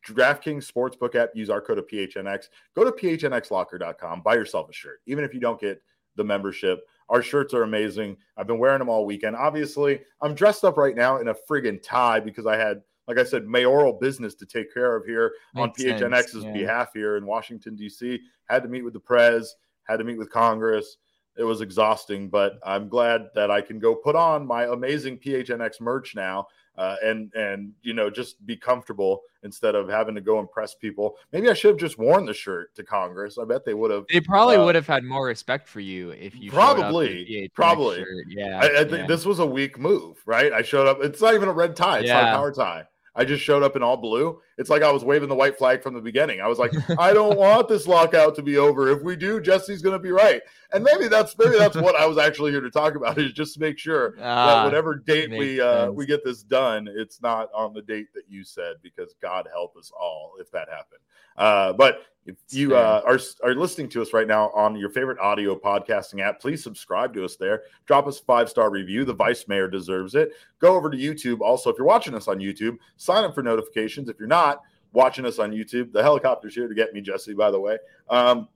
DraftKings 0.06 0.70
Sportsbook 0.70 1.14
app. 1.14 1.30
Use 1.34 1.50
our 1.50 1.60
code 1.60 1.78
of 1.78 1.86
PHNX. 1.86 2.48
Go 2.74 2.84
to 2.84 2.92
PHNXLocker.com. 2.92 4.22
Buy 4.22 4.34
yourself 4.34 4.68
a 4.68 4.72
shirt, 4.72 5.00
even 5.06 5.24
if 5.24 5.32
you 5.32 5.40
don't 5.40 5.60
get 5.60 5.80
the 6.16 6.24
membership. 6.24 6.86
Our 7.08 7.22
shirts 7.22 7.54
are 7.54 7.62
amazing. 7.62 8.16
I've 8.36 8.46
been 8.46 8.58
wearing 8.58 8.78
them 8.78 8.88
all 8.88 9.04
weekend. 9.06 9.36
Obviously, 9.36 10.00
I'm 10.20 10.34
dressed 10.34 10.64
up 10.64 10.76
right 10.76 10.96
now 10.96 11.18
in 11.18 11.28
a 11.28 11.34
friggin' 11.34 11.82
tie 11.82 12.20
because 12.20 12.46
I 12.46 12.56
had, 12.56 12.82
like 13.06 13.18
I 13.18 13.24
said, 13.24 13.46
mayoral 13.46 13.92
business 13.92 14.34
to 14.36 14.46
take 14.46 14.72
care 14.72 14.96
of 14.96 15.04
here 15.04 15.32
on 15.54 15.68
Makes 15.68 15.82
sense, 15.82 16.00
PHNX's 16.00 16.44
yeah. 16.44 16.52
behalf 16.52 16.90
here 16.94 17.16
in 17.16 17.26
Washington, 17.26 17.76
D.C. 17.76 18.20
Had 18.46 18.62
to 18.62 18.68
meet 18.68 18.82
with 18.82 18.94
the 18.94 19.00
Prez, 19.00 19.54
had 19.84 19.98
to 19.98 20.04
meet 20.04 20.18
with 20.18 20.30
Congress. 20.30 20.96
It 21.36 21.44
was 21.44 21.60
exhausting, 21.60 22.28
but 22.28 22.58
I'm 22.64 22.88
glad 22.88 23.22
that 23.34 23.50
I 23.50 23.60
can 23.60 23.80
go 23.80 23.94
put 23.94 24.14
on 24.14 24.46
my 24.46 24.64
amazing 24.64 25.18
PHNX 25.18 25.80
merch 25.80 26.14
now 26.14 26.46
uh, 26.76 26.96
and 27.02 27.32
and 27.34 27.72
you 27.82 27.94
know 27.94 28.10
just 28.10 28.44
be 28.46 28.56
comfortable 28.56 29.22
instead 29.42 29.74
of 29.74 29.88
having 29.88 30.14
to 30.14 30.20
go 30.20 30.38
impress 30.38 30.74
people. 30.74 31.16
Maybe 31.32 31.48
I 31.48 31.54
should 31.54 31.70
have 31.70 31.78
just 31.78 31.98
worn 31.98 32.24
the 32.24 32.34
shirt 32.34 32.74
to 32.76 32.82
Congress. 32.82 33.38
I 33.38 33.44
bet 33.44 33.64
they 33.64 33.74
would 33.74 33.90
have. 33.90 34.04
they 34.10 34.20
probably 34.20 34.56
uh, 34.56 34.64
would 34.64 34.74
have 34.74 34.86
had 34.86 35.04
more 35.04 35.26
respect 35.26 35.68
for 35.68 35.80
you 35.80 36.10
if 36.10 36.34
you 36.34 36.50
Probably, 36.50 37.48
probably. 37.54 38.04
yeah 38.28 38.60
I, 38.60 38.80
I 38.80 38.84
think 38.84 38.92
yeah. 38.92 39.06
this 39.06 39.24
was 39.24 39.38
a 39.38 39.46
weak 39.46 39.78
move, 39.78 40.22
right? 40.26 40.52
I 40.52 40.62
showed 40.62 40.86
up. 40.86 40.98
It's 41.02 41.20
not 41.20 41.34
even 41.34 41.48
a 41.48 41.52
red 41.52 41.76
tie. 41.76 42.00
It's 42.00 42.08
not 42.08 42.24
a 42.24 42.36
power 42.36 42.52
tie. 42.52 42.84
I 43.16 43.24
just 43.24 43.44
showed 43.44 43.62
up 43.62 43.76
in 43.76 43.82
all 43.82 43.96
blue. 43.96 44.40
It's 44.58 44.70
like 44.70 44.82
I 44.82 44.90
was 44.90 45.04
waving 45.04 45.28
the 45.28 45.36
white 45.36 45.56
flag 45.56 45.82
from 45.82 45.94
the 45.94 46.00
beginning. 46.00 46.40
I 46.40 46.48
was 46.48 46.58
like, 46.58 46.72
I 46.98 47.12
don't 47.12 47.38
want 47.38 47.68
this 47.68 47.86
lockout 47.86 48.34
to 48.36 48.42
be 48.42 48.56
over. 48.56 48.90
If 48.90 49.02
we 49.02 49.14
do, 49.14 49.40
Jesse's 49.40 49.82
going 49.82 49.92
to 49.92 50.00
be 50.00 50.10
right. 50.10 50.42
And 50.74 50.84
maybe 50.84 51.08
that's 51.08 51.36
maybe 51.38 51.56
that's 51.56 51.76
what 51.76 51.94
I 51.96 52.04
was 52.06 52.18
actually 52.18 52.50
here 52.50 52.60
to 52.60 52.70
talk 52.70 52.96
about 52.96 53.16
is 53.18 53.32
just 53.32 53.54
to 53.54 53.60
make 53.60 53.78
sure 53.78 54.10
that 54.18 54.24
Ah, 54.26 54.64
whatever 54.64 54.96
date 54.96 55.30
we 55.30 55.60
uh, 55.60 55.86
sense. 55.86 55.96
we 55.96 56.04
get 56.06 56.24
this 56.24 56.42
done, 56.42 56.88
it's 56.92 57.22
not 57.22 57.48
on 57.54 57.72
the 57.72 57.82
date 57.82 58.08
that 58.14 58.24
you 58.28 58.44
said 58.44 58.76
because 58.82 59.14
God 59.22 59.48
help 59.52 59.76
us 59.76 59.90
all 59.98 60.32
if 60.40 60.50
that 60.50 60.68
happened. 60.68 61.00
Uh, 61.36 61.72
but 61.72 62.02
if 62.26 62.36
you 62.50 62.74
uh, 62.74 63.02
are 63.04 63.18
are 63.42 63.54
listening 63.54 63.88
to 63.90 64.00
us 64.02 64.12
right 64.12 64.26
now 64.26 64.50
on 64.50 64.76
your 64.76 64.88
favorite 64.90 65.18
audio 65.18 65.54
podcasting 65.58 66.20
app, 66.20 66.40
please 66.40 66.62
subscribe 66.62 67.12
to 67.14 67.24
us 67.24 67.36
there. 67.36 67.62
Drop 67.86 68.06
us 68.06 68.20
a 68.20 68.24
five 68.24 68.48
star 68.48 68.70
review. 68.70 69.04
The 69.04 69.14
vice 69.14 69.46
mayor 69.46 69.68
deserves 69.68 70.14
it. 70.14 70.32
Go 70.58 70.74
over 70.74 70.90
to 70.90 70.96
YouTube. 70.96 71.40
Also, 71.40 71.70
if 71.70 71.76
you're 71.78 71.86
watching 71.86 72.14
us 72.14 72.28
on 72.28 72.38
YouTube, 72.38 72.78
sign 72.96 73.24
up 73.24 73.34
for 73.34 73.42
notifications. 73.42 74.08
If 74.08 74.18
you're 74.18 74.28
not 74.28 74.62
watching 74.92 75.26
us 75.26 75.38
on 75.38 75.50
YouTube, 75.50 75.92
the 75.92 76.02
helicopter's 76.02 76.54
here 76.54 76.68
to 76.68 76.74
get 76.74 76.94
me, 76.94 77.00
Jesse. 77.00 77.34
By 77.34 77.50
the 77.50 77.60
way, 77.60 77.78
um, 78.08 78.48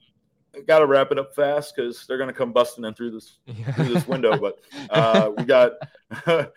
got 0.67 0.81
to 0.81 0.87
wrap 0.87 1.13
it 1.13 1.19
up 1.19 1.35
fast 1.35 1.75
because 1.77 2.07
they're 2.07 2.19
going 2.19 2.29
to 2.29 2.35
come 2.35 2.53
busting 2.53 2.85
in 2.85 2.95
through 2.95 3.13
this 3.13 3.39
through 3.75 3.89
this 3.89 4.07
window. 4.07 4.39
But 4.39 4.59
uh, 4.91 5.31
we 5.37 5.45
got 5.45 5.73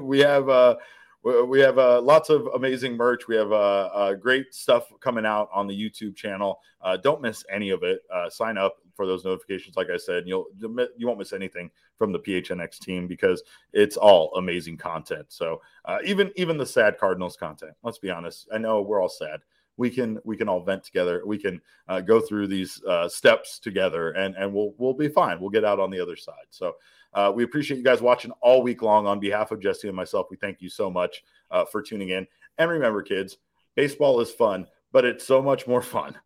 we- 0.00 0.18
have 0.20 0.48
uh, 0.48 0.76
we- 1.22 1.60
have 1.60 1.78
uh, 1.78 2.00
lots 2.00 2.30
of 2.30 2.46
amazing 2.54 2.96
merch. 2.96 3.28
We 3.28 3.36
have 3.36 3.52
uh, 3.52 3.90
uh, 3.94 4.14
great 4.14 4.54
stuff 4.54 4.88
coming 5.00 5.26
out 5.26 5.48
on 5.52 5.66
the 5.66 5.74
YouTube 5.78 6.16
channel. 6.16 6.60
Uh, 6.80 6.96
don't 6.96 7.22
miss 7.22 7.44
any 7.50 7.70
of 7.70 7.82
it. 7.82 8.00
Uh, 8.12 8.28
sign 8.28 8.58
up 8.58 8.76
for 8.94 9.06
those 9.06 9.24
notifications. 9.24 9.76
Like 9.76 9.90
I 9.90 9.96
said, 9.96 10.24
you'll 10.26 10.46
you 10.60 11.06
won't 11.06 11.18
miss 11.18 11.32
anything 11.32 11.70
from 11.98 12.12
the 12.12 12.18
PHNX 12.18 12.78
team 12.78 13.06
because 13.06 13.42
it's 13.72 13.96
all 13.96 14.34
amazing 14.36 14.76
content. 14.76 15.26
So 15.28 15.60
even 16.04 16.30
even 16.36 16.56
the 16.56 16.66
sad 16.66 16.98
Cardinals 16.98 17.36
content. 17.36 17.72
Let's 17.82 17.98
be 17.98 18.10
honest. 18.10 18.48
I 18.52 18.58
know 18.58 18.82
we're 18.82 19.00
all 19.02 19.08
sad. 19.08 19.40
We 19.76 19.90
can 19.90 20.18
we 20.24 20.36
can 20.36 20.48
all 20.48 20.62
vent 20.62 20.84
together. 20.84 21.22
We 21.26 21.38
can 21.38 21.60
uh, 21.88 22.00
go 22.00 22.20
through 22.20 22.46
these 22.46 22.82
uh, 22.84 23.08
steps 23.08 23.58
together, 23.58 24.10
and 24.12 24.34
and 24.36 24.52
we'll 24.52 24.74
we'll 24.78 24.94
be 24.94 25.08
fine. 25.08 25.40
We'll 25.40 25.50
get 25.50 25.64
out 25.64 25.80
on 25.80 25.90
the 25.90 26.00
other 26.00 26.16
side. 26.16 26.46
So 26.50 26.76
uh, 27.12 27.32
we 27.34 27.44
appreciate 27.44 27.78
you 27.78 27.84
guys 27.84 28.00
watching 28.00 28.30
all 28.40 28.62
week 28.62 28.82
long. 28.82 29.06
On 29.06 29.18
behalf 29.18 29.50
of 29.50 29.60
Jesse 29.60 29.88
and 29.88 29.96
myself, 29.96 30.28
we 30.30 30.36
thank 30.36 30.60
you 30.60 30.68
so 30.68 30.90
much 30.90 31.22
uh, 31.50 31.64
for 31.64 31.82
tuning 31.82 32.10
in. 32.10 32.26
And 32.58 32.70
remember, 32.70 33.02
kids, 33.02 33.38
baseball 33.74 34.20
is 34.20 34.30
fun, 34.30 34.66
but 34.92 35.04
it's 35.04 35.26
so 35.26 35.42
much 35.42 35.66
more 35.66 35.82
fun 35.82 36.16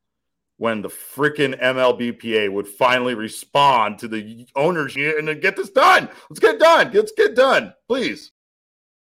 when 0.59 0.82
the 0.82 0.88
freaking 0.88 1.59
MLBPA 1.61 2.53
would 2.53 2.66
finally 2.66 3.14
respond 3.14 3.99
to 3.99 4.09
the 4.09 4.46
owners 4.57 4.96
and 4.96 5.40
get 5.40 5.57
this 5.57 5.70
done. 5.70 6.09
Let's 6.28 6.40
get 6.40 6.59
done. 6.59 6.90
Let's 6.92 7.12
get 7.12 7.34
done, 7.34 7.72
please. 7.86 8.32